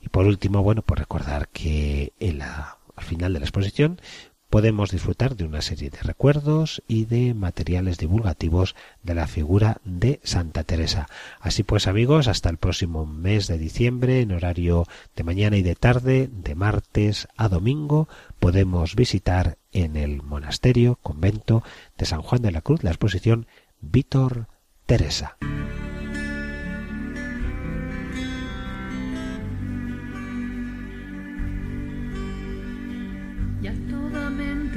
Y 0.00 0.08
por 0.08 0.26
último, 0.26 0.62
bueno, 0.62 0.82
por 0.82 0.98
recordar 0.98 1.48
que 1.48 2.14
en 2.18 2.38
la, 2.38 2.78
al 2.96 3.04
final 3.04 3.32
de 3.32 3.40
la 3.40 3.44
exposición 3.44 4.00
podemos 4.48 4.90
disfrutar 4.90 5.36
de 5.36 5.44
una 5.44 5.62
serie 5.62 5.90
de 5.90 5.98
recuerdos 5.98 6.82
y 6.88 7.04
de 7.04 7.34
materiales 7.34 7.98
divulgativos 7.98 8.74
de 9.02 9.14
la 9.14 9.26
figura 9.26 9.80
de 9.84 10.20
Santa 10.22 10.64
Teresa. 10.64 11.08
Así 11.40 11.62
pues 11.62 11.86
amigos, 11.86 12.28
hasta 12.28 12.48
el 12.48 12.56
próximo 12.56 13.06
mes 13.06 13.46
de 13.46 13.58
diciembre, 13.58 14.20
en 14.20 14.32
horario 14.32 14.86
de 15.16 15.24
mañana 15.24 15.56
y 15.56 15.62
de 15.62 15.74
tarde, 15.74 16.28
de 16.32 16.54
martes 16.54 17.28
a 17.36 17.48
domingo, 17.48 18.08
podemos 18.38 18.94
visitar 18.94 19.58
en 19.72 19.96
el 19.96 20.22
monasterio, 20.22 20.98
convento 21.02 21.62
de 21.96 22.06
San 22.06 22.22
Juan 22.22 22.42
de 22.42 22.52
la 22.52 22.62
Cruz 22.62 22.82
la 22.82 22.90
exposición 22.90 23.46
Víctor 23.80 24.48
Teresa. 24.86 25.36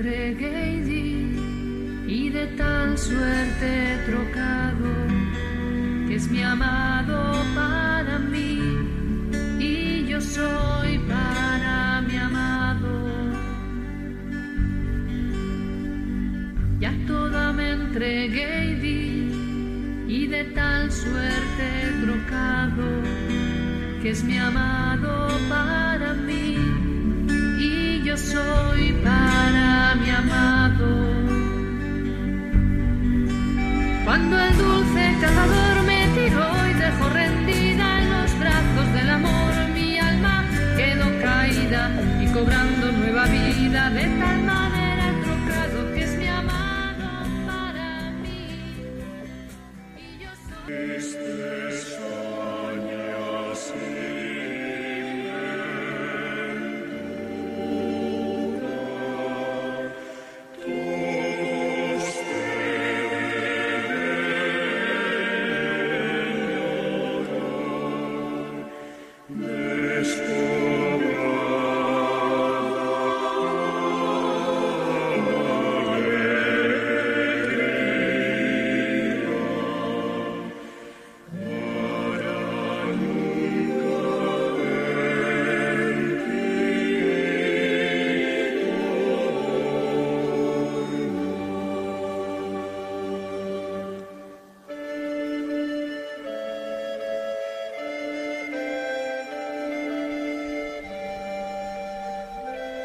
Entregué 0.02 0.74
y 0.74 0.82
di, 0.82 1.06
y 2.08 2.30
de 2.32 2.48
tal 2.58 2.98
suerte 2.98 3.68
he 3.94 3.98
trocado, 4.10 4.90
que 6.08 6.16
es 6.16 6.28
mi 6.32 6.42
amado 6.42 7.36
para 7.54 8.18
mí, 8.18 8.60
y 9.60 10.08
yo 10.08 10.20
soy 10.20 10.98
para 11.08 12.02
mi 12.02 12.18
amado. 12.18 12.90
Ya 16.80 16.94
toda 17.06 17.54
me 17.54 17.70
entregué 17.70 18.72
y 18.72 18.76
di, 18.86 20.16
y 20.16 20.28
de 20.28 20.46
tal 20.46 20.92
suerte 20.92 21.64
he 21.84 22.06
trocado, 22.06 22.88
que 24.02 24.10
es 24.10 24.24
mi 24.24 24.40
amado 24.40 25.28
para 25.48 26.16
mí, 26.16 26.41
yo 28.12 28.18
soy 28.18 28.92
para 29.06 29.96
mi 29.96 30.10
amado. 30.10 30.90
Cuando 34.04 34.38
el 34.38 34.58
dulce 34.58 35.16
cazador 35.22 35.84
me 35.84 36.08
tiró 36.18 36.48
y 36.70 36.74
dejó 36.74 37.10
rendida 37.10 37.86
en 38.02 38.10
los 38.10 38.40
brazos 38.40 38.94
del 38.96 39.10
amor, 39.12 39.54
mi 39.74 39.98
alma 39.98 40.44
quedó 40.76 41.08
caída 41.22 41.84
y 42.22 42.26
cobrando 42.34 42.92
nueva 42.92 43.26
vida 43.28 43.90
de 43.92 44.06
tal 44.20 44.44
manera 44.44 45.06
trocado 45.24 45.94
que 45.94 46.04
es 46.04 46.18
mi 46.18 46.28
amado 46.28 47.10
para 47.48 48.12
mí. 48.24 48.76
Y 49.96 50.22
yo 50.22 50.32
soy... 50.50 51.71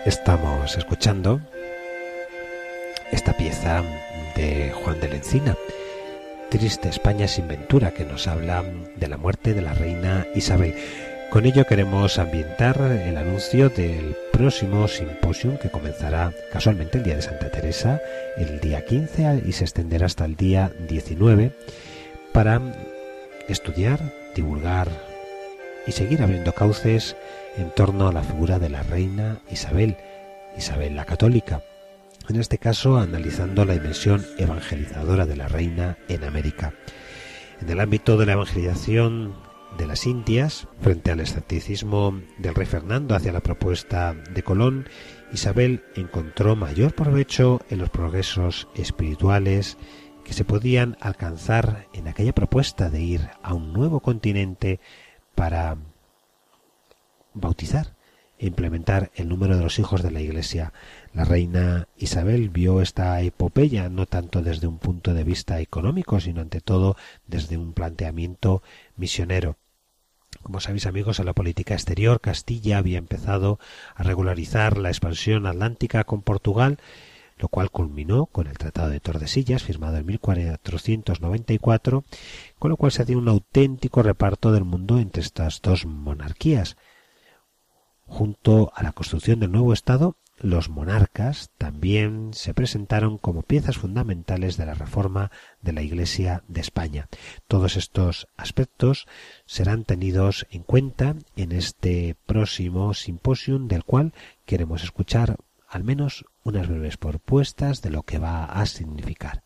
Estamos 0.06 0.78
escuchando 0.78 1.40
esta 3.10 3.36
pieza 3.36 3.82
de 4.36 4.70
Juan 4.70 5.00
de 5.00 5.08
la 5.08 5.16
Encina, 5.16 5.56
Triste 6.48 6.88
España 6.88 7.26
sin 7.26 7.48
Ventura, 7.48 7.90
que 7.90 8.04
nos 8.04 8.28
habla 8.28 8.62
de 8.94 9.08
la 9.08 9.16
muerte 9.16 9.52
de 9.52 9.62
la 9.62 9.74
reina 9.74 10.24
Isabel. 10.36 10.76
Con 11.30 11.44
ello 11.44 11.66
queremos 11.66 12.20
ambientar 12.20 12.80
el 12.82 13.16
anuncio 13.16 13.68
del 13.68 14.16
próximo 14.32 14.86
simposium 14.86 15.58
que 15.58 15.70
comenzará 15.70 16.32
casualmente 16.52 16.98
el 16.98 17.04
día 17.04 17.16
de 17.16 17.22
Santa 17.22 17.50
Teresa, 17.50 18.00
el 18.36 18.60
día 18.60 18.84
15 18.84 19.42
y 19.44 19.50
se 19.50 19.64
extenderá 19.64 20.06
hasta 20.06 20.24
el 20.24 20.36
día 20.36 20.70
19 20.88 21.50
para 22.32 22.62
estudiar, 23.48 23.98
divulgar 24.36 24.86
y 25.84 25.90
seguir 25.90 26.22
abriendo 26.22 26.52
cauces 26.52 27.16
en 27.56 27.70
torno 27.70 28.08
a 28.08 28.12
la 28.12 28.22
figura 28.22 28.58
de 28.58 28.68
la 28.68 28.82
reina 28.82 29.40
Isabel, 29.50 29.96
Isabel 30.56 30.96
la 30.96 31.04
católica, 31.04 31.62
en 32.28 32.36
este 32.36 32.58
caso 32.58 32.98
analizando 32.98 33.64
la 33.64 33.74
dimensión 33.74 34.24
evangelizadora 34.38 35.26
de 35.26 35.36
la 35.36 35.48
reina 35.48 35.98
en 36.08 36.24
América. 36.24 36.74
En 37.60 37.70
el 37.70 37.80
ámbito 37.80 38.16
de 38.16 38.26
la 38.26 38.32
evangelización 38.32 39.34
de 39.78 39.86
las 39.86 40.06
Indias, 40.06 40.68
frente 40.80 41.10
al 41.10 41.20
escepticismo 41.20 42.20
del 42.38 42.54
rey 42.54 42.66
Fernando 42.66 43.14
hacia 43.14 43.32
la 43.32 43.40
propuesta 43.40 44.14
de 44.14 44.42
Colón, 44.42 44.88
Isabel 45.32 45.84
encontró 45.94 46.56
mayor 46.56 46.94
provecho 46.94 47.60
en 47.70 47.78
los 47.78 47.90
progresos 47.90 48.68
espirituales 48.74 49.76
que 50.24 50.32
se 50.32 50.44
podían 50.44 50.96
alcanzar 51.00 51.86
en 51.92 52.08
aquella 52.08 52.34
propuesta 52.34 52.90
de 52.90 53.00
ir 53.00 53.28
a 53.42 53.54
un 53.54 53.72
nuevo 53.72 54.00
continente 54.00 54.80
para 55.34 55.76
bautizar 57.36 57.94
e 58.38 58.46
implementar 58.46 59.10
el 59.14 59.28
número 59.28 59.56
de 59.56 59.62
los 59.62 59.78
hijos 59.78 60.02
de 60.02 60.10
la 60.10 60.20
Iglesia. 60.20 60.72
La 61.14 61.24
reina 61.24 61.88
Isabel 61.96 62.50
vio 62.50 62.82
esta 62.82 63.20
epopeya 63.22 63.88
no 63.88 64.06
tanto 64.06 64.42
desde 64.42 64.66
un 64.66 64.78
punto 64.78 65.14
de 65.14 65.24
vista 65.24 65.60
económico, 65.60 66.20
sino 66.20 66.42
ante 66.42 66.60
todo 66.60 66.96
desde 67.26 67.56
un 67.56 67.72
planteamiento 67.72 68.62
misionero. 68.96 69.56
Como 70.42 70.60
sabéis 70.60 70.86
amigos, 70.86 71.18
en 71.18 71.26
la 71.26 71.32
política 71.32 71.74
exterior 71.74 72.20
Castilla 72.20 72.78
había 72.78 72.98
empezado 72.98 73.58
a 73.94 74.02
regularizar 74.02 74.76
la 74.76 74.90
expansión 74.90 75.46
atlántica 75.46 76.04
con 76.04 76.22
Portugal, 76.22 76.78
lo 77.38 77.48
cual 77.48 77.70
culminó 77.70 78.26
con 78.26 78.46
el 78.46 78.56
Tratado 78.56 78.90
de 78.90 79.00
Tordesillas, 79.00 79.62
firmado 79.62 79.96
en 79.96 80.06
1494, 80.06 82.04
con 82.58 82.70
lo 82.70 82.76
cual 82.76 82.92
se 82.92 83.02
hacía 83.02 83.18
un 83.18 83.28
auténtico 83.28 84.02
reparto 84.02 84.52
del 84.52 84.64
mundo 84.64 84.98
entre 84.98 85.22
estas 85.22 85.60
dos 85.62 85.86
monarquías. 85.86 86.76
Junto 88.06 88.72
a 88.74 88.82
la 88.82 88.92
construcción 88.92 89.40
del 89.40 89.52
nuevo 89.52 89.72
Estado, 89.72 90.16
los 90.38 90.68
monarcas 90.68 91.50
también 91.56 92.34
se 92.34 92.52
presentaron 92.52 93.16
como 93.16 93.42
piezas 93.42 93.78
fundamentales 93.78 94.56
de 94.56 94.66
la 94.66 94.74
reforma 94.74 95.30
de 95.62 95.72
la 95.72 95.82
Iglesia 95.82 96.44
de 96.46 96.60
España. 96.60 97.08
Todos 97.48 97.76
estos 97.76 98.28
aspectos 98.36 99.06
serán 99.46 99.84
tenidos 99.84 100.46
en 100.50 100.62
cuenta 100.62 101.16
en 101.36 101.52
este 101.52 102.16
próximo 102.26 102.92
simposium 102.92 103.66
del 103.66 103.84
cual 103.84 104.12
queremos 104.44 104.84
escuchar 104.84 105.36
al 105.68 105.84
menos 105.84 106.26
unas 106.44 106.68
breves 106.68 106.98
propuestas 106.98 107.82
de 107.82 107.90
lo 107.90 108.02
que 108.02 108.18
va 108.18 108.44
a 108.44 108.66
significar. 108.66 109.42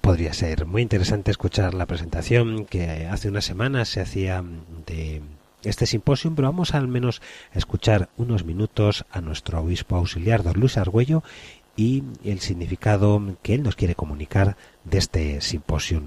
Podría 0.00 0.32
ser 0.32 0.66
muy 0.66 0.82
interesante 0.82 1.30
escuchar 1.30 1.74
la 1.74 1.86
presentación 1.86 2.64
que 2.64 3.06
hace 3.06 3.28
unas 3.28 3.44
semanas 3.44 3.88
se 3.88 4.00
hacía 4.00 4.42
de 4.86 5.22
este 5.68 5.86
simposio, 5.86 6.32
pero 6.34 6.48
vamos 6.48 6.74
al 6.74 6.88
menos 6.88 7.22
a 7.54 7.58
escuchar 7.58 8.08
unos 8.16 8.44
minutos 8.44 9.04
a 9.10 9.20
nuestro 9.20 9.60
obispo 9.60 9.96
auxiliar, 9.96 10.42
don 10.42 10.58
Luis 10.58 10.76
Argüello, 10.76 11.22
y 11.76 12.02
el 12.24 12.40
significado 12.40 13.36
que 13.42 13.54
él 13.54 13.62
nos 13.62 13.76
quiere 13.76 13.94
comunicar 13.94 14.56
de 14.84 14.98
este 14.98 15.40
simposio. 15.40 16.02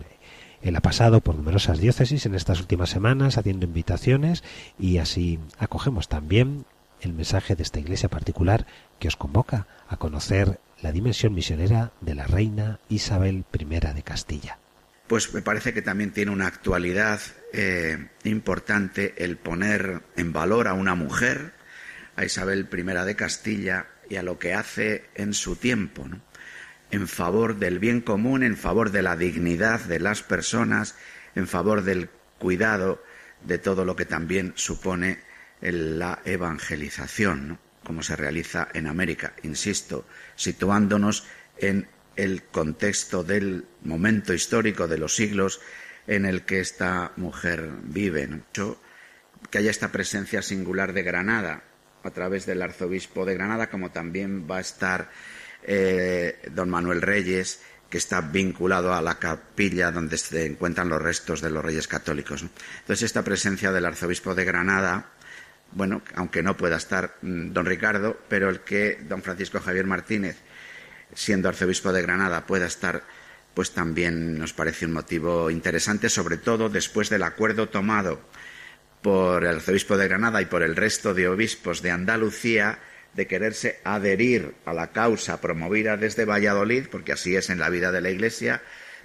Él 0.62 0.76
ha 0.76 0.82
pasado 0.82 1.22
por 1.22 1.36
numerosas 1.36 1.80
diócesis 1.80 2.26
en 2.26 2.36
estas 2.36 2.60
últimas 2.60 2.90
semanas 2.90 3.38
haciendo 3.38 3.66
invitaciones 3.66 4.44
y 4.78 4.98
así 4.98 5.40
acogemos 5.58 6.10
también 6.10 6.66
el 7.02 7.14
mensaje 7.14 7.56
de 7.56 7.64
esta 7.64 7.80
iglesia 7.80 8.10
particular 8.10 8.66
que 9.00 9.08
os 9.08 9.16
convoca 9.16 9.68
a 9.88 9.98
conocer 9.98 10.60
la 10.82 10.92
dimensión 10.92 11.34
misionera 11.34 11.92
de 12.02 12.16
la 12.16 12.26
reina 12.26 12.80
Isabel 12.90 13.46
I 13.58 13.66
de 13.66 14.04
Castilla 14.04 14.59
pues 15.10 15.34
me 15.34 15.42
parece 15.42 15.74
que 15.74 15.82
también 15.82 16.12
tiene 16.12 16.32
una 16.32 16.46
actualidad 16.46 17.20
eh, 17.52 18.10
importante 18.26 19.16
el 19.18 19.38
poner 19.38 20.04
en 20.16 20.32
valor 20.32 20.68
a 20.68 20.74
una 20.74 20.94
mujer, 20.94 21.54
a 22.16 22.24
Isabel 22.24 22.70
I 22.72 22.84
de 22.84 23.16
Castilla, 23.16 23.88
y 24.08 24.18
a 24.18 24.24
lo 24.24 24.38
que 24.38 24.54
hace 24.54 25.10
en 25.16 25.34
su 25.34 25.56
tiempo, 25.56 26.08
en 26.92 27.08
favor 27.08 27.58
del 27.58 27.80
bien 27.80 28.02
común, 28.02 28.44
en 28.44 28.56
favor 28.56 28.92
de 28.92 29.02
la 29.02 29.16
dignidad 29.16 29.80
de 29.82 30.00
las 30.00 30.22
personas, 30.22 30.96
en 31.34 31.48
favor 31.48 31.82
del 31.84 32.10
cuidado 32.38 33.04
de 33.44 33.58
todo 33.58 33.86
lo 33.86 33.96
que 33.96 34.06
también 34.06 34.54
supone 34.56 35.22
la 35.62 36.20
evangelización, 36.24 37.58
como 37.84 38.04
se 38.04 38.16
realiza 38.16 38.68
en 38.74 38.86
América, 38.86 39.34
insisto, 39.42 40.06
situándonos 40.36 41.26
en 41.58 41.88
el 42.24 42.44
contexto 42.44 43.24
del 43.24 43.66
momento 43.84 44.34
histórico 44.34 44.88
de 44.88 44.98
los 44.98 45.16
siglos 45.16 45.62
en 46.06 46.26
el 46.26 46.44
que 46.44 46.60
esta 46.60 47.14
mujer 47.16 47.70
vive. 47.84 48.42
Que 49.50 49.58
haya 49.58 49.72
esta 49.72 49.92
presencia 49.92 50.42
singular 50.42 50.92
de 50.92 51.04
Granada 51.04 51.64
a 52.04 52.12
través 52.12 52.46
del 52.46 52.62
arzobispo 52.62 53.26
de 53.26 53.36
Granada, 53.36 53.70
como 53.70 53.92
también 53.92 54.50
va 54.50 54.58
a 54.58 54.62
estar 54.62 55.10
eh, 55.64 56.40
don 56.52 56.70
Manuel 56.70 57.02
Reyes, 57.02 57.62
que 57.90 57.98
está 57.98 58.22
vinculado 58.22 58.94
a 58.94 59.02
la 59.02 59.18
capilla 59.18 59.92
donde 59.92 60.18
se 60.18 60.46
encuentran 60.46 60.90
los 60.90 61.02
restos 61.02 61.42
de 61.42 61.50
los 61.50 61.64
reyes 61.64 61.88
católicos. 61.88 62.42
Entonces, 62.42 63.04
esta 63.04 63.24
presencia 63.24 63.72
del 63.72 63.86
arzobispo 63.86 64.36
de 64.36 64.46
Granada, 64.46 65.12
bueno, 65.72 66.02
aunque 66.16 66.44
no 66.44 66.58
pueda 66.58 66.78
estar 66.78 67.16
mm, 67.22 67.52
don 67.54 67.66
Ricardo, 67.66 68.20
pero 68.28 68.50
el 68.50 68.60
que 68.62 69.00
don 69.08 69.24
Francisco 69.24 69.60
Javier 69.60 69.86
Martínez 69.86 70.38
siendo 71.14 71.50
arzobispo 71.50 71.92
de 71.92 72.02
Granada, 72.02 72.46
pueda 72.46 72.66
estar, 72.66 73.04
pues 73.54 73.72
también 73.72 74.38
nos 74.38 74.54
parece 74.54 74.86
un 74.86 74.94
motivo 74.94 75.50
interesante, 75.50 76.10
sobre 76.10 76.38
todo 76.38 76.70
después 76.70 77.10
del 77.10 77.24
acuerdo 77.24 77.70
tomado 77.70 78.22
por 79.02 79.44
el 79.44 79.56
arzobispo 79.56 79.98
de 79.98 80.08
Granada 80.08 80.42
y 80.42 80.46
por 80.46 80.64
el 80.64 80.76
resto 80.76 81.14
de 81.14 81.28
obispos 81.28 81.82
de 81.82 81.92
Andalucía 81.92 82.80
de 83.14 83.28
quererse 83.28 83.80
adherir 83.84 84.56
a 84.66 84.74
la 84.74 84.92
causa 84.92 85.42
promovida 85.42 85.98
desde 85.98 86.26
Valladolid, 86.26 86.88
porque 86.92 87.14
así 87.14 87.36
es 87.36 87.50
en 87.50 87.60
la 87.60 87.70
vida 87.70 87.92
de 87.92 88.02
la 88.02 88.10
Iglesia, 88.10 88.62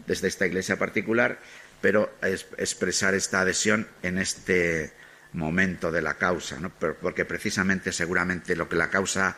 desde 0.06 0.28
esta 0.28 0.46
Iglesia 0.46 0.78
particular, 0.78 1.40
pero 1.80 2.12
expresar 2.58 3.14
esta 3.14 3.40
adhesión 3.40 3.88
en 4.02 4.18
este 4.18 4.92
momento 5.32 5.90
de 5.90 6.02
la 6.02 6.14
causa, 6.14 6.58
porque 7.00 7.24
precisamente 7.24 7.92
seguramente 7.92 8.56
lo 8.56 8.68
que 8.68 8.76
la 8.76 8.90
causa 8.90 9.36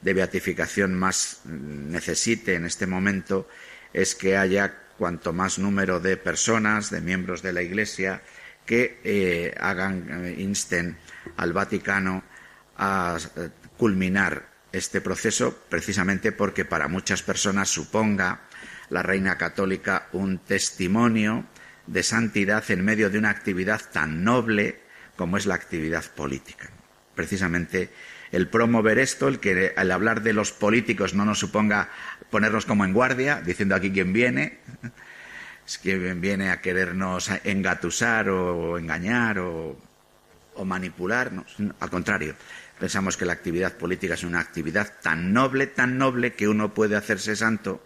de 0.00 0.14
beatificación 0.14 0.94
más 0.94 1.40
necesite 1.44 2.54
en 2.54 2.64
este 2.64 2.86
momento 2.86 3.48
es 3.92 4.14
que 4.14 4.36
haya 4.36 4.74
cuanto 4.96 5.32
más 5.32 5.58
número 5.58 6.00
de 6.00 6.16
personas, 6.16 6.90
de 6.90 7.00
miembros 7.00 7.42
de 7.42 7.52
la 7.52 7.62
Iglesia, 7.62 8.22
que 8.66 9.00
eh, 9.02 9.54
hagan, 9.58 10.26
eh, 10.26 10.34
insten 10.38 10.98
al 11.36 11.52
Vaticano 11.52 12.22
a 12.76 13.16
eh, 13.36 13.48
culminar 13.76 14.48
este 14.72 15.00
proceso, 15.00 15.56
precisamente 15.68 16.32
porque 16.32 16.64
para 16.64 16.88
muchas 16.88 17.22
personas 17.22 17.70
suponga 17.70 18.42
la 18.90 19.02
Reina 19.02 19.38
Católica 19.38 20.08
un 20.12 20.38
testimonio 20.38 21.46
de 21.86 22.02
santidad 22.02 22.62
en 22.70 22.84
medio 22.84 23.08
de 23.08 23.18
una 23.18 23.30
actividad 23.30 23.80
tan 23.92 24.22
noble 24.22 24.80
como 25.16 25.38
es 25.38 25.46
la 25.46 25.54
actividad 25.54 26.04
política. 26.14 26.68
Precisamente 27.14 27.90
el 28.32 28.48
promover 28.48 28.98
esto, 28.98 29.28
el 29.28 29.40
que 29.40 29.72
al 29.76 29.90
hablar 29.90 30.22
de 30.22 30.32
los 30.32 30.52
políticos 30.52 31.14
no 31.14 31.24
nos 31.24 31.38
suponga 31.38 31.90
ponernos 32.30 32.66
como 32.66 32.84
en 32.84 32.92
guardia, 32.92 33.40
diciendo 33.40 33.74
aquí 33.74 33.90
quién 33.90 34.12
viene, 34.12 34.58
es 35.66 35.78
quien 35.78 36.20
viene 36.20 36.50
a 36.50 36.60
querernos 36.60 37.30
engatusar 37.44 38.28
o 38.28 38.78
engañar 38.78 39.38
o, 39.38 39.78
o 40.54 40.64
manipularnos. 40.64 41.56
Al 41.80 41.90
contrario, 41.90 42.34
pensamos 42.78 43.16
que 43.16 43.24
la 43.24 43.32
actividad 43.32 43.76
política 43.76 44.14
es 44.14 44.24
una 44.24 44.40
actividad 44.40 44.94
tan 45.02 45.32
noble, 45.32 45.66
tan 45.66 45.98
noble, 45.98 46.34
que 46.34 46.48
uno 46.48 46.74
puede 46.74 46.96
hacerse 46.96 47.36
santo, 47.36 47.82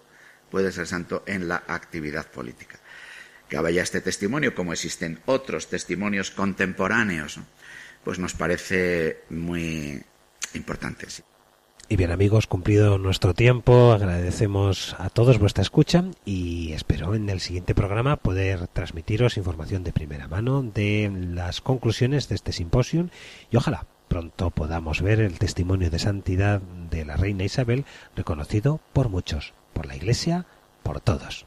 puede 0.51 0.73
ser 0.73 0.87
santo 0.87 1.23
en 1.27 1.49
la 1.49 1.63
actividad 1.67 2.27
política. 2.31 2.79
Que 3.49 3.59
vaya 3.59 3.83
este 3.83 4.01
testimonio, 4.01 4.55
como 4.55 4.73
existen 4.73 5.21
otros 5.27 5.69
testimonios 5.69 6.31
contemporáneos, 6.31 7.39
pues 8.03 8.19
nos 8.19 8.35
parece 8.35 9.25
muy, 9.29 10.03
importantes. 10.55 11.25
Y 11.89 11.97
bien 11.97 12.11
amigos, 12.11 12.47
cumplido 12.47 12.97
nuestro 12.97 13.35
tiempo, 13.35 13.93
agradecemos 13.93 14.97
a 14.99 15.11
todos 15.11 15.39
vuestra 15.39 15.63
escucha 15.63 16.05
y 16.25 16.73
espero 16.73 17.15
en 17.15 17.29
el 17.29 17.41
siguiente 17.41 17.75
programa 17.75 18.17
poder 18.17 18.67
transmitiros 18.69 19.37
información 19.37 19.85
de 19.85 19.93
primera 19.93 20.27
mano 20.27 20.63
de 20.63 21.13
las 21.13 21.61
conclusiones 21.61 22.29
de 22.31 22.37
este 22.37 22.53
simposio 22.53 23.11
y 23.51 23.57
ojalá 23.57 23.87
pronto 24.09 24.51
podamos 24.51 25.03
ver 25.03 25.21
el 25.21 25.39
testimonio 25.39 25.91
de 25.91 25.99
santidad 25.99 26.63
de 26.63 27.05
la 27.05 27.17
reina 27.17 27.45
Isabel 27.45 27.85
reconocido 28.17 28.81
por 28.93 29.11
muchos, 29.11 29.53
por 29.75 29.85
la 29.85 29.97
Iglesia, 29.97 30.47
por 30.83 31.01
todos. 31.01 31.47